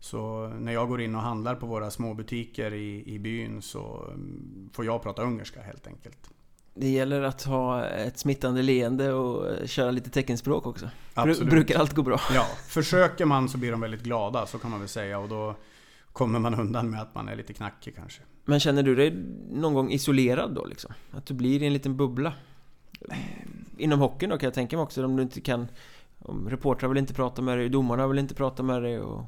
[0.00, 4.04] Så när jag går in och handlar på våra små butiker i, i byn så
[4.08, 6.30] mm, får jag prata ungerska helt enkelt.
[6.74, 10.90] Det gäller att ha ett smittande leende och köra lite teckenspråk också.
[11.14, 11.50] Absolut.
[11.50, 12.20] Brukar allt gå bra?
[12.34, 15.18] Ja, försöker man så blir de väldigt glada, så kan man väl säga.
[15.18, 15.54] Och då
[16.12, 18.22] kommer man undan med att man är lite knackig kanske.
[18.44, 20.94] Men känner du dig någon gång isolerad då liksom?
[21.10, 22.32] Att du blir i en liten bubbla?
[23.76, 25.68] Inom hockeyn då kan jag tänka mig också, om du inte kan...
[26.22, 29.24] Om reportrar vill inte prata med dig, domarna vill inte prata med dig och...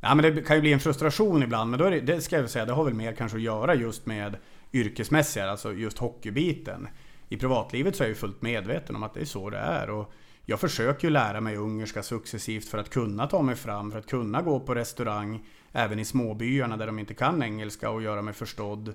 [0.00, 2.36] Ja men det kan ju bli en frustration ibland, men då är det, det ska
[2.36, 4.36] jag säga, det har väl mer kanske att göra just med
[4.72, 6.88] yrkesmässiga, alltså just hockeybiten.
[7.28, 9.90] I privatlivet så är jag ju fullt medveten om att det är så det är.
[9.90, 10.12] Och
[10.44, 14.06] jag försöker ju lära mig ungerska successivt för att kunna ta mig fram, för att
[14.06, 18.34] kunna gå på restaurang även i småbyarna där de inte kan engelska och göra mig
[18.34, 18.94] förstådd.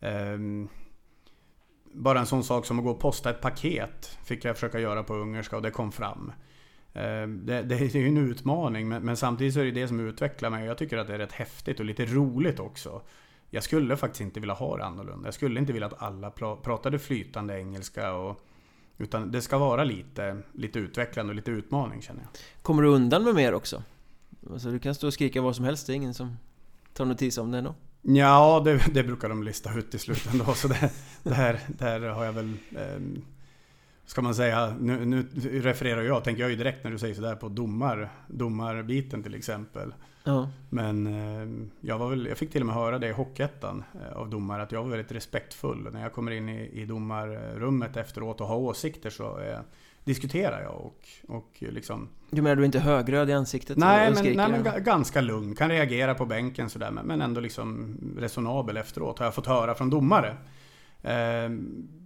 [0.00, 0.68] Um,
[1.92, 5.02] bara en sån sak som att gå och posta ett paket fick jag försöka göra
[5.02, 6.32] på ungerska och det kom fram.
[6.92, 10.00] Eh, det, det, är ju en utmaning men, men, samtidigt så är det det som
[10.00, 13.02] utvecklar mig och jag tycker att det är rätt häftigt och lite roligt också.
[13.50, 15.26] Jag skulle faktiskt inte vilja ha det annorlunda.
[15.26, 18.12] Jag skulle inte vilja att alla pratade flytande engelska.
[18.12, 18.40] Och,
[18.98, 22.30] utan det ska vara lite, lite utvecklande och lite utmaning känner jag.
[22.62, 23.82] Kommer du undan med mer också?
[24.50, 26.36] Alltså, du kan stå och skrika vad som helst, det är ingen som
[26.92, 27.74] tar notis om det ändå?
[28.02, 30.54] Ja, det, det brukar de lista ut i slutändan då.
[30.54, 30.90] Så det,
[31.22, 32.56] där, där har jag väl...
[32.76, 33.22] Eh,
[34.06, 35.26] ska man säga, nu, nu
[35.60, 39.94] refererar jag, tänker jag ju direkt när du säger sådär på domar, domarbiten till exempel.
[40.24, 40.50] Ja.
[40.68, 44.16] Men eh, jag, var väl, jag fick till och med höra det i Hockeyettan eh,
[44.16, 45.88] av domare att jag var väldigt respektfull.
[45.92, 49.58] När jag kommer in i, i domarrummet efteråt och har åsikter så eh,
[50.04, 52.08] diskuterar jag och, och liksom...
[52.30, 53.78] Du menar du är inte högröd i ansiktet?
[53.78, 55.54] Nej, men, nej, men ganska lugn.
[55.54, 59.90] Kan reagera på bänken sådär men ändå liksom resonabel efteråt har jag fått höra från
[59.90, 60.36] domare.
[61.02, 61.50] Eh,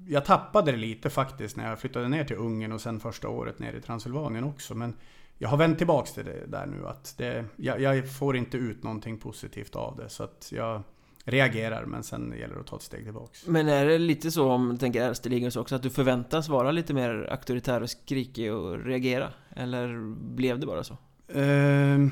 [0.09, 3.59] jag tappade det lite faktiskt när jag flyttade ner till Ungern och sen första året
[3.59, 4.75] ner i Transylvanien också.
[4.75, 4.97] Men
[5.39, 8.83] jag har vänt tillbaks till det där nu att det, jag, jag, får inte ut
[8.83, 10.09] någonting positivt av det.
[10.09, 10.83] Så att jag
[11.25, 13.47] reagerar men sen gäller det att ta ett steg tillbaks.
[13.47, 16.95] Men är det lite så om du tänker ärsteligan också att du förväntas vara lite
[16.95, 19.33] mer auktoritär och skrikig och reagera?
[19.57, 20.97] Eller blev det bara så?
[21.37, 22.09] Uh,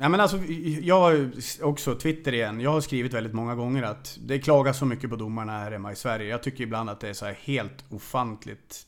[0.00, 0.36] ja, men alltså,
[0.80, 1.30] jag har
[1.62, 2.60] också Twitter igen.
[2.60, 5.92] Jag har skrivit väldigt många gånger att det klagas så mycket på domarna här hemma
[5.92, 6.28] i Sverige.
[6.28, 8.86] Jag tycker ibland att det är så helt ofantligt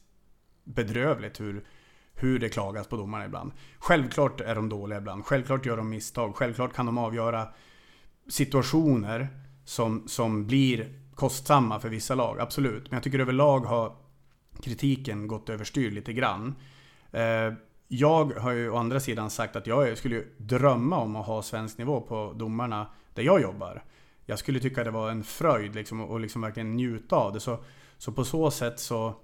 [0.64, 1.64] bedrövligt hur
[2.14, 3.52] hur det klagas på domarna ibland.
[3.78, 5.24] Självklart är de dåliga ibland.
[5.24, 6.36] Självklart gör de misstag.
[6.36, 7.48] Självklart kan de avgöra
[8.30, 9.28] situationer
[9.64, 12.40] som, som blir kostsamma för vissa lag.
[12.40, 12.90] Absolut.
[12.90, 13.96] Men jag tycker överlag har
[14.62, 16.54] kritiken gått överstyr lite grann.
[17.12, 17.52] Eh,
[17.88, 21.78] jag har ju å andra sidan sagt att jag skulle drömma om att ha svensk
[21.78, 23.82] nivå på domarna där jag jobbar.
[24.26, 27.40] Jag skulle tycka det var en fröjd liksom, och liksom verkligen njuta av det.
[27.40, 27.58] Så,
[27.98, 29.14] så på så sätt så,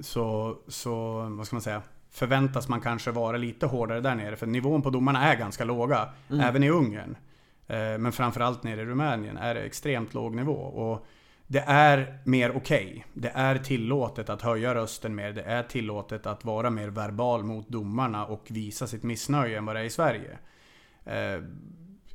[0.00, 1.82] så, så, vad ska man säga?
[2.14, 4.36] förväntas man kanske vara lite hårdare där nere.
[4.36, 6.08] För nivån på domarna är ganska låga.
[6.30, 6.40] Mm.
[6.40, 7.16] Även i Ungern.
[7.66, 10.56] Eh, men framförallt nere i Rumänien är det extremt låg nivå.
[10.56, 11.06] Och
[11.46, 12.86] det är mer okej.
[12.86, 13.02] Okay.
[13.12, 15.32] Det är tillåtet att höja rösten mer.
[15.32, 19.76] Det är tillåtet att vara mer verbal mot domarna och visa sitt missnöje än vad
[19.76, 20.38] det är i Sverige.
[21.04, 21.42] Eh,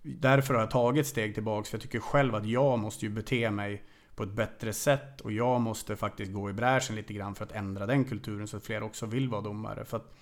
[0.01, 1.69] därför har jag tagit steg tillbaks.
[1.69, 3.83] För jag tycker själv att jag måste ju bete mig
[4.15, 5.21] på ett bättre sätt.
[5.21, 8.57] Och jag måste faktiskt gå i bräschen lite grann för att ändra den kulturen så
[8.57, 9.85] att fler också vill vara domare.
[9.85, 10.15] För att,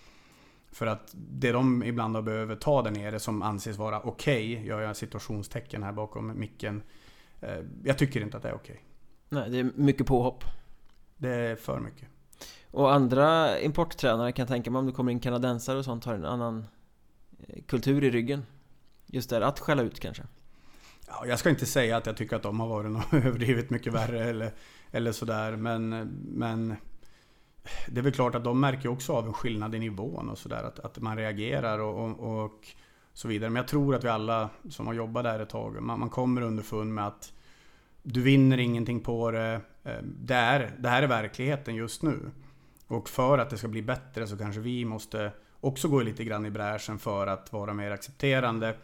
[0.71, 4.67] för att det de ibland har behöver ta där nere som anses vara okej, okay,
[4.67, 6.83] gör jag situationstecken här bakom micken.
[7.41, 8.73] Eh, jag tycker inte att det är okej.
[8.73, 8.83] Okay.
[9.29, 10.43] Nej, det är mycket påhopp.
[11.17, 12.07] Det är för mycket.
[12.71, 16.13] Och andra importtränare kan jag tänka mig om det kommer in kanadensare och sånt har
[16.13, 16.65] en annan
[17.39, 18.45] eh, kultur i ryggen.
[19.05, 20.23] Just där att skälla ut kanske.
[21.07, 23.93] Ja, jag ska inte säga att jag tycker att de har varit något överdrivet mycket
[23.93, 24.51] värre eller,
[24.91, 25.55] eller sådär.
[25.55, 25.89] Men,
[26.23, 26.75] men
[27.87, 30.63] det är väl klart att de märker också av en skillnad i nivån och sådär.
[30.63, 32.67] Att, att man reagerar och, och, och,
[33.13, 33.49] så vidare.
[33.49, 36.41] Men jag tror att vi alla som har jobbat där ett tag, man, man kommer
[36.41, 37.33] underfund med att
[38.03, 39.61] du vinner ingenting på det.
[39.83, 42.31] Eh, det, är, det här är verkligheten just nu.
[42.87, 46.45] Och för att det ska bli bättre så kanske vi måste också gå lite grann
[46.45, 48.75] i bräschen för att vara mer accepterande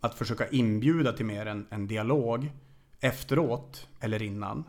[0.00, 2.52] att försöka inbjuda till mer en, en dialog
[3.00, 4.64] efteråt eller innan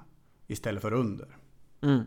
[0.48, 1.28] istället för under.
[1.82, 2.04] Mm.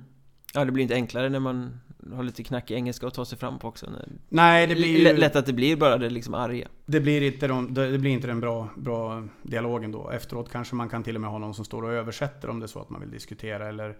[0.53, 1.81] Ja, det blir inte enklare när man
[2.13, 3.87] har lite knackig engelska att ta sig fram på också.
[4.29, 5.17] Nej, det blir ju...
[5.17, 6.69] Lätt att det blir bara det liksom arga.
[6.87, 10.11] Det blir inte, de, det blir inte den bra, bra dialogen då.
[10.11, 12.67] Efteråt kanske man kan till och med ha någon som står och översätter om det
[12.67, 13.97] är så att man vill diskutera eller,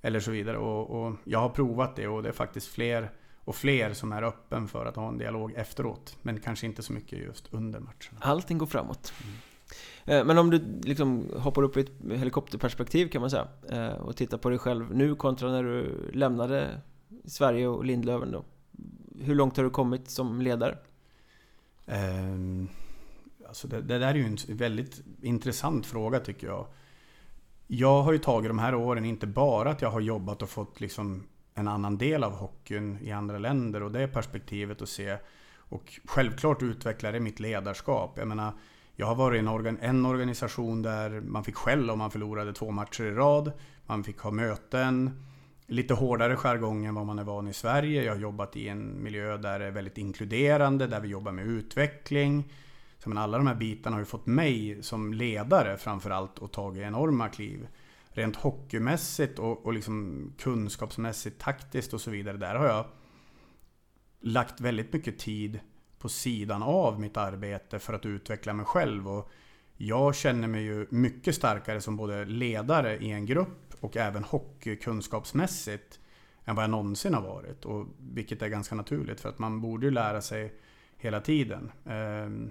[0.00, 0.58] eller så vidare.
[0.58, 3.10] Och, och jag har provat det och det är faktiskt fler
[3.44, 6.16] och fler som är öppen för att ha en dialog efteråt.
[6.22, 8.16] Men kanske inte så mycket just under matchen.
[8.20, 9.12] Allting går framåt.
[9.22, 9.36] Mm.
[10.04, 14.16] Eh, men om du liksom hoppar upp i ett helikopterperspektiv kan man säga eh, och
[14.16, 16.80] tittar på dig själv nu kontra när du lämnade
[17.24, 18.44] Sverige och Lindlöven då.
[19.20, 20.78] Hur långt har du kommit som ledare?
[21.86, 22.68] Um,
[23.48, 26.66] alltså det, det, där är ju en väldigt intressant fråga tycker jag.
[27.66, 30.80] Jag har ju tagit de här åren inte bara att jag har jobbat och fått
[30.80, 35.16] liksom en annan del av hockeyn i andra länder och det perspektivet att se.
[35.56, 38.18] Och självklart utvecklar det mitt ledarskap.
[38.18, 38.52] Jag menar,
[39.00, 42.52] jag har varit i en, organ, en organisation där man fick skäll om man förlorade
[42.52, 43.52] två matcher i rad.
[43.86, 45.22] Man fick ha möten.
[45.66, 48.04] Lite hårdare jargong än vad man är van i Sverige.
[48.04, 51.46] Jag har jobbat i en miljö där det är väldigt inkluderande, där vi jobbar med
[51.46, 52.52] utveckling.
[52.98, 56.76] Så men alla de här bitarna har ju fått mig som ledare framförallt att ta
[56.76, 57.68] enorma kliv
[58.08, 62.36] rent hockeymässigt och, och liksom kunskapsmässigt, taktiskt och så vidare.
[62.36, 62.84] Där har jag
[64.20, 65.60] lagt väldigt mycket tid
[66.00, 69.08] på sidan av mitt arbete för att utveckla mig själv.
[69.08, 69.30] Och
[69.76, 76.00] jag känner mig ju mycket starkare som både ledare i en grupp och även hockeykunskapsmässigt
[76.44, 77.64] än vad jag någonsin har varit.
[77.64, 80.54] Och vilket är ganska naturligt för att man borde ju lära sig
[80.96, 81.72] hela tiden.
[81.86, 82.50] Ehm,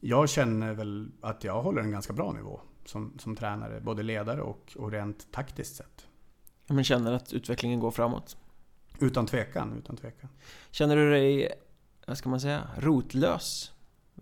[0.00, 4.42] jag känner väl att jag håller en ganska bra nivå som, som tränare, både ledare
[4.42, 6.06] och, och rent taktiskt sett.
[6.66, 8.36] Men känner att utvecklingen går framåt?
[9.00, 10.30] Utan tvekan, utan tvekan.
[10.70, 11.52] Känner du dig,
[12.06, 13.72] vad ska man säga, rotlös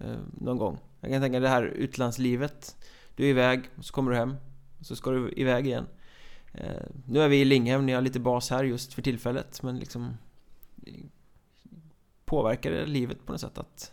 [0.01, 0.79] eh, någon gång?
[1.01, 2.77] Jag kan tänka det här utlandslivet.
[3.17, 4.35] Du är iväg, så kommer du hem,
[4.81, 5.87] så ska du iväg igen.
[6.53, 9.79] Eh, nu är vi i Linghem, ni har lite bas här just för tillfället, men
[9.79, 10.17] liksom
[10.87, 10.95] eh,
[12.25, 13.93] Påverkar det livet på något sätt att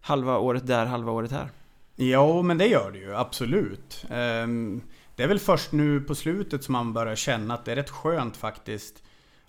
[0.00, 1.50] halva året där, halva året här?
[1.96, 4.06] Ja, men det gör det ju absolut.
[4.10, 4.82] Ehm,
[5.16, 7.90] det är väl först nu på slutet som man börjar känna att det är rätt
[7.90, 9.02] skönt faktiskt.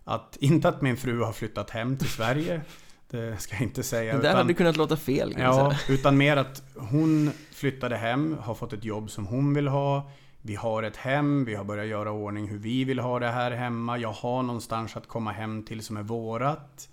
[0.03, 2.61] Att, inte att min fru har flyttat hem till Sverige.
[3.09, 4.13] Det ska jag inte säga.
[4.13, 5.35] Det där utan, hade kunnat låta fel.
[5.37, 10.11] Ja, utan mer att hon flyttade hem, har fått ett jobb som hon vill ha.
[10.41, 13.51] vi har ett hem, vi har börjat göra ordning hur vi vill ha det här
[13.51, 13.97] hemma.
[13.97, 16.89] Jag har någonstans att komma hem till som är vårat.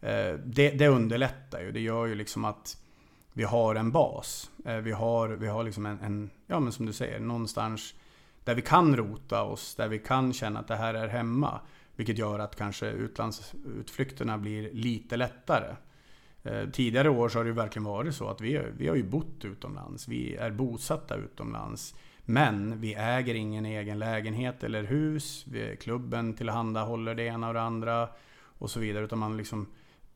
[0.00, 1.72] Eh, det, det underlättar ju.
[1.72, 2.76] Det gör ju liksom att
[3.32, 4.50] vi har en bas.
[4.64, 7.94] Eh, vi har, vi har liksom en, en, ja men som du säger, någonstans
[8.44, 11.60] där vi kan rota oss, där vi kan känna att det här är hemma.
[11.96, 15.76] Vilket gör att kanske utlandsutflykterna blir lite lättare.
[16.42, 19.02] Eh, tidigare år så har det ju verkligen varit så att vi, vi har ju
[19.02, 20.08] bott utomlands.
[20.08, 21.94] Vi är bosatta utomlands.
[22.24, 25.44] Men vi äger ingen egen lägenhet eller hus.
[25.48, 28.08] Vi, klubben tillhandahåller det ena och det andra.
[28.58, 29.04] Och så vidare.
[29.04, 29.66] Utan man liksom,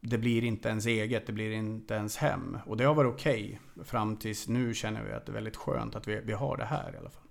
[0.01, 2.59] det blir inte ens eget, det blir inte ens hem.
[2.67, 3.61] Och det har varit okej.
[3.75, 3.85] Okay.
[3.85, 6.65] Fram tills nu känner vi att det är väldigt skönt att vi, vi har det
[6.65, 7.23] här i alla fall.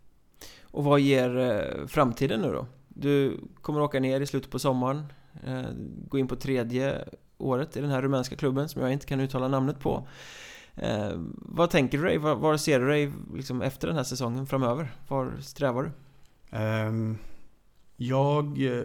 [0.62, 2.66] Och vad ger eh, framtiden nu då?
[3.00, 5.14] Du kommer åka ner i slutet på sommaren.
[5.44, 5.66] Eh,
[6.08, 7.08] gå in på tredje
[7.38, 10.08] året i den här rumänska klubben som jag inte kan uttala namnet på.
[10.76, 12.18] Eh, vad tänker du dig?
[12.18, 14.92] Var, var ser du dig liksom efter den här säsongen framöver?
[15.08, 15.92] Var strävar du?
[16.58, 17.18] Um,
[17.96, 18.84] jag eh,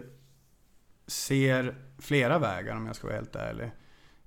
[1.07, 3.71] ser flera vägar om jag ska vara helt ärlig.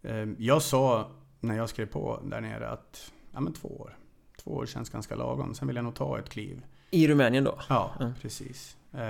[0.03, 1.11] Um, jag sa
[1.41, 3.99] när jag skrev på där nere att ja, men två år.
[4.43, 5.55] Två år känns ganska lagom.
[5.55, 6.63] Sen vill jag nog ta ett kliv.
[6.97, 7.59] I Rumänien då?
[7.69, 8.13] Ja, mm.
[8.23, 8.77] precis.
[8.95, 9.01] Uh,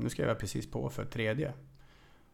[0.00, 1.52] nu skrev jag precis på för tredje.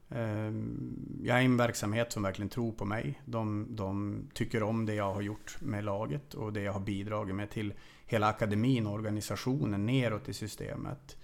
[0.08, 3.22] Ehm, jag är en verksamhet som verkligen tror på mig.
[3.24, 7.34] De, de, tycker om det jag har gjort med laget och det jag har bidragit
[7.34, 7.74] med till
[8.06, 11.16] hela akademin och organisationen neråt i systemet.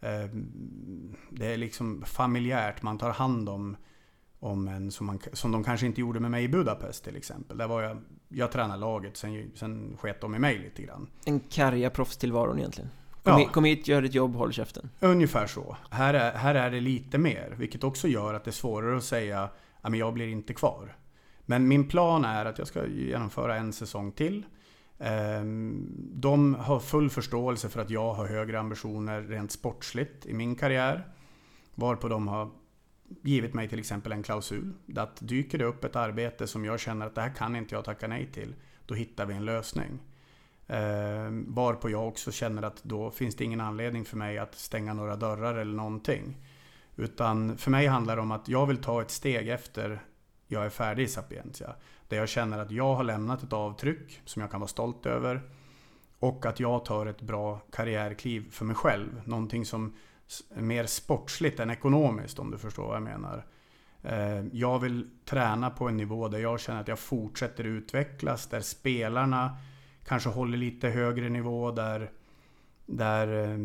[0.00, 3.76] Ehm, det är liksom familjärt, man tar hand om,
[4.38, 7.58] om en som, man, som de kanske inte gjorde med mig i Budapest till exempel.
[7.58, 11.06] Där var jag, jag tränade laget, sen, sen sket de i mig lite grann.
[11.24, 12.90] En karga proffstillvaron egentligen?
[13.22, 13.38] Kom, ja.
[13.38, 14.90] hit, kom hit, gör ditt jobb, håll käften.
[15.00, 15.76] Ungefär så.
[15.90, 19.04] Här är, här är det lite mer, vilket också gör att det är svårare att
[19.04, 19.48] säga
[19.80, 20.96] att jag blir inte kvar.
[21.46, 24.46] Men min plan är att jag ska genomföra en säsong till.
[24.98, 30.54] Ehm, de har full förståelse för att jag har högre ambitioner rent sportsligt i min
[30.54, 31.06] karriär.
[31.74, 32.50] Varpå de har
[33.22, 34.72] givit mig till exempel en klausul.
[34.96, 37.84] Att dyker det upp ett arbete som jag känner att det här kan inte jag
[37.84, 38.54] tacka nej till.
[38.86, 39.98] Då hittar vi en lösning.
[40.66, 44.94] Eh, varpå jag också känner att då finns det ingen anledning för mig att stänga
[44.94, 46.36] några dörrar eller någonting.
[46.96, 50.02] Utan för mig handlar det om att jag vill ta ett steg efter
[50.46, 51.74] jag är färdig i Sapientia.
[52.08, 55.42] Där jag känner att jag har lämnat ett avtryck som jag kan vara stolt över.
[56.18, 59.22] Och att jag tar ett bra karriärkliv för mig själv.
[59.24, 59.94] Någonting som
[60.54, 63.46] mer sportsligt än ekonomiskt om du förstår vad jag menar.
[64.02, 68.46] Eh, jag vill träna på en nivå där jag känner att jag fortsätter utvecklas.
[68.46, 69.56] Där spelarna
[70.04, 72.10] kanske håller lite högre nivå där,
[72.86, 73.58] där, eh,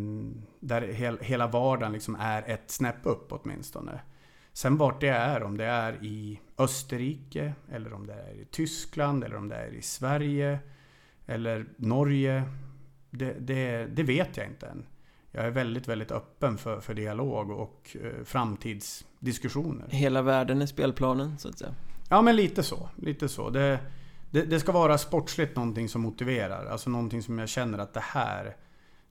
[0.60, 0.82] där
[1.22, 4.02] hela vardagen liksom är ett snäpp upp åtminstone.
[4.54, 9.24] Sen vart det är, om det är i Österrike, eller om det är i Tyskland,
[9.24, 10.60] eller om det är i Sverige,
[11.26, 12.44] eller Norge.
[13.10, 14.86] Det, det, det vet jag inte än.
[15.36, 19.86] Jag är väldigt, väldigt öppen för, för dialog och eh, framtidsdiskussioner.
[19.90, 21.76] Hela världen är spelplanen, så att säga?
[22.10, 22.90] Ja, men lite så.
[22.96, 23.50] Lite så.
[23.50, 23.80] Det,
[24.32, 26.66] det, det, ska vara sportsligt någonting som motiverar.
[26.66, 28.56] Alltså någonting som jag känner att det här,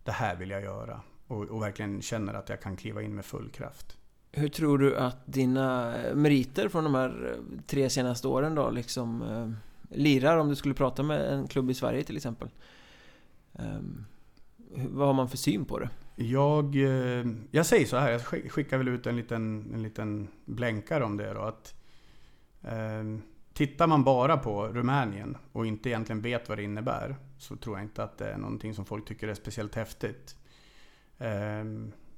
[0.04, 1.00] det här vill jag göra.
[1.26, 3.96] Och, och verkligen känner att jag kan kliva in med full kraft.
[4.32, 7.36] Hur tror du att dina meriter från de här
[7.66, 9.50] tre senaste åren då liksom eh,
[9.98, 12.48] lirar om du skulle prata med en klubb i Sverige till exempel?
[13.52, 14.06] Um,
[14.74, 15.88] vad har man för syn på det?
[16.16, 18.22] Jag, eh, jag säger så här, jag
[18.52, 21.40] skickar väl ut en liten, en liten blänkare om det då.
[21.40, 21.74] Att,
[22.62, 23.04] eh,
[23.54, 27.84] Tittar man bara på Rumänien och inte egentligen vet vad det innebär så tror jag
[27.84, 30.36] inte att det är någonting som folk tycker är speciellt häftigt.
[31.18, 31.64] Eh,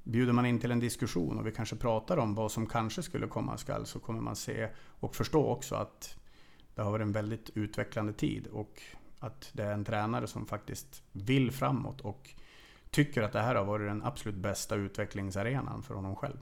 [0.03, 3.27] bjuder man in till en diskussion och vi kanske pratar om vad som kanske skulle
[3.27, 6.17] komma skall så kommer man se och förstå också att
[6.75, 8.81] det har varit en väldigt utvecklande tid och
[9.19, 12.29] att det är en tränare som faktiskt vill framåt och
[12.95, 16.37] tycker att det här har varit den absolut bästa utvecklingsarenan för honom själv.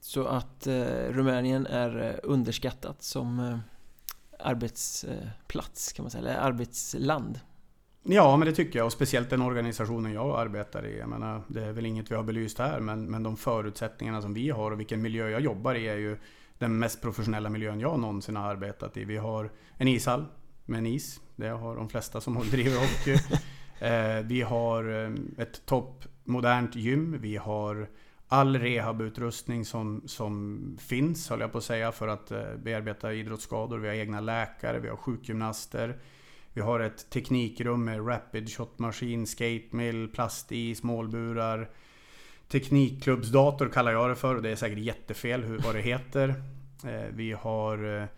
[0.00, 0.74] Så att eh,
[1.10, 3.58] Rumänien är eh, underskattat som eh,
[4.38, 7.40] arbetsplats kan man säga, eller arbetsland.
[8.02, 10.98] Ja, men det tycker jag och speciellt den organisationen jag arbetar i.
[10.98, 14.34] Jag menar, det är väl inget vi har belyst här, men, men de förutsättningarna som
[14.34, 16.18] vi har och vilken miljö jag jobbar i är ju
[16.58, 19.04] den mest professionella miljön jag någonsin har arbetat i.
[19.04, 20.24] Vi har en ishall
[20.64, 21.20] med en is.
[21.36, 23.36] Det har de flesta som driver hockey.
[23.80, 27.16] eh, vi har eh, ett toppmodernt gym.
[27.20, 27.88] Vi har
[28.28, 33.78] all rehabutrustning som, som finns, höll jag på att säga, för att eh, bearbeta idrottsskador.
[33.78, 35.96] Vi har egna läkare, vi har sjukgymnaster.
[36.52, 41.70] Vi har ett teknikrum med rapid shot-maskin, skatemill, plastis, målburar.
[42.48, 46.28] Teknikklubbsdator kallar jag det för och det är säkert jättefel hur, vad det heter.
[46.84, 48.08] Eh, vi har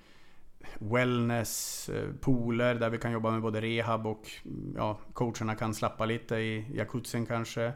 [0.78, 6.05] wellness-pooler eh, där vi kan jobba med både rehab och mm, ja, coacherna kan slappa
[6.05, 7.73] lite i jacuzzin kanske.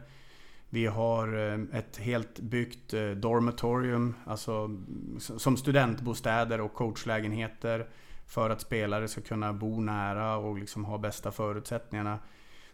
[0.69, 7.89] Vi har eh, ett helt byggt eh, dormatorium alltså mm, som studentbostäder och coachlägenheter
[8.27, 12.19] för att spelare ska kunna bo nära och liksom ha bästa förutsättningarna.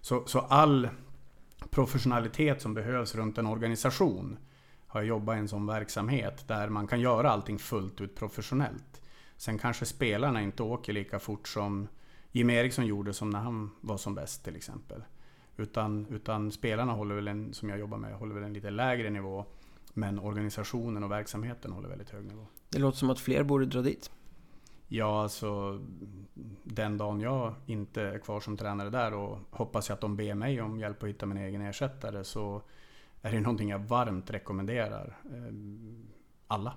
[0.01, 0.89] Så, så all
[1.69, 4.37] professionalitet som behövs runt en organisation
[4.87, 8.88] har jobbat i en sån verksamhet där man kan göra allting fullt ut professionellt.
[9.39, 11.87] Sen kanske spelarna inte åker lika fort som
[12.31, 15.03] Jim Eriksson gjorde som när han var som bäst till exempel.
[15.57, 19.09] Utan, utan spelarna håller väl en, som jag jobbar med, håller väl en lite lägre
[19.09, 19.45] nivå.
[19.93, 22.45] Men organisationen och verksamheten håller väldigt hög nivå.
[22.69, 24.11] Det låter som att fler borde dra dit.
[24.87, 25.81] Ja, alltså
[26.63, 30.33] den dagen jag inte är kvar som tränare där och hoppas jag att de ber
[30.33, 32.61] mig om hjälp att hitta min egen ersättare så
[33.21, 35.53] är det någonting jag varmt rekommenderar eh,
[36.47, 36.73] alla.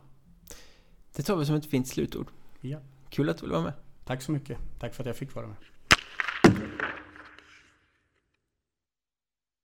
[1.16, 2.26] Det tar vi som ett fint slutord.
[2.64, 2.78] Ja.
[3.10, 3.72] Kul att du ville vara med.
[4.04, 4.58] Tack så mycket.
[4.78, 5.56] Tack för att jag fick vara med.